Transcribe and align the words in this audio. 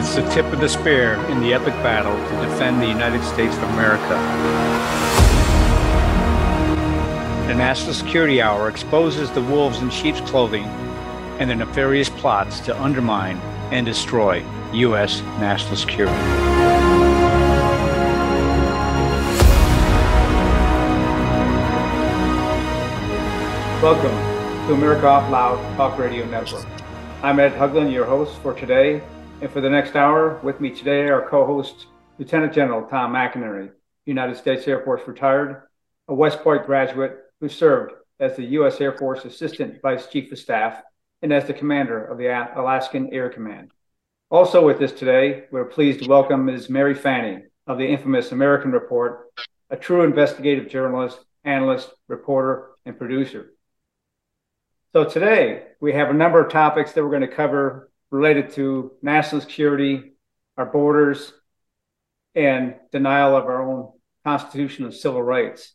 It's 0.00 0.14
the 0.14 0.26
tip 0.30 0.46
of 0.46 0.60
the 0.60 0.68
spear 0.70 1.12
in 1.26 1.42
the 1.42 1.52
epic 1.52 1.74
battle 1.82 2.16
to 2.16 2.48
defend 2.48 2.80
the 2.80 2.86
United 2.86 3.22
States 3.22 3.54
of 3.54 3.64
America. 3.64 4.08
The 7.46 7.54
National 7.54 7.92
Security 7.92 8.40
Hour 8.40 8.70
exposes 8.70 9.30
the 9.30 9.42
wolves 9.42 9.82
in 9.82 9.90
sheep's 9.90 10.22
clothing 10.22 10.64
and 11.38 11.50
their 11.50 11.56
nefarious 11.58 12.08
plots 12.08 12.60
to 12.60 12.82
undermine 12.82 13.36
and 13.72 13.84
destroy 13.84 14.42
U.S. 14.72 15.20
national 15.38 15.76
security. 15.76 16.16
Welcome 23.82 24.16
to 24.66 24.72
America 24.72 25.06
Out 25.06 25.30
Loud 25.30 25.76
Talk 25.76 25.98
Radio 25.98 26.24
Network. 26.24 26.64
I'm 27.22 27.38
Ed 27.38 27.52
Haugland, 27.52 27.92
your 27.92 28.06
host 28.06 28.40
for 28.40 28.54
today. 28.54 29.02
And 29.40 29.50
for 29.50 29.62
the 29.62 29.70
next 29.70 29.96
hour, 29.96 30.38
with 30.42 30.60
me 30.60 30.68
today, 30.68 31.08
our 31.08 31.26
co 31.26 31.46
host, 31.46 31.86
Lieutenant 32.18 32.52
General 32.52 32.86
Tom 32.86 33.14
McInerney, 33.14 33.70
United 34.04 34.36
States 34.36 34.68
Air 34.68 34.84
Force 34.84 35.00
retired, 35.08 35.62
a 36.08 36.14
West 36.14 36.42
Point 36.42 36.66
graduate 36.66 37.16
who 37.40 37.48
served 37.48 37.94
as 38.18 38.36
the 38.36 38.44
U.S. 38.44 38.82
Air 38.82 38.98
Force 38.98 39.24
Assistant 39.24 39.80
Vice 39.80 40.08
Chief 40.08 40.30
of 40.30 40.38
Staff 40.38 40.82
and 41.22 41.32
as 41.32 41.46
the 41.46 41.54
commander 41.54 42.04
of 42.04 42.18
the 42.18 42.26
Alaskan 42.54 43.14
Air 43.14 43.30
Command. 43.30 43.70
Also 44.28 44.66
with 44.66 44.82
us 44.82 44.92
today, 44.92 45.44
we're 45.50 45.64
pleased 45.64 46.02
to 46.02 46.08
welcome 46.08 46.44
Ms. 46.44 46.68
Mary 46.68 46.94
Fanning 46.94 47.46
of 47.66 47.78
the 47.78 47.88
infamous 47.88 48.32
American 48.32 48.72
Report, 48.72 49.32
a 49.70 49.76
true 49.76 50.02
investigative 50.02 50.68
journalist, 50.68 51.18
analyst, 51.44 51.88
reporter, 52.08 52.72
and 52.84 52.98
producer. 52.98 53.54
So 54.92 55.04
today 55.04 55.62
we 55.80 55.94
have 55.94 56.10
a 56.10 56.14
number 56.14 56.44
of 56.44 56.52
topics 56.52 56.92
that 56.92 57.02
we're 57.02 57.08
going 57.08 57.22
to 57.22 57.34
cover 57.34 57.89
related 58.10 58.50
to 58.50 58.92
national 59.02 59.40
security, 59.40 60.12
our 60.56 60.66
borders, 60.66 61.32
and 62.34 62.74
denial 62.92 63.36
of 63.36 63.44
our 63.44 63.62
own 63.62 63.92
constitutional 64.24 64.92
civil 64.92 65.22
rights. 65.22 65.72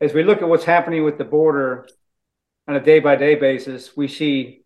As 0.00 0.14
we 0.14 0.22
look 0.22 0.40
at 0.40 0.48
what's 0.48 0.64
happening 0.64 1.04
with 1.04 1.18
the 1.18 1.24
border 1.24 1.86
on 2.66 2.76
a 2.76 2.80
day 2.80 3.00
by 3.00 3.16
day 3.16 3.34
basis, 3.34 3.96
we 3.96 4.08
see 4.08 4.62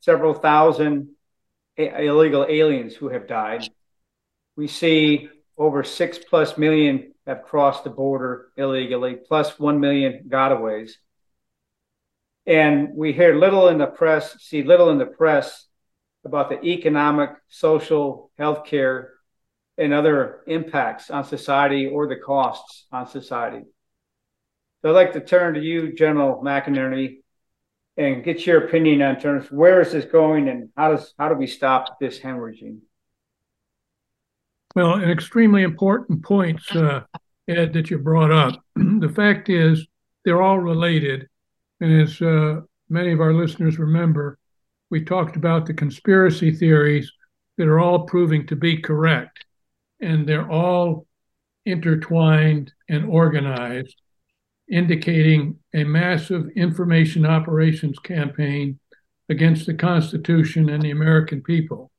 several 0.00 0.34
thousand 0.34 1.10
illegal 1.76 2.44
aliens 2.48 2.94
who 2.94 3.08
have 3.08 3.26
died. 3.26 3.68
We 4.56 4.68
see 4.68 5.28
over 5.56 5.82
six 5.82 6.18
plus 6.18 6.58
million 6.58 7.14
have 7.26 7.42
crossed 7.42 7.84
the 7.84 7.90
border 7.90 8.48
illegally, 8.56 9.16
plus 9.16 9.58
1 9.58 9.80
million 9.80 10.24
gotaways. 10.28 10.92
And 12.46 12.90
we 12.94 13.12
hear 13.12 13.34
little 13.34 13.68
in 13.68 13.78
the 13.78 13.86
press, 13.86 14.36
see 14.40 14.62
little 14.62 14.90
in 14.90 14.98
the 14.98 15.06
press 15.06 15.66
about 16.24 16.50
the 16.50 16.62
economic, 16.62 17.30
social, 17.48 18.30
healthcare, 18.38 19.08
and 19.76 19.92
other 19.92 20.40
impacts 20.46 21.10
on 21.10 21.24
society 21.24 21.86
or 21.86 22.06
the 22.06 22.16
costs 22.16 22.86
on 22.92 23.06
society. 23.06 23.62
So 24.82 24.90
I'd 24.90 24.92
like 24.92 25.12
to 25.14 25.20
turn 25.20 25.54
to 25.54 25.60
you, 25.60 25.94
General 25.94 26.42
McInerney, 26.42 27.18
and 27.96 28.24
get 28.24 28.46
your 28.46 28.66
opinion 28.66 29.02
on 29.02 29.18
terms 29.18 29.50
where 29.50 29.80
is 29.80 29.92
this 29.92 30.04
going 30.04 30.48
and 30.48 30.68
how 30.76 30.90
does 30.90 31.14
how 31.18 31.28
do 31.28 31.34
we 31.34 31.46
stop 31.46 31.98
this 32.00 32.18
hemorrhaging? 32.18 32.80
Well, 34.74 34.94
an 34.94 35.10
extremely 35.10 35.62
important 35.62 36.24
point, 36.24 36.60
uh, 36.74 37.02
Ed, 37.48 37.72
that 37.74 37.90
you 37.90 37.98
brought 37.98 38.32
up. 38.32 38.60
the 38.76 39.12
fact 39.14 39.48
is, 39.48 39.86
they're 40.24 40.42
all 40.42 40.58
related, 40.58 41.28
and 41.80 42.02
as 42.02 42.20
uh, 42.20 42.60
many 42.88 43.12
of 43.12 43.20
our 43.20 43.34
listeners 43.34 43.78
remember, 43.78 44.38
we 44.90 45.04
talked 45.04 45.36
about 45.36 45.66
the 45.66 45.74
conspiracy 45.74 46.52
theories 46.52 47.10
that 47.56 47.66
are 47.66 47.80
all 47.80 48.06
proving 48.06 48.46
to 48.46 48.56
be 48.56 48.76
correct, 48.76 49.44
and 50.00 50.26
they're 50.26 50.50
all 50.50 51.06
intertwined 51.66 52.72
and 52.88 53.06
organized, 53.06 53.96
indicating 54.70 55.56
a 55.74 55.84
massive 55.84 56.48
information 56.56 57.24
operations 57.26 57.98
campaign 57.98 58.78
against 59.28 59.66
the 59.66 59.74
Constitution 59.74 60.68
and 60.68 60.82
the 60.82 60.90
American 60.90 61.42
people. 61.42 61.90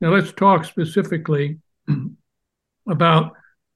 Now, 0.00 0.10
let's 0.10 0.32
talk 0.32 0.64
specifically 0.64 1.58
about 2.88 3.32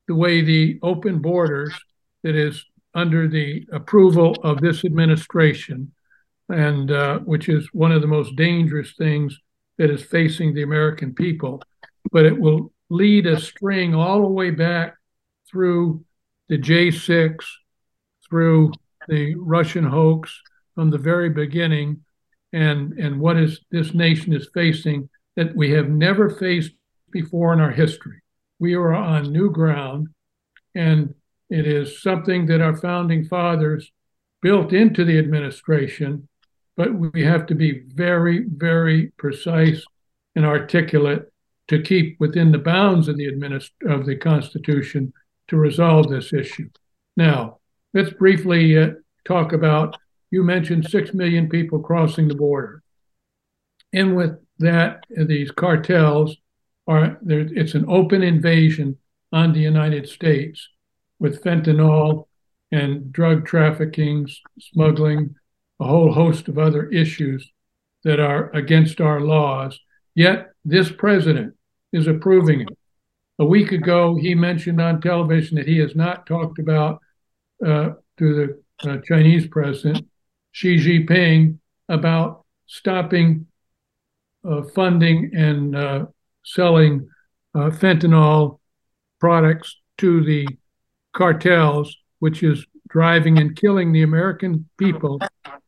the 0.06 0.14
way 0.14 0.40
the 0.40 0.78
open 0.82 1.20
borders 1.20 1.74
that 2.22 2.34
is 2.34 2.64
under 2.98 3.28
the 3.28 3.64
approval 3.72 4.36
of 4.42 4.60
this 4.60 4.84
administration, 4.84 5.92
and 6.48 6.90
uh, 6.90 7.18
which 7.20 7.48
is 7.48 7.68
one 7.72 7.92
of 7.92 8.02
the 8.02 8.08
most 8.08 8.34
dangerous 8.34 8.92
things 8.98 9.38
that 9.78 9.88
is 9.88 10.02
facing 10.02 10.52
the 10.52 10.64
American 10.64 11.14
people. 11.14 11.62
But 12.10 12.26
it 12.26 12.38
will 12.38 12.72
lead 12.90 13.26
a 13.26 13.38
string 13.38 13.94
all 13.94 14.22
the 14.22 14.34
way 14.40 14.50
back 14.50 14.96
through 15.48 16.04
the 16.48 16.58
J6, 16.58 17.36
through 18.28 18.72
the 19.06 19.36
Russian 19.36 19.84
hoax 19.84 20.42
from 20.74 20.90
the 20.90 20.98
very 20.98 21.30
beginning, 21.30 22.02
and 22.52 22.94
and 22.94 23.20
what 23.20 23.36
is 23.36 23.60
this 23.70 23.94
nation 23.94 24.32
is 24.32 24.50
facing 24.52 25.08
that 25.36 25.54
we 25.54 25.70
have 25.70 25.88
never 25.88 26.28
faced 26.30 26.72
before 27.12 27.52
in 27.52 27.60
our 27.60 27.70
history. 27.70 28.20
We 28.58 28.74
are 28.74 28.92
on 28.92 29.32
new 29.32 29.50
ground, 29.50 30.08
and 30.74 31.14
it 31.50 31.66
is 31.66 32.02
something 32.02 32.46
that 32.46 32.60
our 32.60 32.76
founding 32.76 33.24
fathers 33.24 33.90
built 34.42 34.72
into 34.72 35.04
the 35.04 35.18
administration, 35.18 36.28
but 36.76 36.94
we 36.94 37.24
have 37.24 37.46
to 37.46 37.54
be 37.54 37.82
very, 37.94 38.44
very 38.48 39.08
precise 39.16 39.82
and 40.36 40.44
articulate 40.44 41.22
to 41.68 41.82
keep 41.82 42.18
within 42.20 42.52
the 42.52 42.58
bounds 42.58 43.08
of 43.08 43.16
the 43.16 43.26
administ- 43.26 43.70
of 43.86 44.06
the 44.06 44.16
Constitution 44.16 45.12
to 45.48 45.56
resolve 45.56 46.08
this 46.08 46.32
issue. 46.32 46.68
Now, 47.16 47.58
let's 47.94 48.10
briefly 48.10 48.78
uh, 48.78 48.90
talk 49.24 49.52
about. 49.52 49.96
You 50.30 50.42
mentioned 50.42 50.88
six 50.88 51.14
million 51.14 51.48
people 51.48 51.80
crossing 51.80 52.28
the 52.28 52.34
border, 52.34 52.82
and 53.92 54.14
with 54.14 54.38
that, 54.58 55.04
these 55.16 55.50
cartels 55.50 56.36
are 56.86 57.18
there. 57.22 57.40
It's 57.40 57.74
an 57.74 57.86
open 57.88 58.22
invasion 58.22 58.98
on 59.32 59.52
the 59.52 59.60
United 59.60 60.08
States 60.08 60.68
with 61.18 61.42
fentanyl 61.42 62.26
and 62.70 63.12
drug 63.12 63.46
trafficking, 63.46 64.28
smuggling, 64.58 65.34
a 65.80 65.84
whole 65.86 66.12
host 66.12 66.48
of 66.48 66.58
other 66.58 66.88
issues 66.88 67.50
that 68.04 68.20
are 68.20 68.50
against 68.50 69.00
our 69.00 69.20
laws. 69.20 69.78
Yet 70.14 70.48
this 70.64 70.90
president 70.90 71.54
is 71.92 72.06
approving 72.06 72.62
it. 72.62 72.68
A 73.38 73.44
week 73.44 73.72
ago, 73.72 74.16
he 74.16 74.34
mentioned 74.34 74.80
on 74.80 75.00
television 75.00 75.56
that 75.56 75.68
he 75.68 75.78
has 75.78 75.94
not 75.94 76.26
talked 76.26 76.58
about 76.58 77.00
uh, 77.64 77.90
to 78.18 78.34
the 78.34 78.90
uh, 78.90 78.98
Chinese 79.04 79.46
president, 79.46 80.06
Xi 80.52 80.76
Jinping, 80.76 81.58
about 81.88 82.44
stopping 82.66 83.46
uh, 84.48 84.62
funding 84.74 85.30
and 85.34 85.74
uh, 85.74 86.06
selling 86.44 87.08
uh, 87.54 87.70
fentanyl 87.70 88.58
products 89.20 89.80
to 89.98 90.24
the 90.24 90.46
cartels, 91.18 91.96
which 92.20 92.44
is 92.44 92.64
driving 92.88 93.38
and 93.38 93.56
killing 93.56 93.92
the 93.92 94.04
American 94.04 94.68
people, 94.78 95.18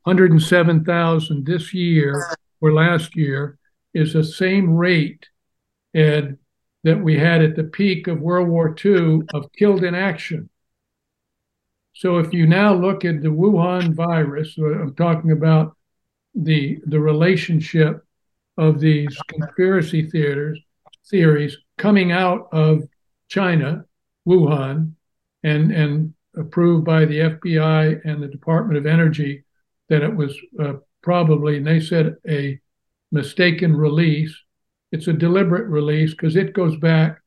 107,000 0.04 1.44
this 1.44 1.74
year 1.74 2.24
or 2.60 2.72
last 2.72 3.16
year, 3.16 3.58
is 3.92 4.12
the 4.12 4.22
same 4.22 4.72
rate, 4.72 5.26
Ed, 5.92 6.38
that 6.84 7.02
we 7.02 7.18
had 7.18 7.42
at 7.42 7.56
the 7.56 7.64
peak 7.64 8.06
of 8.06 8.20
World 8.20 8.48
War 8.48 8.74
II 8.82 9.22
of 9.34 9.52
killed 9.52 9.82
in 9.82 9.94
action. 9.94 10.48
So 11.94 12.18
if 12.18 12.32
you 12.32 12.46
now 12.46 12.72
look 12.72 13.04
at 13.04 13.20
the 13.20 13.28
Wuhan 13.28 13.92
virus, 13.92 14.54
uh, 14.56 14.66
I'm 14.66 14.94
talking 14.94 15.32
about 15.32 15.76
the 16.32 16.78
the 16.86 17.00
relationship 17.00 18.06
of 18.56 18.78
these 18.78 19.18
conspiracy 19.26 20.08
theaters 20.08 20.60
theories 21.10 21.58
coming 21.76 22.12
out 22.12 22.48
of 22.52 22.84
China, 23.28 23.84
Wuhan, 24.26 24.92
and 25.42 25.72
and 25.72 26.14
approved 26.36 26.84
by 26.84 27.04
the 27.04 27.18
FBI 27.18 28.00
and 28.04 28.22
the 28.22 28.28
Department 28.28 28.78
of 28.78 28.86
Energy 28.86 29.44
that 29.88 30.02
it 30.02 30.14
was 30.14 30.36
uh, 30.62 30.74
probably, 31.02 31.56
and 31.56 31.66
they 31.66 31.80
said 31.80 32.16
a 32.28 32.60
mistaken 33.10 33.76
release. 33.76 34.36
It's 34.92 35.08
a 35.08 35.12
deliberate 35.12 35.68
release 35.68 36.12
because 36.12 36.36
it 36.36 36.52
goes 36.52 36.76
back 36.76 37.20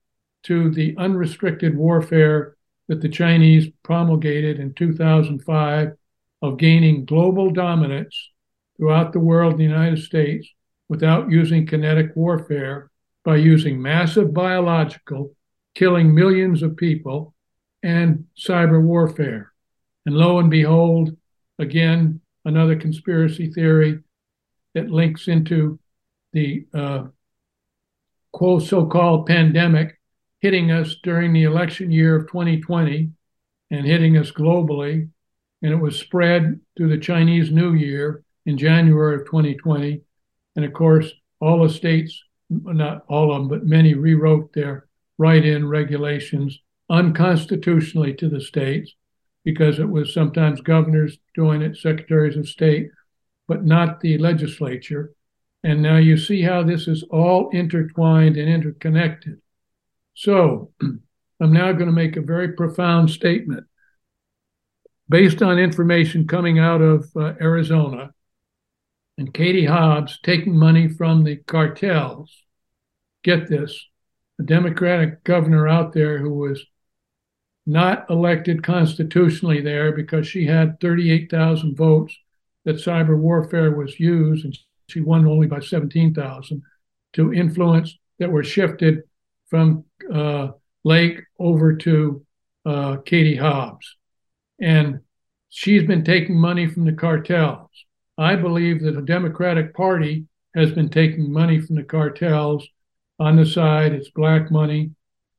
to 0.43 0.69
the 0.71 0.95
unrestricted 0.97 1.75
warfare 1.75 2.55
that 2.87 3.01
the 3.01 3.09
Chinese 3.09 3.67
promulgated 3.83 4.59
in 4.59 4.73
2005 4.73 5.93
of 6.41 6.57
gaining 6.57 7.05
global 7.05 7.51
dominance 7.51 8.31
throughout 8.77 9.13
the 9.13 9.19
world, 9.19 9.57
the 9.57 9.63
United 9.63 9.99
States, 9.99 10.47
without 10.89 11.31
using 11.31 11.65
kinetic 11.65 12.11
warfare 12.15 12.91
by 13.23 13.37
using 13.37 13.81
massive 13.81 14.33
biological, 14.33 15.33
killing 15.75 16.13
millions 16.13 16.61
of 16.61 16.75
people 16.75 17.32
and 17.83 18.25
cyber 18.37 18.81
warfare. 18.81 19.51
And 20.05 20.15
lo 20.15 20.39
and 20.39 20.49
behold, 20.49 21.15
again, 21.59 22.21
another 22.45 22.75
conspiracy 22.75 23.51
theory 23.51 23.99
that 24.73 24.89
links 24.89 25.27
into 25.27 25.79
the 26.31 26.65
uh, 26.73 27.03
quote 28.31 28.63
so-called 28.63 29.27
pandemic 29.27 29.99
hitting 30.39 30.71
us 30.71 30.95
during 31.03 31.31
the 31.31 31.43
election 31.43 31.91
year 31.91 32.15
of 32.15 32.27
2020 32.27 33.11
and 33.71 33.85
hitting 33.85 34.17
us 34.17 34.31
globally. 34.31 35.09
And 35.61 35.71
it 35.71 35.77
was 35.77 35.97
spread 35.97 36.59
through 36.75 36.89
the 36.89 36.97
Chinese 36.97 37.51
New 37.51 37.73
Year 37.73 38.23
in 38.45 38.57
January 38.57 39.15
of 39.15 39.25
2020. 39.25 40.01
And 40.55 40.65
of 40.65 40.73
course, 40.73 41.09
all 41.39 41.63
the 41.63 41.73
states, 41.73 42.21
not 42.49 43.05
all 43.07 43.31
of 43.31 43.39
them, 43.39 43.47
but 43.47 43.65
many 43.65 43.93
rewrote 43.93 44.51
their 44.53 44.87
write 45.17 45.45
in 45.45 45.67
regulations 45.67 46.59
unconstitutionally 46.93 48.13
to 48.13 48.29
the 48.29 48.39
states 48.39 48.93
because 49.43 49.79
it 49.79 49.89
was 49.89 50.13
sometimes 50.13 50.61
governors 50.61 51.17
doing 51.33 51.61
it, 51.61 51.75
secretaries 51.75 52.37
of 52.37 52.47
state, 52.47 52.89
but 53.47 53.65
not 53.65 53.99
the 53.99 54.17
legislature. 54.19 55.13
And 55.63 55.81
now 55.81 55.97
you 55.97 56.17
see 56.17 56.43
how 56.43 56.63
this 56.63 56.87
is 56.87 57.03
all 57.09 57.49
intertwined 57.49 58.37
and 58.37 58.47
interconnected. 58.47 59.41
So 60.13 60.71
I'm 60.81 61.51
now 61.51 61.71
going 61.71 61.87
to 61.87 61.91
make 61.91 62.15
a 62.15 62.21
very 62.21 62.53
profound 62.53 63.09
statement. 63.09 63.65
Based 65.09 65.41
on 65.41 65.59
information 65.59 66.27
coming 66.27 66.59
out 66.59 66.81
of 66.81 67.09
uh, 67.15 67.33
Arizona 67.41 68.13
and 69.17 69.33
Katie 69.33 69.65
Hobbs 69.65 70.19
taking 70.23 70.57
money 70.57 70.87
from 70.87 71.23
the 71.23 71.37
cartels, 71.37 72.31
get 73.23 73.49
this, 73.49 73.87
a 74.39 74.43
Democratic 74.43 75.23
governor 75.23 75.67
out 75.67 75.93
there 75.93 76.19
who 76.19 76.33
was 76.33 76.63
not 77.65 78.09
elected 78.09 78.63
constitutionally 78.63 79.61
there 79.61 79.91
because 79.91 80.27
she 80.27 80.45
had 80.45 80.79
38,000 80.79 81.75
votes 81.75 82.15
that 82.65 82.75
cyber 82.75 83.17
warfare 83.17 83.71
was 83.71 83.99
used, 83.99 84.45
and 84.45 84.57
she 84.87 85.01
won 85.01 85.25
only 85.25 85.47
by 85.47 85.59
17,000 85.59 86.61
to 87.13 87.33
influence 87.33 87.97
that 88.19 88.31
were 88.31 88.43
shifted 88.43 89.03
from 89.47 89.85
uh, 90.13 90.49
Lake 90.83 91.21
over 91.39 91.75
to 91.75 92.25
uh, 92.65 92.97
Katie 93.05 93.35
Hobbs. 93.35 93.95
And 94.59 94.99
she's 95.49 95.83
been 95.83 96.03
taking 96.03 96.39
money 96.39 96.67
from 96.67 96.85
the 96.85 96.93
cartels. 96.93 97.69
I 98.17 98.35
believe 98.35 98.83
that 98.83 98.95
the 98.95 99.01
Democratic 99.01 99.73
Party 99.73 100.25
has 100.55 100.71
been 100.71 100.89
taking 100.89 101.31
money 101.31 101.59
from 101.59 101.75
the 101.75 101.83
cartels 101.83 102.67
on 103.19 103.35
the 103.35 103.45
side. 103.45 103.93
It's 103.93 104.09
black 104.11 104.51
money, 104.51 104.91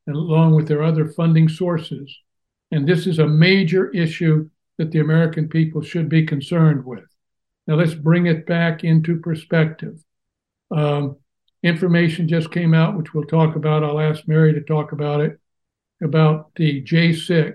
and 0.06 0.17
along 0.17 0.55
with 0.55 0.69
their 0.69 0.83
other 0.83 1.06
funding 1.06 1.49
sources. 1.49 2.15
And 2.71 2.87
this 2.87 3.06
is 3.06 3.19
a 3.19 3.27
major 3.27 3.91
issue 3.91 4.49
that 4.79 4.91
the 4.91 5.01
American 5.01 5.49
people 5.49 5.83
should 5.83 6.09
be 6.09 6.27
concerned 6.27 6.85
with. 6.85 7.05
Now 7.67 7.77
let's 7.77 7.95
bring 7.95 8.27
it 8.27 8.47
back 8.47 8.85
into 8.85 9.21
perspective. 9.21 10.03
Um, 10.71 11.17
information 11.62 12.29
just 12.29 12.51
came 12.51 12.75
out, 12.75 12.97
which 12.97 13.15
we'll 13.15 13.25
talk 13.25 13.56
about. 13.56 13.85
I'll 13.85 14.01
ask 14.01 14.27
Mary 14.27 14.53
to 14.53 14.61
talk 14.61 14.93
about 14.93 15.21
it, 15.21 15.39
about 16.03 16.55
the 16.57 16.83
J6. 16.83 17.55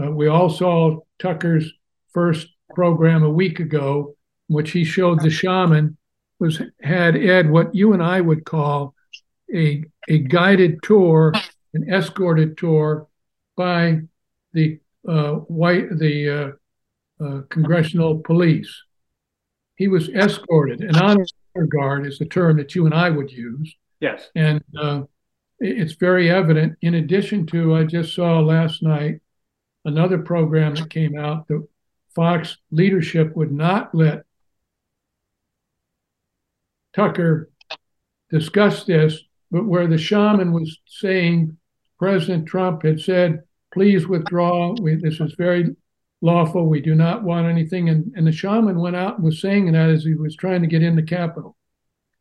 Uh, 0.00 0.10
we 0.10 0.28
all 0.28 0.50
saw 0.50 1.00
Tucker's 1.18 1.72
first 2.12 2.48
program 2.74 3.24
a 3.24 3.30
week 3.30 3.58
ago, 3.58 4.14
in 4.48 4.54
which 4.54 4.70
he 4.70 4.84
showed 4.84 5.20
the 5.20 5.30
shaman 5.30 5.96
was 6.38 6.60
had 6.82 7.16
Ed 7.16 7.50
what 7.50 7.74
you 7.74 7.92
and 7.92 8.02
I 8.02 8.20
would 8.20 8.44
call 8.44 8.94
a, 9.52 9.84
a 10.08 10.18
guided 10.18 10.82
tour, 10.82 11.32
an 11.76 11.92
escorted 11.92 12.58
tour 12.58 13.06
by 13.56 14.00
the 14.52 14.80
uh, 15.08 15.34
white 15.34 15.98
the 15.98 16.28
uh, 17.20 17.24
uh 17.24 17.42
congressional 17.48 18.18
police 18.18 18.82
he 19.76 19.88
was 19.88 20.08
escorted. 20.08 20.80
An 20.80 20.96
honor 20.96 21.24
guard 21.68 22.06
is 22.06 22.18
the 22.18 22.24
term 22.24 22.56
that 22.56 22.74
you 22.74 22.86
and 22.86 22.94
I 22.94 23.10
would 23.10 23.30
use. 23.30 23.74
Yes. 24.00 24.28
And 24.34 24.62
uh, 24.78 25.02
it's 25.60 25.94
very 25.94 26.30
evident. 26.30 26.76
In 26.82 26.94
addition 26.94 27.46
to, 27.48 27.76
I 27.76 27.84
just 27.84 28.14
saw 28.14 28.40
last 28.40 28.82
night 28.82 29.20
another 29.84 30.18
program 30.18 30.74
that 30.74 30.90
came 30.90 31.16
out 31.16 31.46
that 31.48 31.66
Fox 32.14 32.56
leadership 32.70 33.36
would 33.36 33.52
not 33.52 33.94
let 33.94 34.22
Tucker 36.94 37.50
discuss 38.30 38.84
this, 38.84 39.20
but 39.50 39.66
where 39.66 39.86
the 39.86 39.98
shaman 39.98 40.52
was 40.52 40.80
saying 40.86 41.58
President 41.98 42.46
Trump 42.46 42.82
had 42.82 43.00
said, 43.00 43.42
please 43.72 44.06
withdraw. 44.06 44.74
We, 44.80 44.96
this 44.96 45.20
is 45.20 45.34
very 45.36 45.74
lawful. 46.20 46.66
We 46.66 46.80
do 46.80 46.94
not 46.94 47.22
want 47.22 47.46
anything. 47.46 47.88
And, 47.88 48.12
and 48.16 48.26
the 48.26 48.32
shaman 48.32 48.78
went 48.78 48.96
out 48.96 49.16
and 49.16 49.24
was 49.24 49.40
saying 49.40 49.72
that 49.72 49.90
as 49.90 50.04
he 50.04 50.14
was 50.14 50.36
trying 50.36 50.62
to 50.62 50.66
get 50.66 50.82
in 50.82 50.96
the 50.96 51.02
Capitol. 51.02 51.56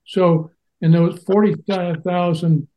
So 0.05 0.51
in 0.81 0.91
those 0.91 1.23
40,000 1.23 2.67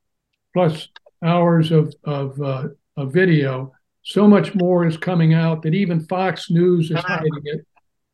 plus 0.54 0.88
hours 1.22 1.70
of, 1.70 1.94
of, 2.04 2.40
uh, 2.40 2.68
of 2.96 3.12
video, 3.12 3.72
so 4.02 4.26
much 4.26 4.54
more 4.54 4.86
is 4.86 4.96
coming 4.96 5.34
out 5.34 5.62
that 5.62 5.74
even 5.74 6.06
Fox 6.06 6.50
News 6.50 6.90
is 6.90 6.98
hiding 7.00 7.42
it. 7.44 7.66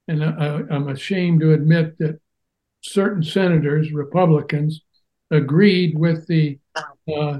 And 0.08 0.24
I, 0.24 0.62
I'm 0.70 0.88
ashamed 0.88 1.40
to 1.40 1.52
admit 1.52 1.98
that 1.98 2.18
certain 2.82 3.22
senators, 3.22 3.92
Republicans, 3.92 4.82
agreed 5.30 5.98
with 5.98 6.26
the 6.26 6.58
uh, 7.14 7.38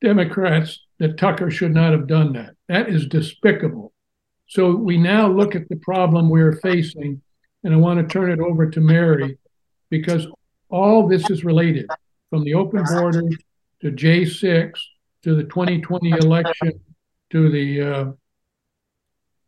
Democrats 0.00 0.80
that 0.98 1.18
Tucker 1.18 1.50
should 1.50 1.74
not 1.74 1.92
have 1.92 2.06
done 2.06 2.32
that. 2.34 2.54
That 2.68 2.88
is 2.88 3.06
despicable. 3.06 3.92
So 4.46 4.74
we 4.74 4.96
now 4.96 5.28
look 5.28 5.54
at 5.54 5.68
the 5.68 5.76
problem 5.76 6.28
we're 6.28 6.56
facing, 6.56 7.20
and 7.64 7.74
I 7.74 7.76
want 7.76 8.00
to 8.00 8.12
turn 8.12 8.30
it 8.30 8.40
over 8.40 8.68
to 8.70 8.80
Mary 8.80 9.38
because 9.90 10.26
all 10.70 11.06
this 11.06 11.28
is 11.30 11.44
related 11.44 11.86
from 12.30 12.44
the 12.44 12.54
open 12.54 12.84
borders 12.84 13.36
to 13.80 13.92
J6 13.92 14.72
to 15.22 15.34
the 15.34 15.44
2020 15.44 16.10
election 16.10 16.80
to 17.30 17.50
the 17.50 17.82
uh, 17.82 18.04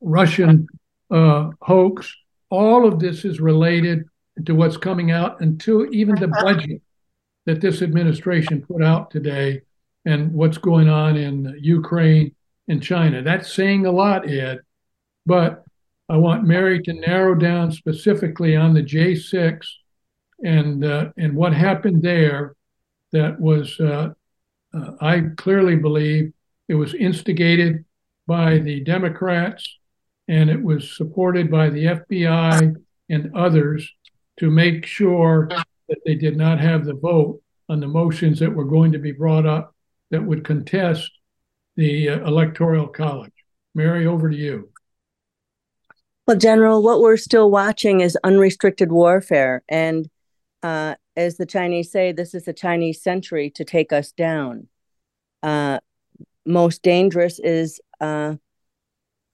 Russian 0.00 0.66
uh, 1.10 1.50
hoax. 1.60 2.14
All 2.50 2.86
of 2.86 2.98
this 2.98 3.24
is 3.24 3.40
related 3.40 4.04
to 4.44 4.54
what's 4.54 4.76
coming 4.76 5.10
out 5.10 5.40
and 5.40 5.60
to 5.60 5.86
even 5.86 6.14
the 6.16 6.28
budget 6.28 6.82
that 7.46 7.60
this 7.60 7.82
administration 7.82 8.62
put 8.62 8.82
out 8.82 9.10
today 9.10 9.62
and 10.04 10.32
what's 10.32 10.58
going 10.58 10.88
on 10.88 11.16
in 11.16 11.56
Ukraine 11.60 12.34
and 12.68 12.82
China. 12.82 13.22
That's 13.22 13.52
saying 13.52 13.86
a 13.86 13.92
lot, 13.92 14.28
Ed. 14.28 14.60
But 15.26 15.64
I 16.08 16.16
want 16.16 16.44
Mary 16.44 16.82
to 16.82 16.92
narrow 16.92 17.34
down 17.34 17.72
specifically 17.72 18.56
on 18.56 18.74
the 18.74 18.82
J6 18.82 19.66
and 20.42 20.84
uh, 20.84 21.10
and 21.16 21.36
what 21.36 21.52
happened 21.52 22.02
there. 22.02 22.54
That 23.12 23.40
was, 23.40 23.78
uh, 23.80 24.10
uh, 24.72 24.90
I 25.00 25.22
clearly 25.36 25.74
believe, 25.74 26.32
it 26.68 26.74
was 26.74 26.94
instigated 26.94 27.84
by 28.28 28.58
the 28.58 28.84
Democrats, 28.84 29.78
and 30.28 30.48
it 30.48 30.62
was 30.62 30.96
supported 30.96 31.50
by 31.50 31.70
the 31.70 31.86
FBI 31.86 32.76
and 33.08 33.36
others 33.36 33.92
to 34.38 34.48
make 34.48 34.86
sure 34.86 35.48
that 35.88 35.98
they 36.06 36.14
did 36.14 36.36
not 36.36 36.60
have 36.60 36.84
the 36.84 36.94
vote 36.94 37.42
on 37.68 37.80
the 37.80 37.88
motions 37.88 38.38
that 38.38 38.54
were 38.54 38.64
going 38.64 38.92
to 38.92 39.00
be 39.00 39.10
brought 39.10 39.46
up 39.46 39.74
that 40.10 40.24
would 40.24 40.44
contest 40.44 41.10
the 41.76 42.10
uh, 42.10 42.26
electoral 42.26 42.86
college. 42.86 43.32
Mary, 43.74 44.06
over 44.06 44.30
to 44.30 44.36
you. 44.36 44.70
Well, 46.26 46.36
General, 46.36 46.82
what 46.82 47.00
we're 47.00 47.16
still 47.16 47.50
watching 47.50 48.00
is 48.00 48.18
unrestricted 48.22 48.92
warfare. 48.92 49.62
And 49.68 50.08
uh, 50.62 50.96
as 51.16 51.36
the 51.36 51.46
Chinese 51.46 51.90
say, 51.90 52.12
this 52.12 52.34
is 52.34 52.44
the 52.44 52.52
Chinese 52.52 53.02
century 53.02 53.50
to 53.50 53.64
take 53.64 53.92
us 53.92 54.12
down. 54.12 54.68
Uh, 55.42 55.80
most 56.46 56.82
dangerous 56.82 57.38
is 57.38 57.80
uh, 58.00 58.34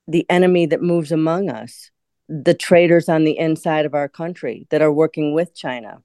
the 0.08 0.26
enemy 0.30 0.66
that 0.66 0.82
moves 0.82 1.12
among 1.12 1.50
us, 1.50 1.90
the 2.28 2.54
traitors 2.54 3.08
on 3.08 3.24
the 3.24 3.38
inside 3.38 3.86
of 3.86 3.94
our 3.94 4.08
country 4.08 4.66
that 4.70 4.82
are 4.82 4.92
working 4.92 5.34
with 5.34 5.54
China. 5.54 6.02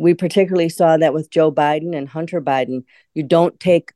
We 0.00 0.14
particularly 0.14 0.70
saw 0.70 0.96
that 0.96 1.12
with 1.12 1.28
Joe 1.28 1.52
Biden 1.52 1.94
and 1.94 2.08
Hunter 2.08 2.40
Biden. 2.40 2.84
You 3.12 3.22
don't 3.22 3.60
take 3.60 3.92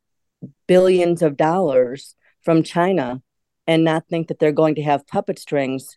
billions 0.69 1.23
of 1.23 1.39
dollars 1.39 2.15
from 2.43 2.63
China 2.63 3.23
and 3.67 3.85
not 3.85 4.07
think 4.07 4.29
that 4.29 4.39
they're 4.39 4.53
going 4.53 4.75
to 4.75 4.83
have 4.83 5.07
puppet 5.07 5.39
strings 5.39 5.97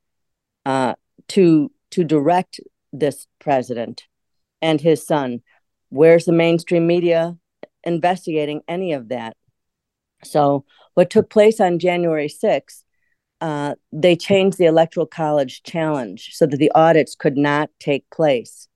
uh, 0.65 0.93
to 1.27 1.69
to 1.91 2.05
direct 2.05 2.61
this 2.93 3.27
president 3.39 4.03
and 4.61 4.79
his 4.79 5.05
son. 5.05 5.41
Where's 5.89 6.23
the 6.23 6.31
mainstream 6.31 6.87
media 6.87 7.35
investigating 7.83 8.61
any 8.65 8.93
of 8.93 9.09
that? 9.09 9.35
So, 10.23 10.63
what 10.93 11.09
took 11.09 11.29
place 11.29 11.59
on 11.59 11.79
January 11.79 12.29
6th, 12.29 12.81
uh, 13.41 13.75
they 13.91 14.15
changed 14.15 14.57
the 14.57 14.67
Electoral 14.67 15.05
College 15.05 15.63
challenge 15.63 16.29
so 16.31 16.45
that 16.45 16.55
the 16.55 16.71
audits 16.73 17.13
could 17.13 17.35
not 17.35 17.69
take 17.81 18.09
place. 18.09 18.69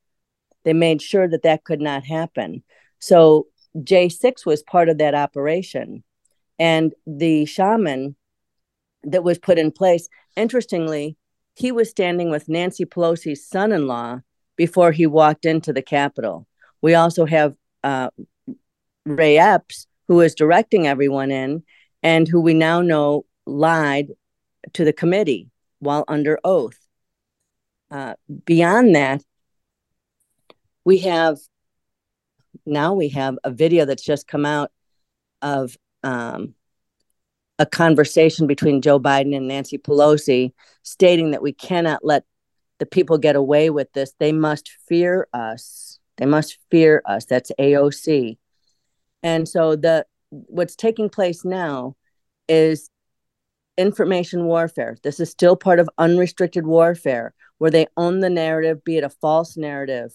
They 0.64 0.74
made 0.74 1.02
sure 1.02 1.28
that 1.28 1.44
that 1.44 1.64
could 1.64 1.82
not 1.82 2.06
happen. 2.06 2.64
So, 3.00 3.48
J6 3.78 4.46
was 4.46 4.64
part 4.64 4.90
of 4.90 4.98
that 4.98 5.16
operation. 5.16 6.04
And 6.60 6.94
the 7.08 7.46
shaman 7.46 8.16
that 9.04 9.24
was 9.24 9.40
put 9.40 9.58
in 9.58 9.72
place. 9.72 10.08
Interestingly, 10.36 11.18
he 11.56 11.72
was 11.72 11.90
standing 11.90 12.30
with 12.30 12.50
Nancy 12.50 12.86
Pelosi's 12.86 13.46
son 13.46 13.72
in 13.72 13.88
law 13.88 14.20
before 14.56 14.92
he 14.92 15.08
walked 15.08 15.46
into 15.46 15.74
the 15.74 15.82
Capitol. 15.82 16.48
We 16.82 16.94
also 16.94 17.26
have 17.26 17.56
uh, 17.84 18.10
Ray 19.06 19.38
Epps, 19.38 19.88
who 20.08 20.22
is 20.22 20.36
directing 20.36 20.88
everyone 20.88 21.32
in, 21.32 21.64
and 22.04 22.28
who 22.28 22.42
we 22.42 22.54
now 22.54 22.82
know 22.82 23.26
lied 23.46 24.10
to 24.74 24.86
the 24.86 24.94
committee 24.94 25.50
while 25.80 26.06
under 26.08 26.40
oath. 26.44 26.78
Uh, 27.90 28.14
beyond 28.46 28.96
that, 28.96 29.24
we 30.86 31.00
have 31.00 31.38
now 32.66 32.94
we 32.94 33.10
have 33.10 33.38
a 33.44 33.52
video 33.52 33.86
that's 33.86 34.04
just 34.04 34.28
come 34.28 34.46
out 34.46 34.72
of 35.42 35.76
um, 36.04 36.54
a 37.60 37.66
conversation 37.66 38.48
between 38.48 38.82
Joe 38.82 39.00
Biden 39.00 39.36
and 39.36 39.48
Nancy 39.48 39.78
Pelosi 39.78 40.54
stating 40.84 41.32
that 41.32 41.42
we 41.42 41.54
cannot 41.54 42.04
let 42.04 42.24
the 42.80 42.86
people 42.86 43.18
get 43.18 43.36
away 43.36 43.70
with 43.70 43.92
this. 43.94 44.14
They 44.20 44.32
must 44.32 44.72
fear 44.88 45.28
us. 45.34 46.00
They 46.18 46.26
must 46.26 46.58
fear 46.70 47.02
us. 47.06 47.26
That's 47.26 47.52
AOC. 47.60 48.38
And 49.24 49.48
so 49.48 49.76
the 49.76 50.06
what's 50.30 50.76
taking 50.76 51.10
place 51.10 51.46
now 51.46 51.96
is 52.48 52.90
information 53.78 54.46
warfare. 54.46 54.98
This 55.04 55.20
is 55.20 55.30
still 55.30 55.56
part 55.56 55.80
of 55.80 55.90
unrestricted 55.98 56.66
warfare 56.66 57.34
where 57.58 57.72
they 57.72 57.88
own 57.98 58.20
the 58.20 58.30
narrative, 58.30 58.84
be 58.84 58.98
it 58.98 59.04
a 59.04 59.10
false 59.10 59.56
narrative. 59.58 60.14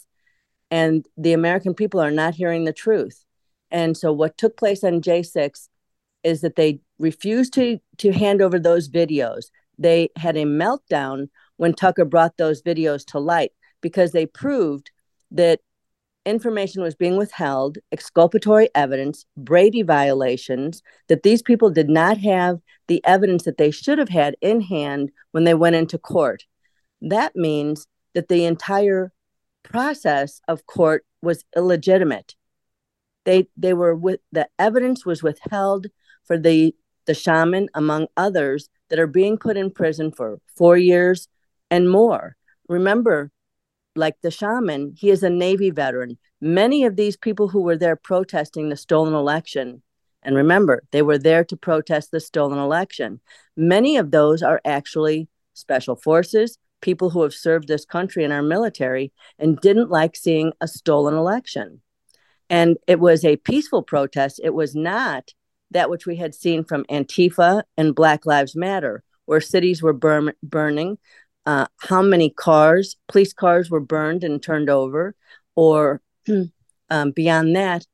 And 0.70 1.06
the 1.16 1.32
American 1.32 1.74
people 1.74 2.00
are 2.00 2.10
not 2.10 2.34
hearing 2.34 2.64
the 2.64 2.72
truth. 2.72 3.24
And 3.70 3.96
so 3.96 4.12
what 4.12 4.38
took 4.38 4.56
place 4.56 4.82
on 4.84 5.00
J6 5.00 5.68
is 6.24 6.40
that 6.40 6.56
they 6.56 6.80
refused 6.98 7.52
to 7.54 7.78
to 7.98 8.12
hand 8.12 8.42
over 8.42 8.58
those 8.58 8.88
videos. 8.88 9.46
They 9.78 10.10
had 10.16 10.36
a 10.36 10.44
meltdown 10.44 11.28
when 11.56 11.74
Tucker 11.74 12.04
brought 12.04 12.36
those 12.36 12.62
videos 12.62 13.04
to 13.06 13.18
light 13.18 13.52
because 13.80 14.12
they 14.12 14.26
proved 14.26 14.90
that 15.30 15.60
information 16.24 16.82
was 16.82 16.94
being 16.94 17.16
withheld, 17.16 17.78
exculpatory 17.92 18.68
evidence, 18.74 19.24
Brady 19.36 19.82
violations, 19.82 20.82
that 21.08 21.22
these 21.22 21.40
people 21.40 21.70
did 21.70 21.88
not 21.88 22.18
have 22.18 22.58
the 22.88 23.00
evidence 23.04 23.44
that 23.44 23.58
they 23.58 23.70
should 23.70 23.98
have 23.98 24.08
had 24.08 24.36
in 24.40 24.60
hand 24.60 25.10
when 25.30 25.44
they 25.44 25.54
went 25.54 25.76
into 25.76 25.98
court. 25.98 26.44
That 27.00 27.36
means 27.36 27.86
that 28.14 28.28
the 28.28 28.44
entire 28.44 29.12
process 29.70 30.40
of 30.48 30.66
court 30.66 31.04
was 31.22 31.44
illegitimate. 31.56 32.34
They 33.24 33.48
they 33.56 33.74
were 33.74 33.94
with 33.94 34.20
the 34.32 34.48
evidence 34.58 35.04
was 35.04 35.22
withheld 35.22 35.86
for 36.24 36.38
the 36.38 36.74
the 37.06 37.14
shaman 37.14 37.68
among 37.74 38.06
others 38.16 38.68
that 38.88 38.98
are 38.98 39.06
being 39.06 39.36
put 39.38 39.56
in 39.56 39.70
prison 39.70 40.12
for 40.12 40.40
4 40.56 40.76
years 40.76 41.28
and 41.70 41.90
more. 41.90 42.36
Remember 42.68 43.30
like 43.94 44.16
the 44.22 44.30
shaman, 44.30 44.92
he 44.96 45.10
is 45.10 45.22
a 45.22 45.30
Navy 45.30 45.70
veteran. 45.70 46.18
Many 46.40 46.84
of 46.84 46.96
these 46.96 47.16
people 47.16 47.48
who 47.48 47.62
were 47.62 47.78
there 47.78 47.96
protesting 47.96 48.68
the 48.68 48.76
stolen 48.76 49.14
election, 49.14 49.82
and 50.22 50.36
remember, 50.36 50.82
they 50.90 51.02
were 51.02 51.18
there 51.18 51.44
to 51.44 51.56
protest 51.56 52.10
the 52.10 52.20
stolen 52.20 52.58
election. 52.58 53.20
Many 53.56 53.96
of 53.96 54.10
those 54.10 54.42
are 54.42 54.60
actually 54.64 55.28
special 55.54 55.96
forces, 55.96 56.58
people 56.86 57.10
who 57.10 57.22
have 57.24 57.34
served 57.34 57.66
this 57.66 57.84
country 57.84 58.22
in 58.22 58.30
our 58.30 58.44
military 58.44 59.12
and 59.40 59.58
didn't 59.58 59.90
like 59.90 60.14
seeing 60.14 60.52
a 60.60 60.68
stolen 60.68 61.14
election. 61.14 61.80
And 62.48 62.76
it 62.86 63.00
was 63.00 63.24
a 63.24 63.38
peaceful 63.38 63.82
protest. 63.82 64.40
It 64.44 64.54
was 64.54 64.76
not 64.76 65.34
that 65.72 65.90
which 65.90 66.06
we 66.06 66.14
had 66.14 66.32
seen 66.32 66.62
from 66.62 66.84
Antifa 66.84 67.64
and 67.76 67.92
Black 67.92 68.24
Lives 68.24 68.54
Matter, 68.54 69.02
where 69.24 69.40
cities 69.40 69.82
were 69.82 69.92
burn- 69.92 70.34
burning, 70.44 70.96
uh, 71.44 71.66
how 71.78 72.02
many 72.02 72.30
cars, 72.30 72.94
police 73.08 73.32
cars 73.32 73.68
were 73.68 73.80
burned 73.80 74.22
and 74.22 74.40
turned 74.40 74.70
over, 74.70 75.16
or 75.56 76.00
um, 76.90 77.10
beyond 77.10 77.56
that, 77.56 77.84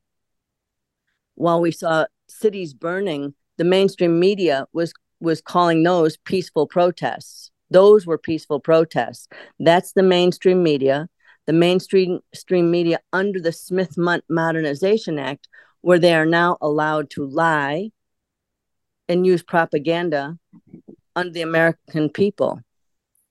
while 1.33 1.59
we 1.59 1.71
saw 1.71 2.05
cities 2.29 2.75
burning, 2.75 3.33
the 3.57 3.63
mainstream 3.63 4.19
media 4.19 4.67
was 4.71 4.93
was 5.19 5.41
calling 5.41 5.81
those 5.81 6.15
peaceful 6.17 6.67
protests. 6.67 7.49
Those 7.69 8.05
were 8.05 8.17
peaceful 8.17 8.59
protests. 8.59 9.27
That's 9.59 9.93
the 9.93 10.03
mainstream 10.03 10.63
media. 10.63 11.09
The 11.45 11.53
mainstream 11.53 12.19
stream 12.33 12.71
media 12.71 12.99
under 13.11 13.39
the 13.39 13.51
Smith 13.51 13.97
Modernization 14.29 15.19
Act, 15.19 15.49
where 15.81 15.99
they 15.99 16.13
are 16.13 16.25
now 16.25 16.57
allowed 16.61 17.09
to 17.11 17.25
lie 17.25 17.91
and 19.09 19.25
use 19.25 19.43
propaganda 19.43 20.37
on 21.15 21.31
the 21.33 21.41
American 21.41 22.09
people. 22.09 22.61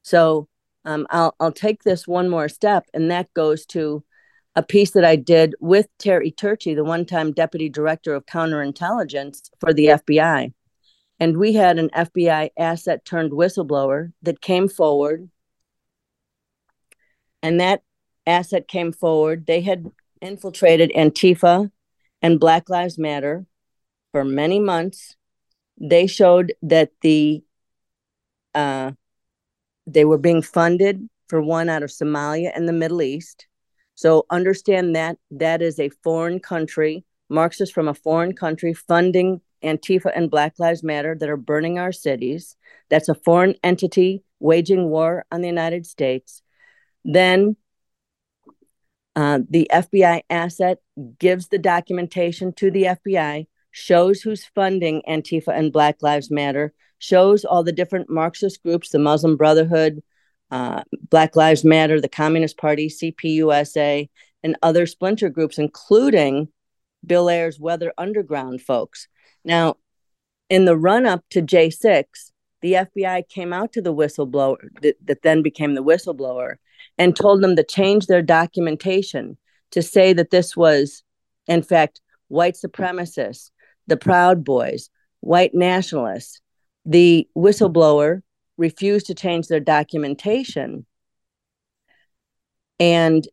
So 0.02 0.48
um, 0.84 1.06
I'll 1.10 1.34
I'll 1.40 1.52
take 1.52 1.82
this 1.82 2.06
one 2.06 2.28
more 2.28 2.48
step, 2.48 2.84
and 2.92 3.10
that 3.10 3.32
goes 3.34 3.64
to 3.66 4.04
a 4.54 4.62
piece 4.62 4.90
that 4.90 5.04
I 5.04 5.16
did 5.16 5.54
with 5.60 5.86
Terry 5.98 6.30
Turchie, 6.30 6.74
the 6.74 6.84
one-time 6.84 7.32
deputy 7.32 7.70
director 7.70 8.14
of 8.14 8.26
counterintelligence 8.26 9.50
for 9.60 9.72
the 9.72 9.86
FBI. 9.86 10.52
And 11.22 11.36
we 11.36 11.52
had 11.52 11.78
an 11.78 11.88
FBI 11.90 12.50
asset 12.58 13.04
turned 13.04 13.30
whistleblower 13.30 14.12
that 14.22 14.40
came 14.40 14.66
forward. 14.66 15.30
And 17.44 17.60
that 17.60 17.84
asset 18.26 18.66
came 18.66 18.92
forward. 18.92 19.46
They 19.46 19.60
had 19.60 19.86
infiltrated 20.20 20.90
Antifa 20.96 21.70
and 22.22 22.40
Black 22.40 22.68
Lives 22.68 22.98
Matter 22.98 23.46
for 24.10 24.24
many 24.24 24.58
months. 24.58 25.14
They 25.80 26.08
showed 26.08 26.54
that 26.62 26.90
the 27.02 27.44
uh, 28.52 28.90
they 29.86 30.04
were 30.04 30.18
being 30.18 30.42
funded 30.42 31.08
for 31.28 31.40
one 31.40 31.68
out 31.68 31.84
of 31.84 31.90
Somalia 31.90 32.50
and 32.52 32.68
the 32.68 32.72
Middle 32.72 33.00
East. 33.00 33.46
So 33.94 34.26
understand 34.28 34.96
that 34.96 35.18
that 35.30 35.62
is 35.62 35.78
a 35.78 35.90
foreign 36.02 36.40
country, 36.40 37.04
Marxists 37.28 37.72
from 37.72 37.86
a 37.86 37.94
foreign 37.94 38.34
country 38.34 38.74
funding 38.74 39.40
Antifa 39.62 40.12
and 40.14 40.30
Black 40.30 40.58
Lives 40.58 40.82
Matter 40.82 41.16
that 41.18 41.28
are 41.28 41.36
burning 41.36 41.78
our 41.78 41.92
cities. 41.92 42.56
That's 42.90 43.08
a 43.08 43.14
foreign 43.14 43.54
entity 43.62 44.22
waging 44.40 44.88
war 44.88 45.24
on 45.30 45.40
the 45.40 45.48
United 45.48 45.86
States. 45.86 46.42
Then 47.04 47.56
uh, 49.14 49.40
the 49.48 49.70
FBI 49.72 50.22
asset 50.30 50.78
gives 51.18 51.48
the 51.48 51.58
documentation 51.58 52.52
to 52.54 52.70
the 52.70 52.84
FBI, 52.84 53.46
shows 53.70 54.20
who's 54.20 54.44
funding 54.54 55.02
Antifa 55.08 55.48
and 55.48 55.72
Black 55.72 56.02
Lives 56.02 56.30
Matter, 56.30 56.72
shows 56.98 57.44
all 57.44 57.62
the 57.62 57.72
different 57.72 58.08
Marxist 58.08 58.62
groups, 58.62 58.90
the 58.90 58.98
Muslim 58.98 59.36
Brotherhood, 59.36 60.02
uh, 60.50 60.82
Black 61.10 61.36
Lives 61.36 61.64
Matter, 61.64 62.00
the 62.00 62.08
Communist 62.08 62.56
Party, 62.56 62.88
CPUSA, 62.88 64.08
and 64.42 64.56
other 64.62 64.86
splinter 64.86 65.28
groups, 65.28 65.58
including 65.58 66.48
Bill 67.04 67.28
Ayers' 67.28 67.58
Weather 67.58 67.92
Underground 67.98 68.62
folks. 68.62 69.08
Now, 69.44 69.76
in 70.48 70.64
the 70.64 70.76
run 70.76 71.06
up 71.06 71.24
to 71.30 71.42
J6, 71.42 72.04
the 72.60 72.74
FBI 72.74 73.28
came 73.28 73.52
out 73.52 73.72
to 73.72 73.82
the 73.82 73.94
whistleblower 73.94 74.68
that, 74.82 74.96
that 75.04 75.22
then 75.22 75.42
became 75.42 75.74
the 75.74 75.82
whistleblower 75.82 76.56
and 76.98 77.16
told 77.16 77.42
them 77.42 77.56
to 77.56 77.64
change 77.64 78.06
their 78.06 78.22
documentation 78.22 79.36
to 79.72 79.82
say 79.82 80.12
that 80.12 80.30
this 80.30 80.56
was, 80.56 81.02
in 81.46 81.62
fact, 81.62 82.00
white 82.28 82.54
supremacists, 82.54 83.50
the 83.86 83.96
Proud 83.96 84.44
Boys, 84.44 84.90
white 85.20 85.54
nationalists, 85.54 86.40
the 86.84 87.28
whistleblower 87.36 88.22
refused 88.56 89.06
to 89.06 89.14
change 89.14 89.48
their 89.48 89.60
documentation. 89.60 90.86
And 92.78 93.26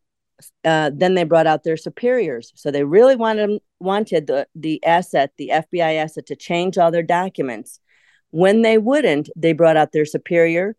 uh, 0.64 0.92
then 0.94 1.14
they 1.14 1.24
brought 1.24 1.48
out 1.48 1.64
their 1.64 1.78
superiors. 1.78 2.52
So 2.56 2.72
they 2.72 2.84
really 2.84 3.16
wanted 3.16 3.62
wanted 3.80 4.28
the, 4.28 4.48
the 4.56 4.84
asset, 4.86 5.32
the 5.38 5.52
FBI 5.54 5.96
asset, 5.96 6.26
to 6.28 6.36
change 6.36 6.78
all 6.78 6.92
their 6.92 7.04
documents. 7.04 7.80
When 8.32 8.62
they 8.62 8.78
wouldn't, 8.78 9.30
they 9.36 9.54
brought 9.54 9.78
out 9.78 9.92
their 9.92 10.06
superior, 10.06 10.76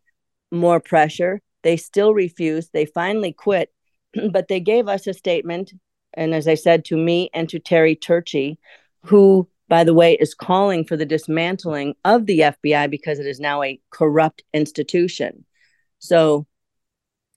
more 0.50 0.80
pressure. 0.80 1.40
They 1.62 1.76
still 1.76 2.14
refused. 2.14 2.70
They 2.72 2.86
finally 2.86 3.32
quit, 3.32 3.72
but 4.30 4.48
they 4.48 4.60
gave 4.60 4.88
us 4.88 5.06
a 5.06 5.14
statement. 5.14 5.72
And 6.14 6.34
as 6.34 6.48
I 6.48 6.54
said, 6.54 6.84
to 6.86 6.96
me 6.96 7.30
and 7.32 7.48
to 7.50 7.58
Terry 7.58 7.96
Turchie, 7.96 8.58
who 9.04 9.48
by 9.70 9.84
the 9.84 9.94
way, 9.94 10.14
is 10.14 10.34
calling 10.34 10.84
for 10.84 10.96
the 10.96 11.06
dismantling 11.06 11.94
of 12.04 12.26
the 12.26 12.40
FBI 12.40 12.90
because 12.90 13.20
it 13.20 13.26
is 13.26 13.38
now 13.38 13.62
a 13.62 13.80
corrupt 13.90 14.42
institution. 14.52 15.44
So, 16.00 16.46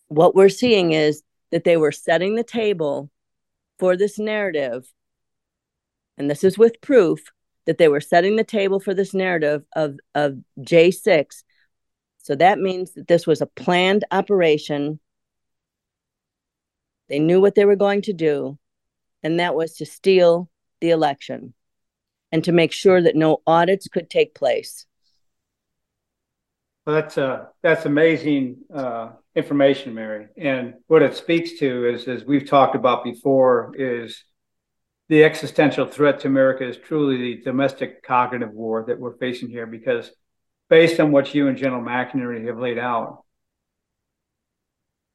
what 0.08 0.34
we're 0.34 0.50
seeing 0.50 0.94
is 0.94 1.22
that 1.54 1.66
they 1.66 1.78
were 1.78 1.92
setting 1.92 2.34
the 2.34 2.44
table 2.44 3.12
for 3.78 3.96
this 3.96 4.18
narrative, 4.18 4.92
and 6.18 6.28
this 6.28 6.44
is 6.44 6.58
with 6.58 6.82
proof 6.82 7.32
that 7.68 7.78
they 7.78 7.88
were 7.88 8.02
setting 8.02 8.36
the 8.36 8.44
table 8.44 8.80
for 8.80 8.96
this 8.96 9.14
narrative 9.14 9.62
of, 9.76 10.00
of 10.16 10.40
J6. 10.60 11.44
So 12.18 12.34
that 12.34 12.58
means 12.58 12.94
that 12.96 13.08
this 13.08 13.28
was 13.28 13.40
a 13.40 13.46
planned 13.46 14.04
operation. 14.10 15.00
They 17.08 17.20
knew 17.20 17.40
what 17.40 17.54
they 17.54 17.66
were 17.66 17.76
going 17.76 18.02
to 18.04 18.14
do, 18.14 18.58
and 19.22 19.40
that 19.40 19.54
was 19.54 19.76
to 19.76 19.86
steal 19.86 20.50
the 20.82 20.90
election 20.90 21.54
and 22.32 22.44
to 22.46 22.52
make 22.52 22.72
sure 22.72 23.00
that 23.00 23.16
no 23.16 23.44
audits 23.46 23.88
could 23.88 24.10
take 24.10 24.34
place. 24.34 24.88
Well, 26.86 26.96
that's 26.96 27.18
uh, 27.18 27.46
that's 27.62 27.86
amazing 27.86 28.58
uh, 28.74 29.12
information, 29.36 29.94
Mary. 29.94 30.28
And 30.38 30.76
what 30.88 31.02
it 31.02 31.16
speaks 31.16 31.60
to 31.60 31.90
is, 31.90 32.08
as 32.08 32.26
we've 32.26 32.46
talked 32.48 32.76
about 32.76 33.06
before, 33.06 33.74
is 33.78 34.24
the 35.08 35.24
existential 35.24 35.86
threat 35.86 36.20
to 36.22 36.28
America 36.28 36.68
is 36.68 36.78
truly 36.78 37.18
the 37.18 37.42
domestic 37.44 38.04
cognitive 38.04 38.52
war 38.52 38.86
that 38.88 39.00
we're 39.00 39.18
facing 39.18 39.50
here, 39.50 39.66
because 39.66 40.12
based 40.70 41.00
on 41.00 41.12
what 41.12 41.34
you 41.34 41.48
and 41.48 41.58
General 41.58 41.82
McInerney 41.82 42.48
have 42.48 42.60
laid 42.60 42.78
out, 42.78 43.24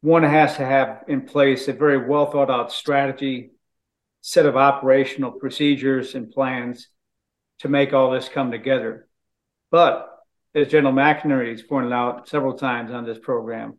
one 0.01 0.23
has 0.23 0.57
to 0.57 0.65
have 0.65 1.05
in 1.07 1.23
place 1.23 1.69
a 1.69 1.75
very 1.75 2.09
well 2.09 2.31
thought 2.31 2.51
out 2.51 2.73
strategy, 2.73 3.51
set 4.23 4.47
of 4.47 4.57
operational 4.57 5.33
procedures 5.33 6.15
and 6.15 6.31
plans 6.31 6.89
to 7.59 7.69
make 7.69 7.93
all 7.93 8.11
this 8.11 8.29
come 8.29 8.51
together. 8.51 9.07
But 9.71 10.09
as 10.59 10.69
General 10.69 10.93
McInerney 10.93 11.53
has 11.53 11.63
pointed 11.63 11.93
out 11.93 12.29
several 12.29 12.55
times 12.55 12.91
on 12.91 13.05
this 13.05 13.19
program, 13.19 13.79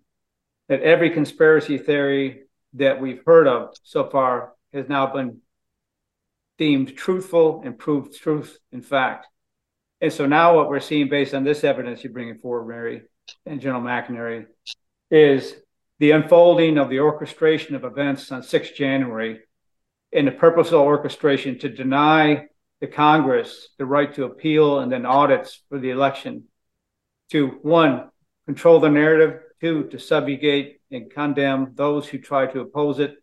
that 0.68 0.82
every 0.82 1.10
conspiracy 1.10 1.78
theory 1.78 2.44
that 2.74 3.02
we've 3.02 3.22
heard 3.26 3.48
of 3.48 3.76
so 3.84 4.10
far 4.10 4.54
has 4.74 4.88
now 4.88 5.08
been 5.08 5.42
deemed 6.58 6.96
truthful 6.96 7.62
and 7.64 7.78
proved 7.78 8.16
truth 8.16 8.58
in 8.72 8.82
fact. 8.82 9.28
And 10.02 10.14
so 10.14 10.26
now 10.26 10.56
what 10.56 10.70
we're 10.70 10.80
seeing 10.80 11.10
based 11.10 11.34
on 11.34 11.44
this 11.44 11.64
evidence 11.64 12.04
you're 12.04 12.14
bringing 12.14 12.38
forward, 12.38 12.68
Mary 12.68 13.02
and 13.46 13.62
General 13.62 13.82
McInerney, 13.82 14.46
is 15.10 15.56
the 16.00 16.12
unfolding 16.12 16.78
of 16.78 16.90
the 16.90 17.00
orchestration 17.00 17.76
of 17.76 17.84
events 17.84 18.32
on 18.32 18.44
6 18.44 18.72
January 18.72 19.40
and 20.14 20.28
the 20.28 20.32
purposeful 20.32 20.80
orchestration 20.80 21.60
to 21.60 21.70
deny 21.70 22.46
the 22.82 22.88
Congress 22.88 23.70
the 23.78 23.86
right 23.86 24.14
to 24.16 24.24
appeal 24.26 24.80
and 24.80 24.92
then 24.92 25.06
audits 25.06 25.62
for 25.70 25.80
the 25.80 25.90
election 25.90 26.46
to 27.32 27.48
one, 27.62 28.10
control 28.46 28.80
the 28.80 28.90
narrative, 28.90 29.42
two, 29.62 29.84
to 29.90 30.00
subjugate 30.00 30.82
and 30.92 31.12
condemn 31.12 31.74
those 31.76 32.08
who 32.08 32.18
try 32.18 32.48
to 32.48 32.62
oppose 32.62 33.00
it 33.00 33.16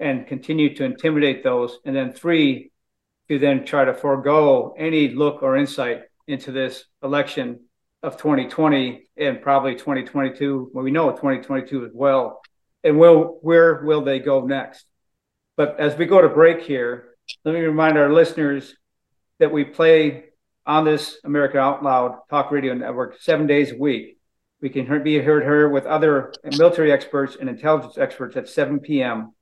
and 0.00 0.26
continue 0.26 0.74
to 0.74 0.84
intimidate 0.84 1.44
those, 1.44 1.78
and 1.84 1.94
then 1.94 2.12
three, 2.12 2.72
to 3.28 3.38
then 3.38 3.64
try 3.64 3.84
to 3.84 3.94
forego 3.94 4.74
any 4.76 5.08
look 5.08 5.42
or 5.42 5.56
insight 5.56 6.02
into 6.26 6.52
this 6.52 6.84
election 7.02 7.60
of 8.02 8.16
2020 8.16 9.08
and 9.16 9.40
probably 9.40 9.74
2022. 9.74 10.70
Well, 10.72 10.84
we 10.84 10.90
know 10.90 11.10
2022 11.10 11.86
as 11.86 11.92
well. 11.94 12.40
And 12.82 12.98
will 12.98 13.38
where 13.40 13.82
will 13.82 14.02
they 14.02 14.18
go 14.18 14.44
next? 14.44 14.84
But 15.56 15.80
as 15.80 15.96
we 15.96 16.04
go 16.04 16.20
to 16.20 16.28
break 16.28 16.62
here, 16.62 17.14
let 17.44 17.54
me 17.54 17.60
remind 17.60 17.96
our 17.96 18.12
listeners 18.12 18.74
that 19.38 19.52
we 19.52 19.64
play 19.64 20.24
on 20.66 20.84
this 20.84 21.18
America 21.24 21.58
Out 21.58 21.82
Loud 21.82 22.20
Talk 22.30 22.50
Radio 22.50 22.74
Network 22.74 23.20
seven 23.20 23.46
days 23.46 23.72
a 23.72 23.76
week. 23.76 24.18
We 24.60 24.70
can 24.70 25.02
be 25.02 25.18
heard 25.18 25.42
here 25.42 25.68
with 25.68 25.84
other 25.84 26.32
military 26.56 26.90
experts 26.90 27.36
and 27.38 27.50
intelligence 27.50 27.98
experts 27.98 28.36
at 28.36 28.48
7 28.48 28.80
p.m. 28.80 29.34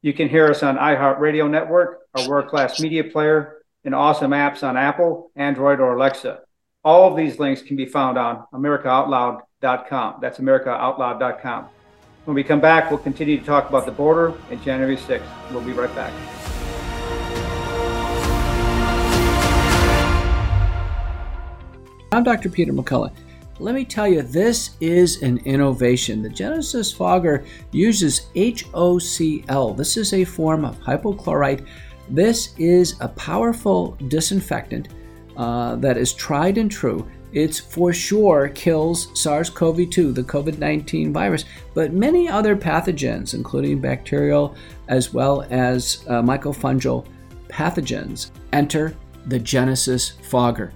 You 0.00 0.12
can 0.12 0.28
hear 0.28 0.48
us 0.48 0.62
on 0.62 0.76
iHeartRadio 0.76 1.50
Network, 1.50 2.02
our 2.14 2.28
world 2.28 2.48
class 2.48 2.78
media 2.80 3.02
player, 3.02 3.56
and 3.84 3.94
awesome 3.94 4.30
apps 4.30 4.62
on 4.62 4.76
Apple, 4.76 5.32
Android, 5.34 5.80
or 5.80 5.96
Alexa. 5.96 6.40
All 6.84 7.10
of 7.10 7.16
these 7.16 7.40
links 7.40 7.62
can 7.62 7.76
be 7.76 7.86
found 7.86 8.16
on 8.16 8.44
AmericaOutloud.com. 8.52 10.18
That's 10.20 10.38
AmericaOutloud.com. 10.38 11.66
When 12.26 12.34
we 12.34 12.44
come 12.44 12.60
back, 12.60 12.90
we'll 12.90 12.98
continue 12.98 13.38
to 13.38 13.44
talk 13.44 13.68
about 13.68 13.86
the 13.86 13.92
border 13.92 14.34
and 14.50 14.62
January 14.62 14.96
6th. 14.96 15.22
We'll 15.50 15.62
be 15.62 15.72
right 15.72 15.92
back. 15.96 16.12
I'm 22.16 22.24
Dr. 22.24 22.48
Peter 22.48 22.72
McCullough. 22.72 23.12
Let 23.58 23.74
me 23.74 23.84
tell 23.84 24.08
you, 24.08 24.22
this 24.22 24.78
is 24.80 25.20
an 25.20 25.36
innovation. 25.44 26.22
The 26.22 26.30
Genesis 26.30 26.90
Fogger 26.90 27.44
uses 27.72 28.28
HOCl. 28.34 29.76
This 29.76 29.98
is 29.98 30.14
a 30.14 30.24
form 30.24 30.64
of 30.64 30.80
hypochlorite. 30.80 31.66
This 32.08 32.54
is 32.56 32.96
a 33.02 33.08
powerful 33.08 33.98
disinfectant 34.08 34.88
uh, 35.36 35.76
that 35.76 35.98
is 35.98 36.14
tried 36.14 36.56
and 36.56 36.70
true. 36.70 37.06
It's 37.34 37.60
for 37.60 37.92
sure 37.92 38.48
kills 38.48 39.10
SARS 39.12 39.50
CoV 39.50 39.90
2, 39.90 40.12
the 40.12 40.22
COVID 40.22 40.56
19 40.56 41.12
virus, 41.12 41.44
but 41.74 41.92
many 41.92 42.30
other 42.30 42.56
pathogens, 42.56 43.34
including 43.34 43.78
bacterial 43.78 44.56
as 44.88 45.12
well 45.12 45.46
as 45.50 46.02
uh, 46.08 46.22
mycofungal 46.22 47.06
pathogens, 47.48 48.30
enter 48.54 48.96
the 49.26 49.38
Genesis 49.38 50.12
Fogger. 50.30 50.72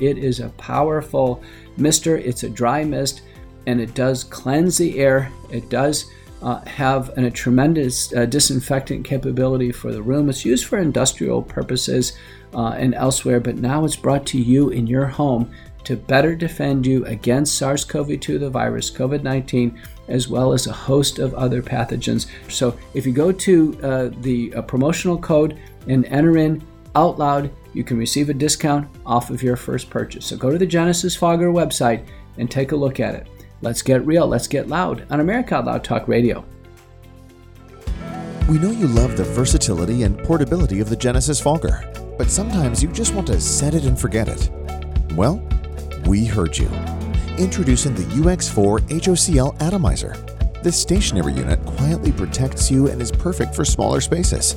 It 0.00 0.18
is 0.18 0.40
a 0.40 0.48
powerful 0.50 1.42
mister, 1.76 2.16
it's 2.16 2.42
a 2.42 2.48
dry 2.48 2.84
mist, 2.84 3.22
and 3.66 3.80
it 3.80 3.94
does 3.94 4.24
cleanse 4.24 4.78
the 4.78 4.98
air. 4.98 5.30
It 5.50 5.68
does 5.68 6.10
uh, 6.42 6.60
have 6.64 7.10
an, 7.18 7.24
a 7.24 7.30
tremendous 7.30 8.14
uh, 8.14 8.26
disinfectant 8.26 9.04
capability 9.04 9.72
for 9.72 9.92
the 9.92 10.02
room. 10.02 10.28
It's 10.28 10.44
used 10.44 10.66
for 10.66 10.78
industrial 10.78 11.42
purposes 11.42 12.14
uh, 12.54 12.70
and 12.70 12.94
elsewhere, 12.94 13.40
but 13.40 13.56
now 13.56 13.84
it's 13.84 13.96
brought 13.96 14.26
to 14.26 14.40
you 14.40 14.70
in 14.70 14.86
your 14.86 15.06
home 15.06 15.50
to 15.84 15.96
better 15.96 16.34
defend 16.34 16.86
you 16.86 17.04
against 17.06 17.56
SARS 17.56 17.84
CoV 17.84 18.20
2, 18.20 18.38
the 18.38 18.50
virus, 18.50 18.90
COVID 18.90 19.22
19, 19.22 19.80
as 20.08 20.28
well 20.28 20.52
as 20.52 20.66
a 20.66 20.72
host 20.72 21.18
of 21.18 21.34
other 21.34 21.62
pathogens. 21.62 22.26
So 22.48 22.76
if 22.94 23.06
you 23.06 23.12
go 23.12 23.32
to 23.32 23.78
uh, 23.82 24.10
the 24.20 24.52
uh, 24.54 24.62
promotional 24.62 25.18
code 25.18 25.58
and 25.88 26.04
enter 26.06 26.36
in 26.36 26.62
out 26.94 27.18
loud, 27.18 27.50
you 27.72 27.84
can 27.84 27.96
receive 27.96 28.28
a 28.28 28.34
discount 28.34 28.88
off 29.06 29.30
of 29.30 29.42
your 29.42 29.56
first 29.56 29.90
purchase. 29.90 30.26
So 30.26 30.36
go 30.36 30.50
to 30.50 30.58
the 30.58 30.66
Genesis 30.66 31.14
Fogger 31.16 31.50
website 31.50 32.06
and 32.38 32.50
take 32.50 32.72
a 32.72 32.76
look 32.76 33.00
at 33.00 33.14
it. 33.14 33.28
Let's 33.62 33.82
get 33.82 34.06
real, 34.06 34.26
let's 34.26 34.48
get 34.48 34.68
loud 34.68 35.06
on 35.10 35.20
America 35.20 35.56
Out 35.56 35.66
Loud 35.66 35.84
Talk 35.84 36.08
Radio. 36.08 36.44
We 38.48 38.58
know 38.58 38.70
you 38.70 38.88
love 38.88 39.16
the 39.16 39.24
versatility 39.24 40.02
and 40.02 40.18
portability 40.24 40.80
of 40.80 40.88
the 40.88 40.96
Genesis 40.96 41.40
Fogger, 41.40 41.84
but 42.18 42.30
sometimes 42.30 42.82
you 42.82 42.88
just 42.90 43.14
want 43.14 43.26
to 43.28 43.40
set 43.40 43.74
it 43.74 43.84
and 43.84 43.98
forget 43.98 44.28
it. 44.28 44.50
Well, 45.14 45.46
we 46.06 46.24
heard 46.24 46.56
you. 46.58 46.68
Introducing 47.38 47.94
the 47.94 48.02
UX4 48.02 48.80
HOCl 48.88 49.60
Atomizer. 49.60 50.16
This 50.62 50.76
stationary 50.76 51.32
unit 51.34 51.64
quietly 51.64 52.12
protects 52.12 52.70
you 52.70 52.88
and 52.88 53.00
is 53.00 53.12
perfect 53.12 53.54
for 53.54 53.64
smaller 53.64 54.00
spaces. 54.00 54.56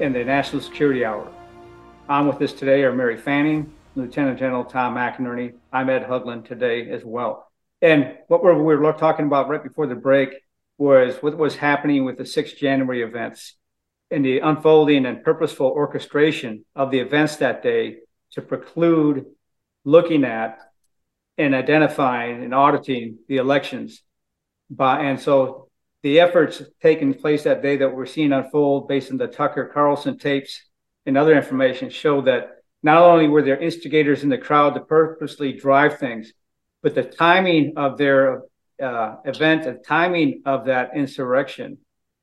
in 0.00 0.14
the 0.14 0.24
National 0.24 0.62
Security 0.62 1.04
Hour. 1.04 1.30
On 2.08 2.26
with 2.26 2.40
us 2.40 2.54
today 2.54 2.84
are 2.84 2.92
Mary 2.92 3.18
Fanning, 3.18 3.70
Lieutenant 3.94 4.38
General 4.38 4.64
Tom 4.64 4.94
McInerney. 4.94 5.52
I'm 5.70 5.90
Ed 5.90 6.06
Haugland 6.06 6.46
today 6.48 6.90
as 6.90 7.04
well. 7.04 7.52
And 7.82 8.16
what 8.28 8.42
we 8.42 8.54
were 8.54 8.92
talking 8.94 9.26
about 9.26 9.50
right 9.50 9.62
before 9.62 9.86
the 9.86 9.94
break 9.94 10.30
was 10.78 11.16
what 11.16 11.36
was 11.36 11.56
happening 11.56 12.06
with 12.06 12.16
the 12.16 12.24
6th 12.24 12.56
January 12.56 13.02
events 13.02 13.56
and 14.10 14.24
the 14.24 14.38
unfolding 14.38 15.04
and 15.04 15.22
purposeful 15.22 15.66
orchestration 15.66 16.64
of 16.74 16.90
the 16.90 17.00
events 17.00 17.36
that 17.36 17.62
day 17.62 17.98
to 18.32 18.40
preclude 18.40 19.26
looking 19.84 20.24
at 20.24 20.58
and 21.36 21.54
identifying 21.54 22.42
and 22.42 22.54
auditing 22.54 23.18
the 23.28 23.36
elections. 23.36 24.02
By, 24.70 25.02
and 25.02 25.20
so 25.20 25.69
the 26.02 26.20
efforts 26.20 26.62
taking 26.80 27.14
place 27.14 27.44
that 27.44 27.62
day 27.62 27.76
that 27.76 27.94
we're 27.94 28.06
seeing 28.06 28.32
unfold 28.32 28.88
based 28.88 29.10
on 29.10 29.18
the 29.18 29.26
Tucker 29.26 29.70
Carlson 29.72 30.18
tapes 30.18 30.62
and 31.06 31.16
other 31.16 31.36
information 31.36 31.90
show 31.90 32.22
that 32.22 32.62
not 32.82 33.02
only 33.02 33.28
were 33.28 33.42
there 33.42 33.58
instigators 33.58 34.22
in 34.22 34.28
the 34.30 34.38
crowd 34.38 34.74
to 34.74 34.80
purposely 34.80 35.52
drive 35.52 35.98
things, 35.98 36.32
but 36.82 36.94
the 36.94 37.02
timing 37.02 37.74
of 37.76 37.98
their 37.98 38.42
uh, 38.82 39.16
event 39.26 39.64
the 39.64 39.74
timing 39.74 40.42
of 40.46 40.64
that 40.64 40.92
insurrection 40.96 41.76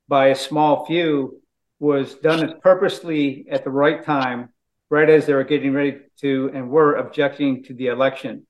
by 0.08 0.28
a 0.28 0.34
small 0.34 0.84
few 0.86 1.40
was 1.78 2.14
done 2.16 2.58
purposely 2.60 3.46
at 3.48 3.62
the 3.62 3.70
right 3.70 4.04
time, 4.04 4.48
right 4.90 5.08
as 5.08 5.26
they 5.26 5.34
were 5.34 5.44
getting 5.44 5.72
ready 5.72 5.98
to 6.20 6.50
and 6.52 6.70
were 6.70 6.96
objecting 6.96 7.62
to 7.62 7.74
the 7.74 7.86
election. 7.86 8.44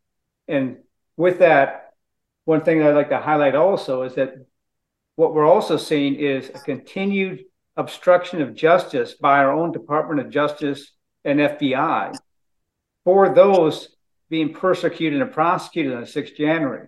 And 0.46 0.78
with 1.16 1.40
that, 1.40 1.92
one 2.46 2.62
thing 2.62 2.82
I'd 2.82 2.94
like 2.94 3.10
to 3.10 3.18
highlight 3.18 3.54
also 3.54 4.02
is 4.02 4.14
that 4.14 4.32
what 5.18 5.34
we're 5.34 5.44
also 5.44 5.76
seeing 5.76 6.14
is 6.14 6.48
a 6.50 6.60
continued 6.60 7.44
obstruction 7.76 8.40
of 8.40 8.54
justice 8.54 9.14
by 9.14 9.38
our 9.38 9.50
own 9.50 9.72
Department 9.72 10.20
of 10.20 10.30
Justice 10.30 10.92
and 11.24 11.40
FBI 11.40 12.16
for 13.02 13.34
those 13.34 13.96
being 14.30 14.54
persecuted 14.54 15.20
and 15.20 15.32
prosecuted 15.32 15.92
on 15.92 16.02
the 16.02 16.06
6th 16.06 16.36
January. 16.36 16.86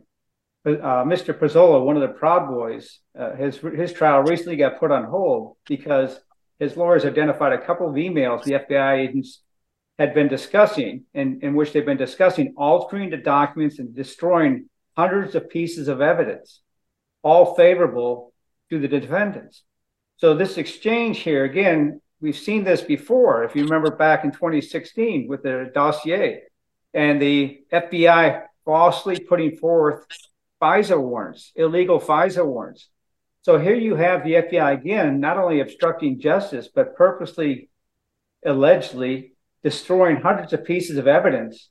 Uh, 0.64 1.02
Mr. 1.02 1.36
Pezzola, 1.36 1.84
one 1.84 1.96
of 1.96 2.02
the 2.02 2.16
Proud 2.16 2.46
Boys, 2.46 3.00
uh, 3.18 3.34
his 3.34 3.56
his 3.56 3.92
trial 3.92 4.22
recently 4.22 4.56
got 4.56 4.78
put 4.78 4.92
on 4.92 5.02
hold 5.06 5.56
because 5.66 6.20
his 6.60 6.76
lawyers 6.76 7.04
identified 7.04 7.52
a 7.52 7.66
couple 7.66 7.88
of 7.88 7.96
emails 7.96 8.44
the 8.44 8.52
FBI 8.52 9.08
agents 9.08 9.40
had 9.98 10.14
been 10.14 10.28
discussing, 10.28 11.02
in, 11.14 11.40
in 11.42 11.56
which 11.56 11.72
they've 11.72 11.84
been 11.84 11.96
discussing 11.96 12.54
altering 12.56 13.10
the 13.10 13.16
documents 13.16 13.80
and 13.80 13.92
destroying 13.92 14.68
hundreds 14.96 15.34
of 15.34 15.50
pieces 15.50 15.88
of 15.88 16.00
evidence, 16.00 16.60
all 17.22 17.54
favorable 17.54 18.32
to 18.70 18.78
the 18.78 18.88
defendants. 18.88 19.62
So 20.16 20.34
this 20.34 20.58
exchange 20.58 21.20
here, 21.20 21.44
again, 21.44 22.00
we've 22.20 22.36
seen 22.36 22.64
this 22.64 22.82
before. 22.82 23.44
If 23.44 23.56
you 23.56 23.64
remember 23.64 23.96
back 23.96 24.24
in 24.24 24.32
2016 24.32 25.26
with 25.28 25.42
the 25.42 25.70
dossier 25.74 26.42
and 26.92 27.20
the 27.20 27.60
FBI 27.72 28.42
falsely 28.64 29.18
putting 29.18 29.56
forth 29.56 30.04
FISA 30.62 31.00
warrants, 31.00 31.52
illegal 31.56 32.00
FISA 32.00 32.44
warrants. 32.44 32.88
So 33.42 33.58
here 33.58 33.74
you 33.74 33.94
have 33.94 34.22
the 34.22 34.34
FBI 34.34 34.74
again, 34.74 35.20
not 35.20 35.38
only 35.38 35.60
obstructing 35.60 36.20
justice, 36.20 36.68
but 36.72 36.94
purposely, 36.94 37.70
allegedly 38.44 39.32
destroying 39.62 40.16
hundreds 40.16 40.52
of 40.52 40.64
pieces 40.64 40.98
of 40.98 41.06
evidence 41.06 41.70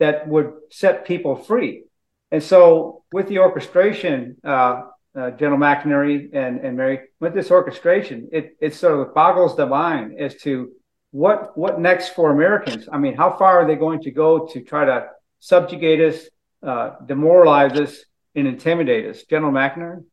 that 0.00 0.26
would 0.26 0.52
set 0.70 1.04
people 1.04 1.36
free. 1.36 1.84
And 2.30 2.42
so, 2.42 3.02
with 3.12 3.28
the 3.28 3.38
orchestration, 3.38 4.36
uh, 4.44 4.82
uh, 5.18 5.30
General 5.32 5.58
McInerney 5.58 6.30
and, 6.32 6.60
and 6.60 6.76
Mary, 6.76 7.00
with 7.18 7.34
this 7.34 7.50
orchestration, 7.50 8.28
it, 8.32 8.56
it 8.60 8.74
sort 8.74 9.06
of 9.06 9.14
boggles 9.14 9.56
the 9.56 9.66
mind 9.66 10.18
as 10.18 10.36
to 10.42 10.70
what 11.10 11.58
what 11.58 11.80
next 11.80 12.10
for 12.10 12.30
Americans. 12.30 12.88
I 12.90 12.98
mean, 12.98 13.16
how 13.16 13.36
far 13.36 13.60
are 13.60 13.66
they 13.66 13.74
going 13.74 14.00
to 14.02 14.12
go 14.12 14.46
to 14.46 14.62
try 14.62 14.84
to 14.84 15.08
subjugate 15.40 16.00
us, 16.00 16.28
uh, 16.62 16.96
demoralize 17.04 17.72
us, 17.80 18.04
and 18.36 18.46
intimidate 18.46 19.06
us? 19.06 19.24
General 19.24 19.52
McInerney? 19.52 20.04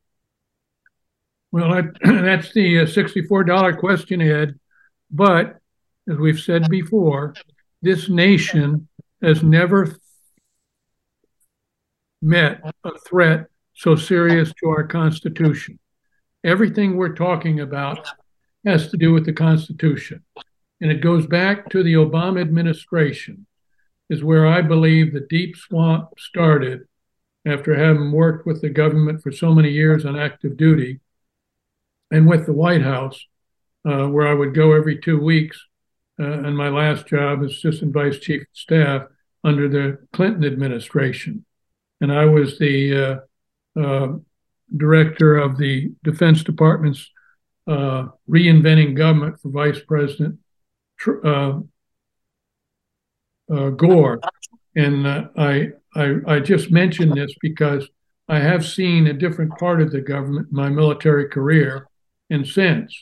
Well, 1.52 1.70
that, 1.76 1.86
that's 2.04 2.52
the 2.54 2.80
uh, 2.80 2.86
$64 2.86 3.78
question, 3.78 4.22
Ed. 4.22 4.60
But 5.12 5.58
as 6.10 6.18
we've 6.18 6.40
said 6.40 6.70
before, 6.70 7.36
this 7.82 8.10
nation 8.10 8.88
has 9.22 9.44
never 9.44 9.96
met 12.28 12.62
a 12.84 12.92
threat 13.08 13.48
so 13.74 13.96
serious 13.96 14.54
to 14.60 14.70
our 14.70 14.84
Constitution. 14.84 15.80
Everything 16.44 16.96
we're 16.96 17.16
talking 17.16 17.62
about 17.62 18.08
has 18.66 18.90
to 18.92 18.98
do 18.98 19.14
with 19.14 19.26
the 19.26 19.34
Constitution. 19.34 20.24
And 20.82 20.92
it 20.92 21.02
goes 21.02 21.26
back 21.26 21.70
to 21.70 21.82
the 21.82 21.94
Obama 21.94 22.42
administration, 22.42 23.48
is 24.10 24.24
where 24.24 24.46
I 24.46 24.62
believe 24.62 25.14
the 25.14 25.26
deep 25.30 25.56
swamp 25.56 26.10
started 26.20 26.82
after 27.46 27.76
having 27.76 28.12
worked 28.12 28.46
with 28.46 28.62
the 28.62 28.70
government 28.70 29.24
for 29.24 29.32
so 29.32 29.54
many 29.54 29.70
years 29.70 30.06
on 30.06 30.20
active 30.20 30.58
duty 30.58 31.00
and 32.12 32.28
with 32.28 32.46
the 32.46 32.54
White 32.54 32.84
House, 32.84 33.26
uh, 33.86 34.08
where 34.08 34.28
I 34.28 34.34
would 34.34 34.54
go 34.54 34.74
every 34.74 35.00
two 35.00 35.20
weeks. 35.20 35.66
Uh, 36.20 36.32
and 36.32 36.58
my 36.58 36.70
last 36.70 37.08
job 37.08 37.44
as 37.44 37.52
assistant 37.52 37.94
vice 37.94 38.20
chief 38.20 38.42
of 38.42 38.48
staff 38.54 39.04
under 39.44 39.70
the 39.70 40.00
Clinton 40.14 40.44
administration. 40.44 41.46
And 42.02 42.12
I 42.12 42.26
was 42.26 42.60
the 42.60 43.22
uh, 43.76 43.80
uh 43.80 44.18
director 44.76 45.38
of 45.38 45.58
the 45.58 45.92
Defense 46.04 46.44
Department's 46.44 47.10
uh, 47.68 48.08
reinventing 48.30 48.96
government 48.96 49.40
for 49.42 49.50
Vice 49.50 49.80
President 49.88 50.40
Gore. 51.00 51.64
And 54.76 55.08
I, 55.08 55.70
I, 55.96 56.16
I 56.28 56.40
just 56.40 56.72
mention 56.72 57.16
this 57.16 57.34
because 57.42 57.88
I 58.30 58.40
have 58.40 58.66
seen 58.66 59.08
a 59.08 59.14
different 59.14 59.58
part 59.58 59.82
of 59.82 59.92
the 59.92 60.02
government 60.02 60.50
in 60.52 60.56
my 60.56 60.70
military 60.70 61.30
career 61.30 61.88
and 62.30 62.48
since. 62.48 62.96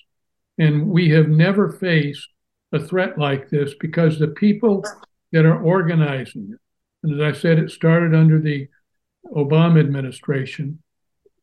And 0.58 0.88
we 0.88 1.10
have 1.10 1.28
never 1.28 1.72
faced 1.72 2.28
a 2.72 2.80
threat 2.80 3.18
like 3.18 3.50
this 3.50 3.74
because 3.80 4.20
the 4.20 4.30
people 4.30 4.84
that 5.32 5.46
are 5.46 5.62
organizing 5.62 6.52
it, 6.54 6.60
and 7.04 7.22
as 7.22 7.36
I 7.36 7.40
said, 7.40 7.60
it 7.60 7.72
started 7.72 8.16
under 8.16 8.40
the 8.40 8.68
Obama 9.34 9.80
administration, 9.80 10.82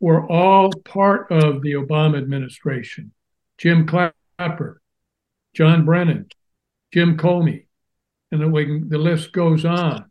were 0.00 0.26
all 0.30 0.70
part 0.84 1.30
of 1.30 1.62
the 1.62 1.72
Obama 1.72 2.18
administration. 2.18 3.12
Jim 3.56 3.86
Clapper, 3.86 4.82
John 5.54 5.84
Brennan, 5.84 6.26
Jim 6.92 7.16
Comey, 7.16 7.66
and 8.32 8.40
the, 8.40 8.84
the 8.88 8.98
list 8.98 9.32
goes 9.32 9.64
on. 9.64 10.10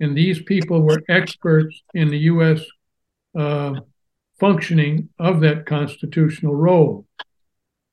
And 0.00 0.16
these 0.16 0.42
people 0.42 0.82
were 0.82 1.02
experts 1.08 1.82
in 1.94 2.08
the 2.08 2.18
U.S. 2.18 2.62
Uh, 3.36 3.80
functioning 4.40 5.08
of 5.18 5.40
that 5.40 5.66
constitutional 5.66 6.54
role. 6.54 7.06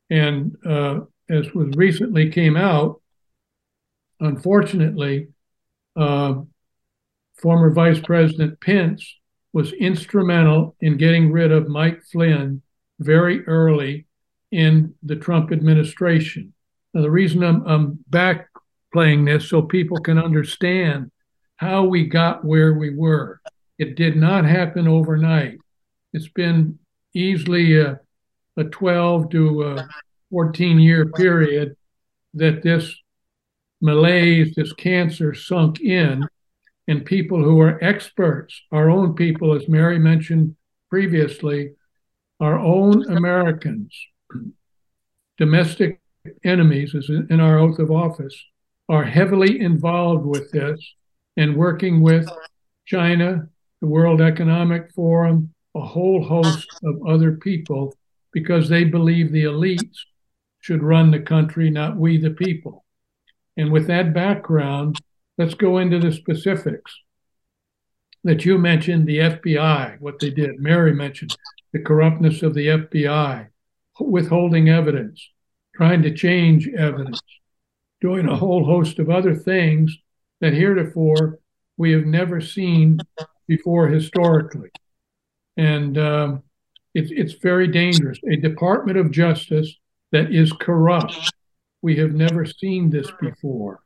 And 0.09 0.55
uh, 0.65 1.01
as 1.29 1.51
was 1.53 1.75
recently 1.75 2.29
came 2.29 2.55
out, 2.55 3.01
unfortunately, 4.19 5.27
uh, 5.95 6.41
former 7.37 7.71
Vice 7.71 7.99
President 7.99 8.59
Pence 8.61 9.15
was 9.53 9.73
instrumental 9.73 10.75
in 10.81 10.97
getting 10.97 11.31
rid 11.31 11.51
of 11.51 11.69
Mike 11.69 12.01
Flynn 12.11 12.61
very 12.99 13.45
early 13.45 14.05
in 14.51 14.93
the 15.03 15.15
Trump 15.15 15.51
administration. 15.51 16.53
Now, 16.93 17.01
the 17.01 17.11
reason 17.11 17.43
I'm, 17.43 17.65
I'm 17.67 17.99
back 18.07 18.47
playing 18.93 19.25
this 19.25 19.49
so 19.49 19.61
people 19.61 19.97
can 19.99 20.17
understand 20.17 21.11
how 21.57 21.83
we 21.83 22.05
got 22.05 22.45
where 22.45 22.73
we 22.73 22.95
were. 22.95 23.41
It 23.77 23.95
did 23.95 24.15
not 24.15 24.45
happen 24.45 24.87
overnight. 24.87 25.57
It's 26.13 26.29
been 26.29 26.79
easily 27.13 27.77
a, 27.79 27.99
a 28.57 28.63
12 28.63 29.29
to 29.31 29.63
a 29.63 29.87
14 30.31 30.79
year 30.79 31.05
period 31.07 31.75
that 32.33 32.63
this 32.63 32.95
malaise, 33.81 34.53
this 34.55 34.73
cancer 34.73 35.33
sunk 35.33 35.79
in, 35.81 36.27
and 36.87 37.05
people 37.05 37.43
who 37.43 37.59
are 37.61 37.83
experts, 37.83 38.61
our 38.71 38.89
own 38.89 39.15
people, 39.15 39.53
as 39.53 39.67
Mary 39.67 39.97
mentioned 39.97 40.55
previously, 40.89 41.73
our 42.39 42.59
own 42.59 43.09
Americans, 43.11 43.95
domestic 45.37 46.01
enemies, 46.43 46.93
as 46.95 47.09
in 47.09 47.39
our 47.39 47.57
oath 47.57 47.79
of 47.79 47.91
office, 47.91 48.35
are 48.89 49.03
heavily 49.03 49.59
involved 49.59 50.25
with 50.25 50.51
this 50.51 50.79
and 51.37 51.55
working 51.55 52.01
with 52.01 52.27
China, 52.85 53.47
the 53.81 53.87
World 53.87 54.21
Economic 54.21 54.91
Forum, 54.93 55.53
a 55.75 55.81
whole 55.81 56.23
host 56.23 56.67
of 56.83 57.07
other 57.07 57.33
people 57.33 57.93
because 58.31 58.69
they 58.69 58.83
believe 58.83 59.31
the 59.31 59.45
elites 59.45 59.97
should 60.61 60.83
run 60.83 61.11
the 61.11 61.19
country, 61.19 61.69
not 61.69 61.95
we 61.95 62.17
the 62.17 62.31
people. 62.31 62.85
And 63.57 63.71
with 63.71 63.87
that 63.87 64.13
background, 64.13 64.99
let's 65.37 65.53
go 65.53 65.77
into 65.77 65.99
the 65.99 66.11
specifics 66.11 66.93
that 68.23 68.45
you 68.45 68.57
mentioned 68.57 69.07
the 69.07 69.19
FBI, 69.19 69.99
what 69.99 70.19
they 70.19 70.29
did. 70.29 70.59
Mary 70.59 70.93
mentioned 70.93 71.35
the 71.73 71.79
corruptness 71.79 72.41
of 72.41 72.53
the 72.53 72.67
FBI, 72.67 73.47
withholding 73.99 74.69
evidence, 74.69 75.29
trying 75.75 76.01
to 76.01 76.13
change 76.13 76.67
evidence, 76.69 77.21
doing 78.01 78.27
a 78.27 78.35
whole 78.35 78.65
host 78.65 78.99
of 78.99 79.09
other 79.09 79.35
things 79.35 79.95
that 80.41 80.53
heretofore 80.53 81.39
we 81.77 81.91
have 81.91 82.05
never 82.05 82.41
seen 82.41 82.99
before 83.47 83.87
historically 83.87 84.71
and 85.57 85.97
um, 85.97 86.43
it's 86.93 87.11
it's 87.11 87.41
very 87.41 87.67
dangerous. 87.67 88.19
A 88.29 88.35
Department 88.35 88.97
of 88.97 89.11
Justice 89.11 89.73
that 90.11 90.33
is 90.33 90.51
corrupt. 90.53 91.31
We 91.81 91.97
have 91.97 92.11
never 92.11 92.45
seen 92.45 92.89
this 92.89 93.09
before, 93.19 93.81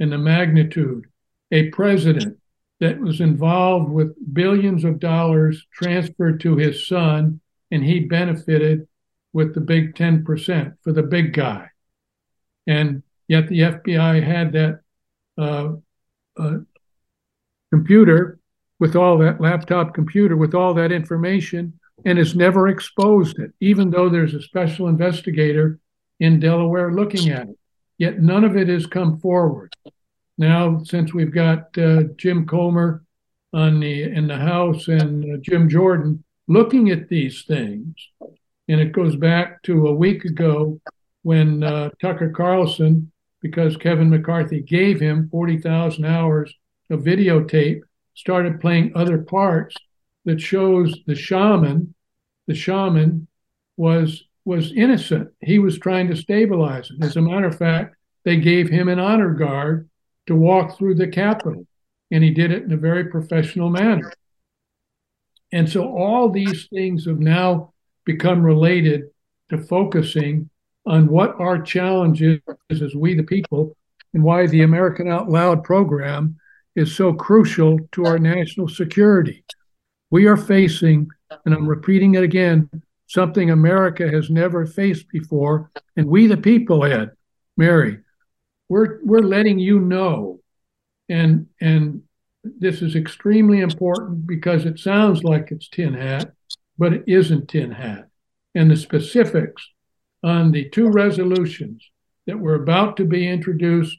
in 0.00 0.10
the 0.10 0.18
magnitude. 0.18 1.06
A 1.52 1.68
president 1.70 2.38
that 2.80 2.98
was 2.98 3.20
involved 3.20 3.90
with 3.90 4.34
billions 4.34 4.84
of 4.84 4.98
dollars 4.98 5.66
transferred 5.72 6.40
to 6.40 6.56
his 6.56 6.86
son, 6.86 7.40
and 7.70 7.84
he 7.84 8.00
benefited 8.00 8.88
with 9.32 9.54
the 9.54 9.60
big 9.60 9.94
10% 9.94 10.74
for 10.82 10.92
the 10.92 11.02
big 11.02 11.34
guy. 11.34 11.68
And 12.66 13.02
yet 13.28 13.48
the 13.48 13.60
FBI 13.60 14.24
had 14.24 14.52
that 14.52 14.80
uh, 15.38 15.74
uh, 16.36 16.58
computer 17.70 18.38
with 18.78 18.96
all 18.96 19.18
that 19.18 19.40
laptop 19.40 19.94
computer 19.94 20.36
with 20.36 20.54
all 20.54 20.74
that 20.74 20.90
information 20.90 21.78
and 22.04 22.18
has 22.18 22.34
never 22.34 22.68
exposed 22.68 23.38
it, 23.38 23.52
even 23.60 23.90
though 23.90 24.08
there's 24.08 24.34
a 24.34 24.42
special 24.42 24.88
investigator 24.88 25.78
in 26.18 26.40
Delaware 26.40 26.92
looking 26.92 27.30
at 27.30 27.48
it. 27.48 27.59
Yet 28.00 28.18
none 28.18 28.44
of 28.44 28.56
it 28.56 28.68
has 28.68 28.86
come 28.86 29.20
forward. 29.20 29.74
Now, 30.38 30.82
since 30.84 31.12
we've 31.12 31.34
got 31.34 31.76
uh, 31.76 32.04
Jim 32.16 32.46
Comer 32.46 33.04
on 33.52 33.78
the 33.78 34.04
in 34.04 34.26
the 34.26 34.38
House 34.38 34.88
and 34.88 35.22
uh, 35.22 35.36
Jim 35.42 35.68
Jordan 35.68 36.24
looking 36.48 36.88
at 36.88 37.10
these 37.10 37.42
things, 37.42 37.94
and 38.68 38.80
it 38.80 38.92
goes 38.92 39.16
back 39.16 39.62
to 39.64 39.88
a 39.88 39.94
week 39.94 40.24
ago 40.24 40.80
when 41.24 41.62
uh, 41.62 41.90
Tucker 42.00 42.30
Carlson, 42.30 43.12
because 43.42 43.76
Kevin 43.76 44.08
McCarthy 44.08 44.62
gave 44.62 44.98
him 44.98 45.28
40,000 45.30 46.06
hours 46.06 46.54
of 46.88 47.00
videotape 47.00 47.82
started 48.14 48.62
playing 48.62 48.92
other 48.94 49.18
parts 49.18 49.76
that 50.24 50.40
shows 50.40 50.98
the 51.06 51.14
shaman, 51.14 51.94
the 52.46 52.54
shaman 52.54 53.28
was 53.76 54.24
was 54.44 54.72
innocent. 54.72 55.30
He 55.40 55.58
was 55.58 55.78
trying 55.78 56.08
to 56.08 56.16
stabilize 56.16 56.90
it. 56.90 57.04
As 57.04 57.16
a 57.16 57.22
matter 57.22 57.46
of 57.46 57.58
fact, 57.58 57.96
they 58.24 58.36
gave 58.36 58.68
him 58.68 58.88
an 58.88 58.98
honor 58.98 59.34
guard 59.34 59.88
to 60.26 60.34
walk 60.34 60.76
through 60.76 60.94
the 60.94 61.08
Capitol, 61.08 61.66
and 62.10 62.22
he 62.22 62.30
did 62.30 62.50
it 62.50 62.62
in 62.62 62.72
a 62.72 62.76
very 62.76 63.04
professional 63.04 63.70
manner. 63.70 64.12
And 65.52 65.68
so 65.68 65.88
all 65.88 66.30
these 66.30 66.68
things 66.68 67.06
have 67.06 67.18
now 67.18 67.72
become 68.04 68.42
related 68.42 69.04
to 69.50 69.58
focusing 69.58 70.48
on 70.86 71.08
what 71.08 71.34
our 71.38 71.60
challenge 71.60 72.22
is 72.22 72.40
as 72.70 72.94
we 72.94 73.14
the 73.14 73.22
people 73.22 73.76
and 74.14 74.22
why 74.22 74.46
the 74.46 74.62
American 74.62 75.08
Out 75.08 75.28
Loud 75.28 75.64
program 75.64 76.36
is 76.76 76.94
so 76.94 77.12
crucial 77.12 77.78
to 77.92 78.06
our 78.06 78.18
national 78.18 78.68
security. 78.68 79.44
We 80.10 80.26
are 80.26 80.36
facing, 80.36 81.08
and 81.44 81.54
I'm 81.54 81.68
repeating 81.68 82.14
it 82.14 82.22
again, 82.22 82.70
something 83.10 83.50
America 83.50 84.08
has 84.08 84.30
never 84.30 84.64
faced 84.64 85.08
before. 85.08 85.68
And 85.96 86.06
we 86.06 86.28
the 86.28 86.36
people, 86.36 86.84
Ed, 86.84 87.10
Mary, 87.56 87.98
we're 88.68 89.00
we're 89.02 89.18
letting 89.18 89.58
you 89.58 89.80
know. 89.80 90.40
And 91.08 91.48
and 91.60 92.02
this 92.44 92.82
is 92.82 92.94
extremely 92.94 93.60
important 93.60 94.28
because 94.28 94.64
it 94.64 94.78
sounds 94.78 95.24
like 95.24 95.50
it's 95.50 95.68
tin 95.68 95.92
hat, 95.94 96.30
but 96.78 96.92
it 96.92 97.04
isn't 97.08 97.48
tin 97.48 97.72
hat. 97.72 98.08
And 98.54 98.70
the 98.70 98.76
specifics 98.76 99.68
on 100.22 100.52
the 100.52 100.68
two 100.68 100.88
resolutions 100.88 101.82
that 102.26 102.38
were 102.38 102.54
about 102.54 102.96
to 102.98 103.04
be 103.04 103.26
introduced 103.26 103.98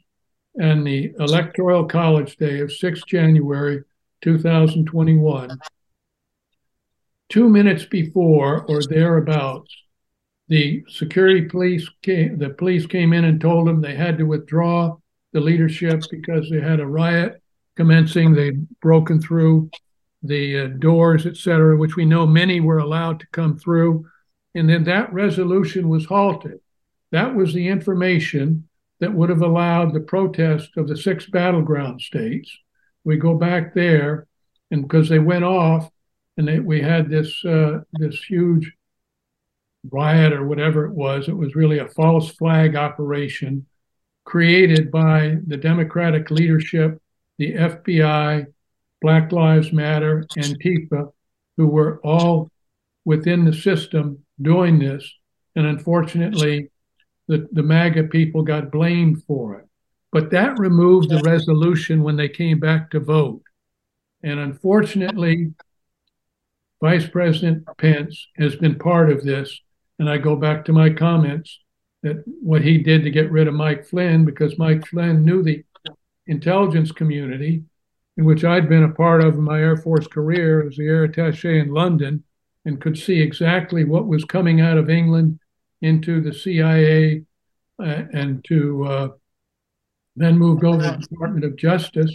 and 0.58 0.86
the 0.86 1.12
Electoral 1.18 1.84
College 1.84 2.36
Day 2.36 2.60
of 2.60 2.72
6 2.72 3.02
January 3.06 3.82
2021, 4.22 5.58
two 7.32 7.48
minutes 7.48 7.86
before 7.86 8.66
or 8.68 8.82
thereabouts, 8.82 9.74
the 10.48 10.84
security 10.86 11.48
police 11.48 11.88
came, 12.02 12.36
the 12.36 12.50
police 12.50 12.84
came 12.86 13.14
in 13.14 13.24
and 13.24 13.40
told 13.40 13.66
them 13.66 13.80
they 13.80 13.96
had 13.96 14.18
to 14.18 14.24
withdraw 14.24 14.94
the 15.32 15.40
leadership 15.40 16.02
because 16.10 16.50
they 16.50 16.60
had 16.60 16.78
a 16.78 16.86
riot 16.86 17.42
commencing. 17.74 18.34
They'd 18.34 18.68
broken 18.80 19.18
through 19.18 19.70
the 20.22 20.58
uh, 20.58 20.66
doors, 20.78 21.24
etc., 21.24 21.74
which 21.78 21.96
we 21.96 22.04
know 22.04 22.26
many 22.26 22.60
were 22.60 22.78
allowed 22.78 23.20
to 23.20 23.26
come 23.28 23.56
through. 23.58 24.04
And 24.54 24.68
then 24.68 24.84
that 24.84 25.10
resolution 25.10 25.88
was 25.88 26.04
halted. 26.04 26.60
That 27.12 27.34
was 27.34 27.54
the 27.54 27.66
information 27.66 28.68
that 29.00 29.14
would 29.14 29.30
have 29.30 29.40
allowed 29.40 29.94
the 29.94 30.00
protest 30.00 30.76
of 30.76 30.86
the 30.86 30.98
six 30.98 31.30
battleground 31.30 32.02
states. 32.02 32.54
We 33.04 33.16
go 33.16 33.38
back 33.38 33.72
there, 33.72 34.26
and 34.70 34.82
because 34.82 35.08
they 35.08 35.18
went 35.18 35.44
off, 35.44 35.90
and 36.36 36.48
they, 36.48 36.58
we 36.58 36.80
had 36.80 37.08
this 37.08 37.44
uh, 37.44 37.80
this 37.92 38.22
huge 38.22 38.72
riot 39.90 40.32
or 40.32 40.46
whatever 40.46 40.84
it 40.86 40.92
was. 40.92 41.28
It 41.28 41.36
was 41.36 41.54
really 41.54 41.78
a 41.78 41.88
false 41.88 42.30
flag 42.30 42.76
operation 42.76 43.66
created 44.24 44.90
by 44.90 45.36
the 45.46 45.56
Democratic 45.56 46.30
leadership, 46.30 47.00
the 47.38 47.54
FBI, 47.54 48.46
Black 49.00 49.32
Lives 49.32 49.72
Matter, 49.72 50.24
and 50.36 50.44
Antifa, 50.44 51.12
who 51.56 51.66
were 51.66 52.00
all 52.04 52.48
within 53.04 53.44
the 53.44 53.52
system 53.52 54.24
doing 54.40 54.78
this. 54.78 55.12
And 55.56 55.66
unfortunately, 55.66 56.70
the, 57.26 57.48
the 57.52 57.62
MAGA 57.62 58.04
people 58.04 58.42
got 58.42 58.70
blamed 58.70 59.24
for 59.24 59.58
it. 59.58 59.66
But 60.12 60.30
that 60.30 60.58
removed 60.58 61.08
the 61.08 61.22
resolution 61.22 62.02
when 62.02 62.16
they 62.16 62.28
came 62.28 62.60
back 62.60 62.90
to 62.90 63.00
vote. 63.00 63.42
And 64.22 64.38
unfortunately, 64.38 65.52
Vice 66.82 67.06
President 67.06 67.64
Pence 67.78 68.26
has 68.36 68.56
been 68.56 68.76
part 68.76 69.08
of 69.08 69.22
this. 69.22 69.60
And 70.00 70.10
I 70.10 70.18
go 70.18 70.34
back 70.34 70.64
to 70.64 70.72
my 70.72 70.90
comments 70.90 71.60
that 72.02 72.24
what 72.42 72.62
he 72.62 72.78
did 72.78 73.04
to 73.04 73.10
get 73.10 73.30
rid 73.30 73.46
of 73.46 73.54
Mike 73.54 73.86
Flynn, 73.86 74.24
because 74.24 74.58
Mike 74.58 74.84
Flynn 74.88 75.24
knew 75.24 75.44
the 75.44 75.62
intelligence 76.26 76.90
community, 76.90 77.62
in 78.16 78.24
which 78.24 78.44
I'd 78.44 78.68
been 78.68 78.82
a 78.82 78.92
part 78.92 79.22
of 79.22 79.34
in 79.34 79.42
my 79.42 79.60
Air 79.60 79.76
Force 79.76 80.08
career 80.08 80.66
as 80.66 80.76
the 80.76 80.88
air 80.88 81.04
attache 81.04 81.60
in 81.60 81.72
London, 81.72 82.24
and 82.64 82.80
could 82.80 82.98
see 82.98 83.20
exactly 83.20 83.84
what 83.84 84.08
was 84.08 84.24
coming 84.24 84.60
out 84.60 84.76
of 84.76 84.90
England 84.90 85.38
into 85.82 86.20
the 86.20 86.34
CIA 86.34 87.22
uh, 87.80 88.02
and 88.12 88.44
to 88.46 88.84
uh, 88.84 89.08
then 90.16 90.36
moved 90.36 90.64
over 90.64 90.82
to 90.82 90.90
the 90.90 91.06
Department 91.06 91.44
of 91.44 91.54
Justice 91.54 92.12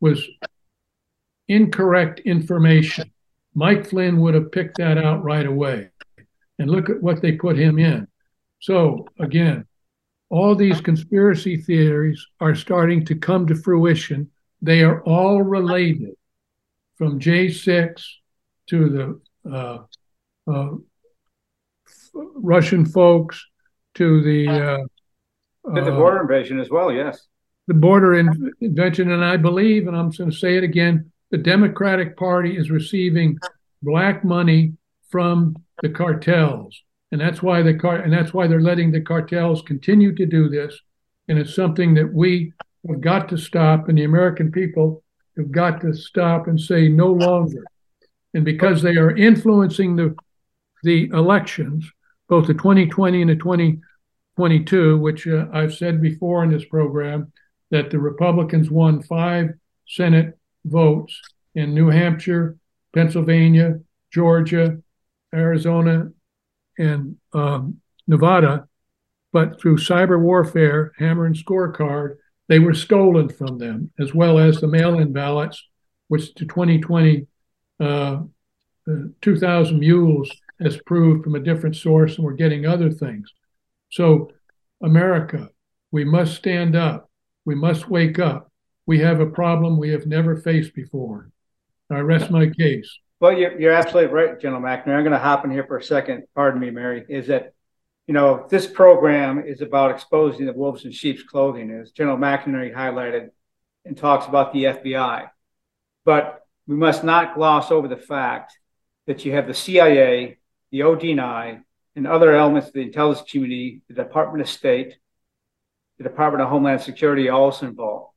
was 0.00 0.24
incorrect 1.48 2.20
information. 2.20 3.10
Mike 3.58 3.88
Flynn 3.88 4.20
would 4.20 4.34
have 4.34 4.52
picked 4.52 4.78
that 4.78 4.98
out 4.98 5.24
right 5.24 5.44
away. 5.44 5.90
And 6.60 6.70
look 6.70 6.88
at 6.88 7.02
what 7.02 7.20
they 7.20 7.32
put 7.32 7.58
him 7.58 7.80
in. 7.80 8.06
So, 8.60 9.08
again, 9.18 9.66
all 10.28 10.54
these 10.54 10.80
conspiracy 10.80 11.56
theories 11.56 12.24
are 12.38 12.54
starting 12.54 13.04
to 13.06 13.16
come 13.16 13.48
to 13.48 13.56
fruition. 13.56 14.30
They 14.62 14.82
are 14.82 15.02
all 15.02 15.42
related 15.42 16.14
from 16.96 17.18
J6 17.18 18.00
to 18.68 19.20
the 19.44 19.50
uh, 19.52 19.78
uh, 20.46 20.76
Russian 22.14 22.84
hoax 22.84 23.44
to 23.94 24.22
the 24.22 24.48
uh, 24.48 24.78
to 25.74 25.84
the 25.84 25.92
uh, 25.92 25.96
border 25.96 26.20
invasion 26.20 26.60
as 26.60 26.70
well. 26.70 26.92
Yes, 26.92 27.26
the 27.66 27.74
border 27.74 28.14
in- 28.14 28.52
invention, 28.60 29.10
and 29.10 29.24
I 29.24 29.36
believe, 29.36 29.88
and 29.88 29.96
I'm 29.96 30.10
going 30.10 30.30
to 30.30 30.36
say 30.36 30.56
it 30.56 30.64
again, 30.64 31.10
the 31.30 31.38
Democratic 31.38 32.16
Party 32.16 32.56
is 32.56 32.70
receiving 32.70 33.38
black 33.82 34.24
money 34.24 34.74
from 35.10 35.56
the 35.82 35.88
cartels, 35.88 36.82
and 37.12 37.20
that's 37.20 37.42
why 37.42 37.62
the 37.62 37.74
car 37.74 37.96
and 37.96 38.12
that's 38.12 38.34
why 38.34 38.46
they're 38.46 38.60
letting 38.60 38.90
the 38.90 39.00
cartels 39.00 39.62
continue 39.62 40.14
to 40.14 40.26
do 40.26 40.48
this, 40.48 40.78
and 41.28 41.38
it's 41.38 41.54
something 41.54 41.94
that 41.94 42.12
we 42.12 42.52
have 42.88 43.00
got 43.00 43.28
to 43.28 43.38
stop, 43.38 43.88
and 43.88 43.98
the 43.98 44.04
American 44.04 44.50
people 44.50 45.02
have 45.36 45.50
got 45.50 45.80
to 45.80 45.94
stop 45.94 46.48
and 46.48 46.60
say 46.60 46.88
no 46.88 47.12
longer. 47.12 47.64
And 48.34 48.44
because 48.44 48.82
they 48.82 48.96
are 48.96 49.16
influencing 49.16 49.96
the 49.96 50.14
the 50.82 51.08
elections, 51.12 51.90
both 52.28 52.46
the 52.46 52.54
2020 52.54 53.22
and 53.22 53.30
the 53.30 53.36
2022, 53.36 54.98
which 54.98 55.26
uh, 55.26 55.46
I've 55.52 55.74
said 55.74 56.00
before 56.00 56.44
in 56.44 56.50
this 56.50 56.64
program, 56.66 57.32
that 57.70 57.90
the 57.90 57.98
Republicans 57.98 58.70
won 58.70 59.02
five 59.02 59.50
Senate 59.86 60.37
votes 60.68 61.20
in 61.54 61.74
New 61.74 61.88
Hampshire, 61.88 62.56
Pennsylvania, 62.94 63.80
Georgia, 64.12 64.78
Arizona, 65.34 66.10
and 66.78 67.16
um, 67.32 67.80
Nevada. 68.06 68.68
But 69.32 69.60
through 69.60 69.76
cyber 69.76 70.20
warfare, 70.20 70.92
hammer 70.98 71.26
and 71.26 71.34
scorecard, 71.34 72.16
they 72.48 72.58
were 72.58 72.74
stolen 72.74 73.28
from 73.28 73.58
them, 73.58 73.90
as 73.98 74.14
well 74.14 74.38
as 74.38 74.60
the 74.60 74.68
mail 74.68 74.98
in 74.98 75.12
ballots, 75.12 75.62
which 76.08 76.34
to 76.34 76.46
2020, 76.46 77.26
uh, 77.80 77.84
uh, 77.84 78.92
2,000 79.20 79.78
mules 79.78 80.30
has 80.60 80.78
proved 80.86 81.22
from 81.22 81.34
a 81.34 81.40
different 81.40 81.76
source, 81.76 82.16
and 82.16 82.24
we're 82.24 82.32
getting 82.32 82.64
other 82.64 82.90
things. 82.90 83.32
So, 83.90 84.32
America, 84.82 85.50
we 85.90 86.04
must 86.04 86.36
stand 86.36 86.74
up. 86.74 87.10
We 87.44 87.54
must 87.54 87.88
wake 87.88 88.18
up. 88.18 88.50
We 88.88 89.00
have 89.00 89.20
a 89.20 89.26
problem 89.26 89.76
we 89.76 89.90
have 89.90 90.06
never 90.06 90.34
faced 90.34 90.74
before. 90.74 91.30
I 91.90 91.98
rest 91.98 92.30
my 92.30 92.48
case. 92.48 92.90
Well, 93.20 93.36
you're, 93.36 93.60
you're 93.60 93.74
absolutely 93.74 94.14
right, 94.14 94.40
General 94.40 94.62
McNamara. 94.62 94.96
I'm 94.96 95.04
going 95.04 95.10
to 95.10 95.18
hop 95.18 95.44
in 95.44 95.50
here 95.50 95.66
for 95.66 95.76
a 95.76 95.82
second. 95.82 96.22
Pardon 96.34 96.58
me, 96.58 96.70
Mary. 96.70 97.04
Is 97.06 97.26
that, 97.26 97.52
you 98.06 98.14
know, 98.14 98.46
this 98.48 98.66
program 98.66 99.44
is 99.44 99.60
about 99.60 99.90
exposing 99.90 100.46
the 100.46 100.54
wolves 100.54 100.86
in 100.86 100.92
sheep's 100.92 101.22
clothing, 101.22 101.70
as 101.70 101.90
General 101.90 102.16
McNamara 102.16 102.74
highlighted 102.74 103.28
and 103.84 103.94
talks 103.94 104.26
about 104.26 104.54
the 104.54 104.64
FBI. 104.64 105.28
But 106.06 106.46
we 106.66 106.74
must 106.74 107.04
not 107.04 107.34
gloss 107.34 107.70
over 107.70 107.88
the 107.88 107.98
fact 107.98 108.56
that 109.06 109.22
you 109.22 109.32
have 109.32 109.46
the 109.46 109.52
CIA, 109.52 110.38
the 110.70 110.80
ODNI, 110.80 111.60
and 111.94 112.06
other 112.06 112.34
elements 112.34 112.68
of 112.68 112.72
the 112.72 112.80
intelligence 112.80 113.30
community, 113.30 113.82
the 113.88 114.02
Department 114.02 114.40
of 114.40 114.48
State, 114.48 114.96
the 115.98 116.04
Department 116.04 116.40
of 116.40 116.48
Homeland 116.48 116.80
Security 116.80 117.28
also 117.28 117.66
involved. 117.66 118.14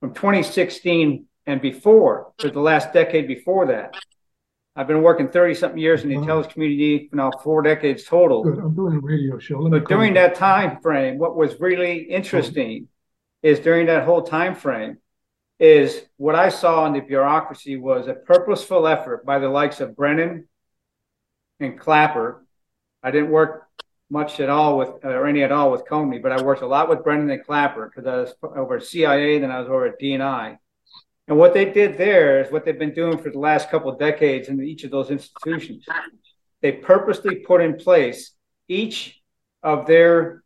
From 0.00 0.14
2016 0.14 1.26
and 1.46 1.60
before, 1.60 2.32
for 2.38 2.50
the 2.50 2.60
last 2.60 2.92
decade 2.92 3.26
before 3.26 3.66
that, 3.66 3.94
I've 4.74 4.86
been 4.86 5.02
working 5.02 5.28
30 5.28 5.54
something 5.54 5.78
years 5.78 6.02
in 6.02 6.10
the 6.10 6.14
mm-hmm. 6.14 6.24
intelligence 6.24 6.52
community 6.52 7.08
for 7.08 7.16
now 7.16 7.30
four 7.42 7.62
decades 7.62 8.04
total. 8.04 8.44
Good. 8.44 8.58
I'm 8.58 8.74
doing 8.74 8.96
a 8.96 9.00
radio 9.00 9.38
show. 9.38 9.58
Let 9.60 9.70
but 9.70 9.88
during 9.88 10.14
that 10.14 10.34
time 10.34 10.80
frame, 10.82 11.18
what 11.18 11.34
was 11.34 11.58
really 11.58 12.02
interesting 12.02 12.88
is 13.42 13.58
during 13.60 13.86
that 13.86 14.04
whole 14.04 14.22
time 14.22 14.54
frame 14.54 14.98
is 15.58 16.02
what 16.18 16.34
I 16.34 16.50
saw 16.50 16.84
in 16.86 16.92
the 16.92 17.00
bureaucracy 17.00 17.76
was 17.76 18.06
a 18.06 18.14
purposeful 18.14 18.86
effort 18.86 19.24
by 19.24 19.38
the 19.38 19.48
likes 19.48 19.80
of 19.80 19.96
Brennan, 19.96 20.46
and 21.60 21.78
Clapper. 21.78 22.44
I 23.02 23.10
didn't 23.10 23.30
work 23.30 23.66
much 24.10 24.40
at 24.40 24.48
all 24.48 24.78
with, 24.78 25.04
or 25.04 25.26
any 25.26 25.42
at 25.42 25.52
all 25.52 25.72
with 25.72 25.84
Comey, 25.84 26.22
but 26.22 26.32
I 26.32 26.42
worked 26.42 26.62
a 26.62 26.66
lot 26.66 26.88
with 26.88 27.02
Brennan 27.02 27.30
and 27.30 27.44
Clapper 27.44 27.90
because 27.92 28.06
I 28.06 28.16
was 28.16 28.34
over 28.42 28.76
at 28.76 28.84
CIA, 28.84 29.38
then 29.38 29.50
I 29.50 29.58
was 29.58 29.68
over 29.68 29.86
at 29.86 30.00
DNI. 30.00 30.58
And 31.28 31.36
what 31.36 31.54
they 31.54 31.64
did 31.64 31.98
there 31.98 32.40
is 32.40 32.52
what 32.52 32.64
they've 32.64 32.78
been 32.78 32.94
doing 32.94 33.18
for 33.18 33.30
the 33.30 33.38
last 33.38 33.68
couple 33.68 33.90
of 33.90 33.98
decades 33.98 34.48
in 34.48 34.62
each 34.62 34.84
of 34.84 34.92
those 34.92 35.10
institutions. 35.10 35.84
They 36.62 36.72
purposely 36.72 37.36
put 37.36 37.60
in 37.60 37.76
place 37.76 38.32
each 38.68 39.20
of 39.62 39.86
their 39.86 40.44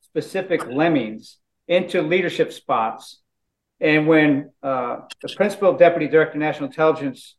specific 0.00 0.66
lemmings 0.66 1.38
into 1.68 2.00
leadership 2.00 2.52
spots. 2.52 3.20
And 3.80 4.06
when 4.06 4.50
uh, 4.62 5.00
the 5.20 5.28
principal 5.34 5.74
deputy 5.74 6.08
director 6.08 6.34
of 6.34 6.40
national 6.40 6.68
intelligence 6.68 7.36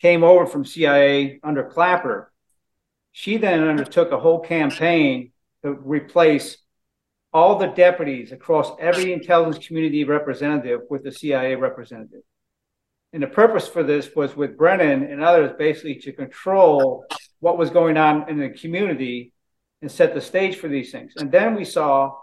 came 0.00 0.24
over 0.24 0.46
from 0.46 0.64
CIA 0.64 1.40
under 1.42 1.64
Clapper, 1.64 2.29
she 3.12 3.36
then 3.36 3.66
undertook 3.66 4.12
a 4.12 4.20
whole 4.20 4.40
campaign 4.40 5.32
to 5.62 5.72
replace 5.72 6.58
all 7.32 7.58
the 7.58 7.66
deputies 7.66 8.32
across 8.32 8.72
every 8.80 9.12
intelligence 9.12 9.66
community 9.66 10.04
representative 10.04 10.80
with 10.90 11.04
the 11.04 11.12
CIA 11.12 11.54
representative. 11.54 12.22
And 13.12 13.22
the 13.22 13.28
purpose 13.28 13.68
for 13.68 13.82
this 13.82 14.14
was 14.14 14.36
with 14.36 14.56
Brennan 14.56 15.04
and 15.04 15.22
others 15.22 15.52
basically 15.58 15.96
to 15.96 16.12
control 16.12 17.04
what 17.40 17.58
was 17.58 17.70
going 17.70 17.96
on 17.96 18.28
in 18.28 18.38
the 18.38 18.50
community 18.50 19.32
and 19.82 19.90
set 19.90 20.14
the 20.14 20.20
stage 20.20 20.56
for 20.56 20.68
these 20.68 20.92
things. 20.92 21.14
And 21.16 21.32
then 21.32 21.54
we 21.54 21.64
saw 21.64 22.14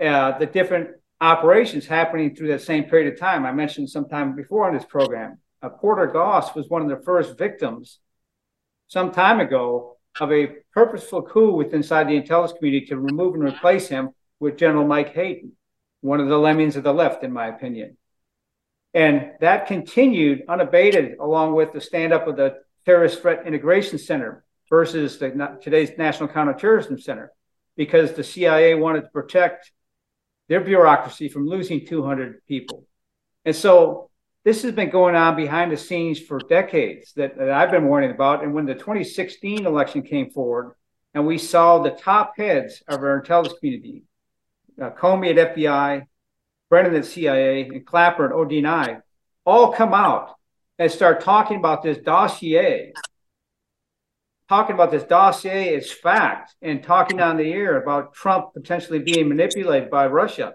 uh, 0.00 0.38
the 0.38 0.46
different 0.46 0.90
operations 1.20 1.86
happening 1.86 2.34
through 2.34 2.48
that 2.48 2.62
same 2.62 2.84
period 2.84 3.12
of 3.12 3.18
time. 3.18 3.44
I 3.44 3.52
mentioned 3.52 3.90
sometime 3.90 4.34
before 4.34 4.66
on 4.66 4.74
this 4.74 4.84
program, 4.84 5.38
uh, 5.62 5.68
Porter 5.68 6.06
Goss 6.06 6.54
was 6.54 6.68
one 6.68 6.82
of 6.82 6.88
the 6.88 7.04
first 7.04 7.36
victims 7.36 7.98
some 8.90 9.12
time 9.12 9.38
ago 9.38 9.96
of 10.18 10.32
a 10.32 10.48
purposeful 10.74 11.22
coup 11.22 11.52
within 11.52 11.76
inside 11.76 12.08
the 12.08 12.16
intelligence 12.16 12.58
community 12.58 12.86
to 12.86 12.98
remove 12.98 13.34
and 13.34 13.44
replace 13.44 13.86
him 13.86 14.10
with 14.40 14.58
General 14.58 14.84
Mike 14.84 15.14
Hayden, 15.14 15.52
one 16.00 16.18
of 16.18 16.28
the 16.28 16.36
lemmings 16.36 16.74
of 16.74 16.82
the 16.82 16.92
left, 16.92 17.22
in 17.22 17.32
my 17.32 17.46
opinion. 17.46 17.96
And 18.92 19.30
that 19.40 19.68
continued 19.68 20.42
unabated 20.48 21.18
along 21.20 21.54
with 21.54 21.72
the 21.72 21.80
stand 21.80 22.12
up 22.12 22.26
of 22.26 22.36
the 22.36 22.56
Terrorist 22.84 23.22
Threat 23.22 23.46
Integration 23.46 23.96
Center 23.96 24.44
versus 24.68 25.18
the, 25.18 25.58
today's 25.62 25.96
National 25.96 26.28
Counterterrorism 26.28 26.98
Center, 26.98 27.30
because 27.76 28.14
the 28.14 28.24
CIA 28.24 28.74
wanted 28.74 29.02
to 29.02 29.08
protect 29.10 29.70
their 30.48 30.60
bureaucracy 30.60 31.28
from 31.28 31.46
losing 31.46 31.86
200 31.86 32.44
people. 32.48 32.84
And 33.44 33.54
so 33.54 34.09
this 34.44 34.62
has 34.62 34.72
been 34.72 34.90
going 34.90 35.14
on 35.14 35.36
behind 35.36 35.70
the 35.70 35.76
scenes 35.76 36.18
for 36.18 36.38
decades 36.38 37.12
that, 37.14 37.36
that 37.36 37.50
I've 37.50 37.70
been 37.70 37.86
warning 37.86 38.10
about. 38.10 38.42
And 38.42 38.54
when 38.54 38.64
the 38.64 38.74
2016 38.74 39.66
election 39.66 40.02
came 40.02 40.30
forward, 40.30 40.74
and 41.12 41.26
we 41.26 41.38
saw 41.38 41.78
the 41.78 41.90
top 41.90 42.34
heads 42.36 42.82
of 42.88 43.02
our 43.02 43.18
intelligence 43.18 43.58
community, 43.58 44.04
uh, 44.80 44.90
Comey 44.90 45.36
at 45.36 45.54
FBI, 45.54 46.06
Brennan 46.70 46.94
at 46.94 47.04
CIA, 47.04 47.68
and 47.68 47.84
Clapper 47.84 48.26
at 48.26 48.32
ODNI, 48.32 49.02
all 49.44 49.72
come 49.72 49.92
out 49.92 50.36
and 50.78 50.90
start 50.90 51.20
talking 51.20 51.58
about 51.58 51.82
this 51.82 51.98
dossier, 51.98 52.92
talking 54.48 54.74
about 54.74 54.90
this 54.90 55.02
dossier 55.02 55.74
as 55.74 55.90
fact, 55.90 56.54
and 56.62 56.82
talking 56.82 57.20
on 57.20 57.36
the 57.36 57.52
air 57.52 57.82
about 57.82 58.14
Trump 58.14 58.54
potentially 58.54 59.00
being 59.00 59.28
manipulated 59.28 59.90
by 59.90 60.06
Russia. 60.06 60.54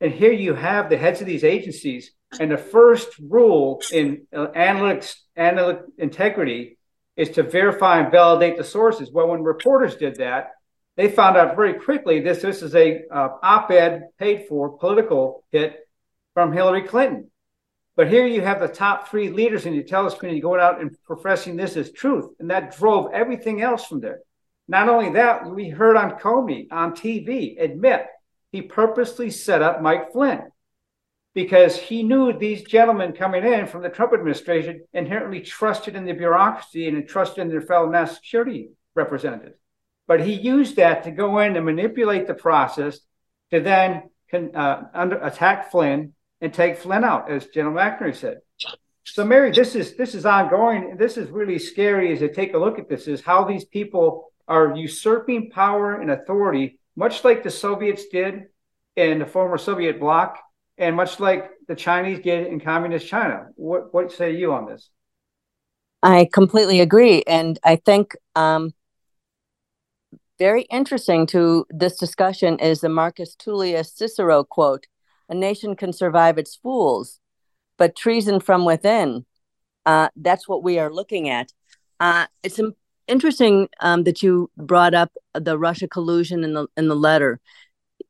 And 0.00 0.12
here 0.12 0.32
you 0.32 0.54
have 0.54 0.88
the 0.88 0.96
heads 0.96 1.20
of 1.20 1.26
these 1.26 1.44
agencies, 1.44 2.12
and 2.38 2.50
the 2.50 2.56
first 2.56 3.08
rule 3.18 3.82
in 3.92 4.26
uh, 4.34 4.46
analytics, 4.48 5.14
analytic 5.36 5.82
integrity 5.98 6.78
is 7.16 7.30
to 7.30 7.42
verify 7.42 8.00
and 8.00 8.10
validate 8.10 8.56
the 8.56 8.64
sources. 8.64 9.10
Well, 9.12 9.28
when 9.28 9.42
reporters 9.42 9.96
did 9.96 10.16
that, 10.16 10.52
they 10.96 11.10
found 11.10 11.36
out 11.36 11.56
very 11.56 11.74
quickly 11.74 12.20
this 12.20 12.42
this 12.42 12.62
is 12.62 12.74
a 12.74 13.02
uh, 13.10 13.28
op-ed 13.42 14.08
paid 14.18 14.46
for 14.48 14.78
political 14.78 15.44
hit 15.50 15.80
from 16.34 16.52
Hillary 16.52 16.82
Clinton. 16.82 17.30
But 17.96 18.08
here 18.08 18.26
you 18.26 18.40
have 18.40 18.60
the 18.60 18.68
top 18.68 19.08
three 19.08 19.28
leaders 19.28 19.66
in 19.66 19.72
the 19.72 19.80
intelligence 19.80 20.18
community 20.18 20.40
going 20.40 20.60
out 20.60 20.80
and 20.80 20.96
professing 21.04 21.56
this 21.56 21.76
as 21.76 21.92
truth, 21.92 22.30
and 22.38 22.50
that 22.50 22.76
drove 22.76 23.12
everything 23.12 23.60
else 23.60 23.84
from 23.84 24.00
there. 24.00 24.20
Not 24.68 24.88
only 24.88 25.10
that, 25.10 25.50
we 25.50 25.68
heard 25.68 25.96
on 25.96 26.12
Comey 26.12 26.68
on 26.70 26.92
TV 26.92 27.60
admit 27.60 28.06
he 28.52 28.62
purposely 28.62 29.30
set 29.30 29.62
up 29.62 29.82
Mike 29.82 30.12
Flynn 30.12 30.50
because 31.34 31.76
he 31.76 32.02
knew 32.02 32.32
these 32.32 32.62
gentlemen 32.62 33.12
coming 33.12 33.44
in 33.44 33.66
from 33.66 33.82
the 33.82 33.88
Trump 33.88 34.12
administration 34.12 34.82
inherently 34.92 35.40
trusted 35.40 35.94
in 35.94 36.04
the 36.04 36.12
bureaucracy 36.12 36.88
and 36.88 37.08
trusted 37.08 37.38
in 37.42 37.48
their 37.48 37.60
fellow 37.60 37.88
national 37.88 38.16
security 38.16 38.70
representatives. 38.94 39.56
But 40.08 40.20
he 40.20 40.32
used 40.32 40.76
that 40.76 41.04
to 41.04 41.12
go 41.12 41.38
in 41.38 41.56
and 41.56 41.64
manipulate 41.64 42.26
the 42.26 42.34
process 42.34 42.98
to 43.52 43.60
then 43.60 44.10
uh, 44.32 44.82
under, 44.92 45.18
attack 45.22 45.70
Flynn 45.70 46.14
and 46.40 46.52
take 46.52 46.78
Flynn 46.78 47.04
out, 47.04 47.30
as 47.30 47.46
General 47.46 47.74
McInerney 47.74 48.16
said. 48.16 48.38
So, 49.04 49.24
Mary, 49.24 49.52
this 49.52 49.74
is 49.74 49.96
this 49.96 50.14
is 50.14 50.26
ongoing. 50.26 50.96
This 50.96 51.16
is 51.16 51.30
really 51.30 51.58
scary 51.58 52.12
as 52.12 52.20
to 52.20 52.32
take 52.32 52.54
a 52.54 52.58
look 52.58 52.78
at 52.78 52.88
this. 52.88 53.08
Is 53.08 53.20
how 53.20 53.44
these 53.44 53.64
people 53.64 54.32
are 54.46 54.76
usurping 54.76 55.50
power 55.50 56.00
and 56.00 56.10
authority, 56.10 56.79
much 56.96 57.24
like 57.24 57.42
the 57.42 57.50
Soviets 57.50 58.06
did 58.06 58.46
in 58.96 59.18
the 59.18 59.26
former 59.26 59.58
Soviet 59.58 60.00
bloc, 60.00 60.38
and 60.78 60.96
much 60.96 61.20
like 61.20 61.50
the 61.68 61.76
Chinese 61.76 62.20
did 62.20 62.46
in 62.46 62.60
communist 62.60 63.06
China. 63.06 63.48
What 63.56 63.92
what 63.94 64.12
say 64.12 64.34
you 64.34 64.52
on 64.52 64.66
this? 64.66 64.90
I 66.02 66.28
completely 66.32 66.80
agree, 66.80 67.22
and 67.26 67.58
I 67.62 67.76
think 67.76 68.16
um, 68.34 68.72
very 70.38 70.62
interesting 70.62 71.26
to 71.26 71.66
this 71.68 71.98
discussion 71.98 72.58
is 72.58 72.80
the 72.80 72.88
Marcus 72.88 73.34
Tullius 73.34 73.92
Cicero 73.92 74.42
quote 74.42 74.86
A 75.28 75.34
nation 75.34 75.76
can 75.76 75.92
survive 75.92 76.38
its 76.38 76.56
fools, 76.56 77.20
but 77.76 77.94
treason 77.94 78.40
from 78.40 78.64
within. 78.64 79.26
Uh, 79.84 80.08
that's 80.16 80.48
what 80.48 80.62
we 80.62 80.78
are 80.78 80.92
looking 80.92 81.28
at. 81.28 81.52
Uh, 82.00 82.26
it's 82.42 82.58
interesting 83.10 83.68
um, 83.80 84.04
that 84.04 84.22
you 84.22 84.50
brought 84.56 84.94
up 84.94 85.12
the 85.34 85.58
Russia 85.58 85.88
collusion 85.88 86.44
in 86.44 86.54
the 86.54 86.66
in 86.76 86.88
the 86.88 86.96
letter. 86.96 87.40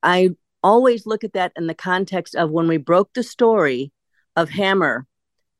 I 0.02 0.30
always 0.62 1.06
look 1.06 1.24
at 1.24 1.32
that 1.32 1.52
in 1.56 1.66
the 1.66 1.74
context 1.74 2.34
of 2.34 2.50
when 2.50 2.68
we 2.68 2.76
broke 2.76 3.12
the 3.12 3.22
story 3.22 3.92
of 4.36 4.50
Hammer 4.50 5.06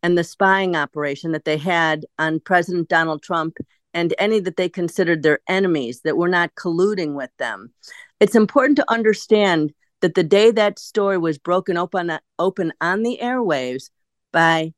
and 0.03 0.17
the 0.17 0.25
spying 0.25 0.77
operation 0.77 1.33
that 1.33 1.45
they 1.45 1.57
had 1.57 2.07
on 2.19 2.41
President 2.41 2.89
Donald 2.89 3.23
Trump 3.23 3.57
and 3.93 4.15
any 4.19 4.41
that 4.41 4.57
they 4.57 4.69
considered 4.69 5.23
their 5.23 5.41
enemies 5.49 6.03
that 6.03 6.17
were 6.17 6.29
not 6.29 6.55
colluding 6.55 7.15
with 7.15 7.31
them. 7.39 7.73
It's 8.21 8.35
important 8.35 8.77
to 8.77 8.91
understand 8.91 9.73
that 10.01 10.15
the 10.15 10.23
day 10.23 10.51
that 10.51 10.79
story 10.79 11.19
was 11.19 11.39
broken 11.39 11.77
open, 11.77 12.19
open 12.39 12.73
on 12.81 13.03
the 13.03 13.19
airwaves 13.21 13.91
by 14.33 14.73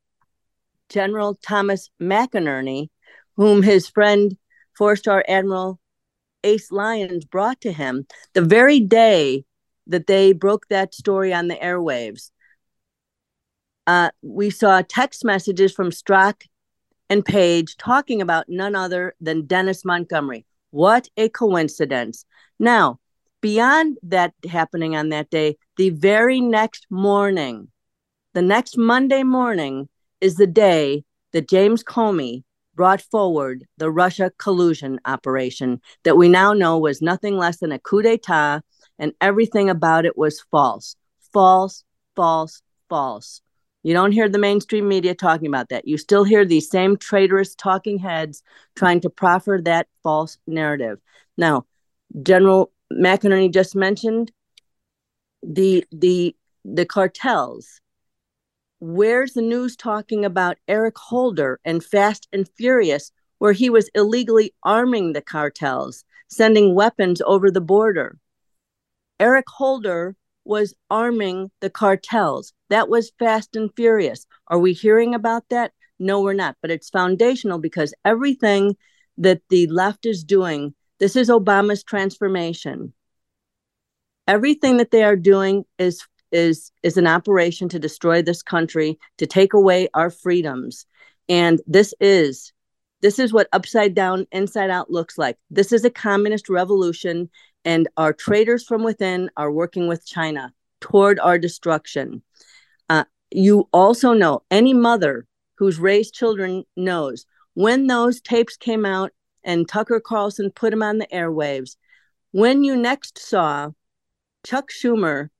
General 0.88 1.38
Thomas 1.42 1.90
McInerney, 2.00 2.88
whom 3.36 3.62
his 3.62 3.88
friend, 3.88 4.36
four 4.76 4.96
star 4.96 5.24
Admiral 5.28 5.78
Ace 6.44 6.72
Lyons 6.72 7.24
brought 7.24 7.60
to 7.60 7.72
him, 7.72 8.06
the 8.32 8.42
very 8.42 8.80
day 8.80 9.44
that 9.86 10.06
they 10.06 10.32
broke 10.32 10.68
that 10.68 10.94
story 10.94 11.32
on 11.32 11.48
the 11.48 11.56
airwaves, 11.56 12.30
uh, 13.86 14.10
we 14.22 14.50
saw 14.50 14.82
text 14.82 15.24
messages 15.24 15.72
from 15.72 15.90
Strzok 15.90 16.42
and 17.10 17.24
Page 17.24 17.76
talking 17.76 18.22
about 18.22 18.48
none 18.48 18.74
other 18.74 19.14
than 19.20 19.46
Dennis 19.46 19.84
Montgomery. 19.84 20.46
What 20.70 21.08
a 21.16 21.28
coincidence. 21.28 22.24
Now, 22.58 23.00
beyond 23.40 23.98
that 24.04 24.32
happening 24.48 24.96
on 24.96 25.10
that 25.10 25.30
day, 25.30 25.58
the 25.76 25.90
very 25.90 26.40
next 26.40 26.86
morning, 26.90 27.68
the 28.34 28.42
next 28.42 28.78
Monday 28.78 29.24
morning, 29.24 29.88
is 30.20 30.36
the 30.36 30.46
day 30.46 31.04
that 31.32 31.48
James 31.48 31.82
Comey 31.82 32.44
brought 32.74 33.00
forward 33.00 33.66
the 33.78 33.90
Russia 33.90 34.32
collusion 34.38 34.98
operation 35.04 35.80
that 36.04 36.16
we 36.16 36.28
now 36.28 36.52
know 36.52 36.78
was 36.78 37.02
nothing 37.02 37.36
less 37.36 37.58
than 37.58 37.72
a 37.72 37.78
coup 37.78 38.02
d'etat, 38.02 38.60
and 38.98 39.12
everything 39.20 39.68
about 39.68 40.04
it 40.04 40.16
was 40.16 40.44
false. 40.50 40.96
False, 41.32 41.84
false, 42.14 42.62
false. 42.88 43.40
You 43.82 43.94
don't 43.94 44.12
hear 44.12 44.28
the 44.28 44.38
mainstream 44.38 44.88
media 44.88 45.14
talking 45.14 45.48
about 45.48 45.70
that. 45.70 45.88
You 45.88 45.98
still 45.98 46.24
hear 46.24 46.44
these 46.44 46.70
same 46.70 46.96
traitorous 46.96 47.54
talking 47.54 47.98
heads 47.98 48.42
trying 48.76 49.00
to 49.00 49.10
proffer 49.10 49.60
that 49.64 49.88
false 50.02 50.38
narrative. 50.46 51.00
Now, 51.36 51.66
General 52.22 52.70
McInerney 52.92 53.52
just 53.52 53.74
mentioned 53.74 54.30
the 55.42 55.84
the 55.90 56.36
the 56.64 56.86
cartels. 56.86 57.80
Where's 58.84 59.34
the 59.34 59.42
news 59.42 59.76
talking 59.76 60.24
about 60.24 60.58
Eric 60.66 60.98
Holder 60.98 61.60
and 61.64 61.84
Fast 61.84 62.26
and 62.32 62.48
Furious, 62.56 63.12
where 63.38 63.52
he 63.52 63.70
was 63.70 63.88
illegally 63.94 64.56
arming 64.64 65.12
the 65.12 65.22
cartels, 65.22 66.04
sending 66.26 66.74
weapons 66.74 67.22
over 67.24 67.48
the 67.48 67.60
border? 67.60 68.18
Eric 69.20 69.44
Holder 69.48 70.16
was 70.44 70.74
arming 70.90 71.52
the 71.60 71.70
cartels. 71.70 72.54
That 72.70 72.88
was 72.88 73.12
fast 73.20 73.54
and 73.54 73.70
furious. 73.76 74.26
Are 74.48 74.58
we 74.58 74.72
hearing 74.72 75.14
about 75.14 75.44
that? 75.50 75.70
No, 76.00 76.20
we're 76.20 76.32
not. 76.32 76.56
But 76.60 76.72
it's 76.72 76.90
foundational 76.90 77.60
because 77.60 77.94
everything 78.04 78.76
that 79.16 79.42
the 79.48 79.68
left 79.68 80.06
is 80.06 80.24
doing, 80.24 80.74
this 80.98 81.14
is 81.14 81.28
Obama's 81.28 81.84
transformation. 81.84 82.92
Everything 84.26 84.78
that 84.78 84.90
they 84.90 85.04
are 85.04 85.14
doing 85.14 85.66
is 85.78 86.04
is 86.32 86.72
is 86.82 86.96
an 86.96 87.06
operation 87.06 87.68
to 87.68 87.78
destroy 87.78 88.22
this 88.22 88.42
country, 88.42 88.98
to 89.18 89.26
take 89.26 89.54
away 89.54 89.88
our 89.94 90.10
freedoms. 90.10 90.86
And 91.28 91.60
this 91.66 91.94
is 92.00 92.52
This 93.02 93.18
is 93.18 93.32
what 93.32 93.48
upside 93.52 93.94
down, 93.94 94.26
inside 94.30 94.70
out 94.70 94.90
looks 94.90 95.18
like. 95.18 95.36
This 95.50 95.72
is 95.72 95.84
a 95.84 95.90
communist 95.90 96.48
revolution, 96.48 97.28
and 97.64 97.88
our 97.96 98.12
traitors 98.12 98.64
from 98.64 98.84
within 98.84 99.28
are 99.36 99.50
working 99.50 99.88
with 99.88 100.06
China 100.06 100.52
toward 100.80 101.18
our 101.18 101.38
destruction. 101.38 102.22
Uh, 102.88 103.04
you 103.30 103.68
also 103.72 104.14
know 104.14 104.42
any 104.50 104.72
mother 104.72 105.26
who's 105.56 105.80
raised 105.80 106.14
children 106.14 106.64
knows 106.76 107.26
when 107.54 107.88
those 107.88 108.20
tapes 108.20 108.56
came 108.56 108.86
out 108.86 109.10
and 109.44 109.68
Tucker 109.68 110.00
Carlson 110.00 110.50
put 110.50 110.70
them 110.70 110.82
on 110.82 110.98
the 110.98 111.08
airwaves, 111.12 111.76
when 112.30 112.62
you 112.62 112.76
next 112.76 113.18
saw 113.18 113.70
Chuck 114.44 114.70
Schumer 114.70 115.30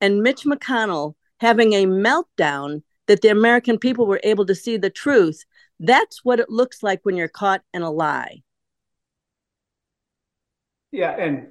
and 0.00 0.22
Mitch 0.22 0.44
McConnell 0.44 1.14
having 1.40 1.72
a 1.72 1.86
meltdown 1.86 2.82
that 3.06 3.22
the 3.22 3.28
American 3.28 3.78
people 3.78 4.06
were 4.06 4.20
able 4.22 4.46
to 4.46 4.54
see 4.54 4.76
the 4.76 4.90
truth, 4.90 5.44
that's 5.80 6.24
what 6.24 6.40
it 6.40 6.50
looks 6.50 6.82
like 6.82 7.00
when 7.02 7.16
you're 7.16 7.28
caught 7.28 7.62
in 7.72 7.82
a 7.82 7.90
lie. 7.90 8.42
Yeah, 10.90 11.10
and 11.10 11.48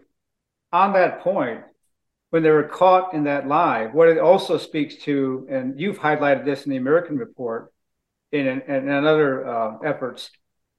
on 0.71 0.93
that 0.93 1.21
point, 1.21 1.61
when 2.29 2.43
they 2.43 2.49
were 2.49 2.63
caught 2.63 3.13
in 3.13 3.23
that 3.23 3.47
lie, 3.47 3.85
what 3.87 4.09
it 4.09 4.17
also 4.17 4.57
speaks 4.57 4.95
to, 5.03 5.47
and 5.49 5.79
you've 5.79 5.99
highlighted 5.99 6.45
this 6.45 6.65
in 6.65 6.71
the 6.71 6.77
American 6.77 7.17
report, 7.17 7.71
in, 8.31 8.45
in 8.45 8.89
other 8.89 9.47
uh, 9.47 9.77
efforts, 9.79 10.29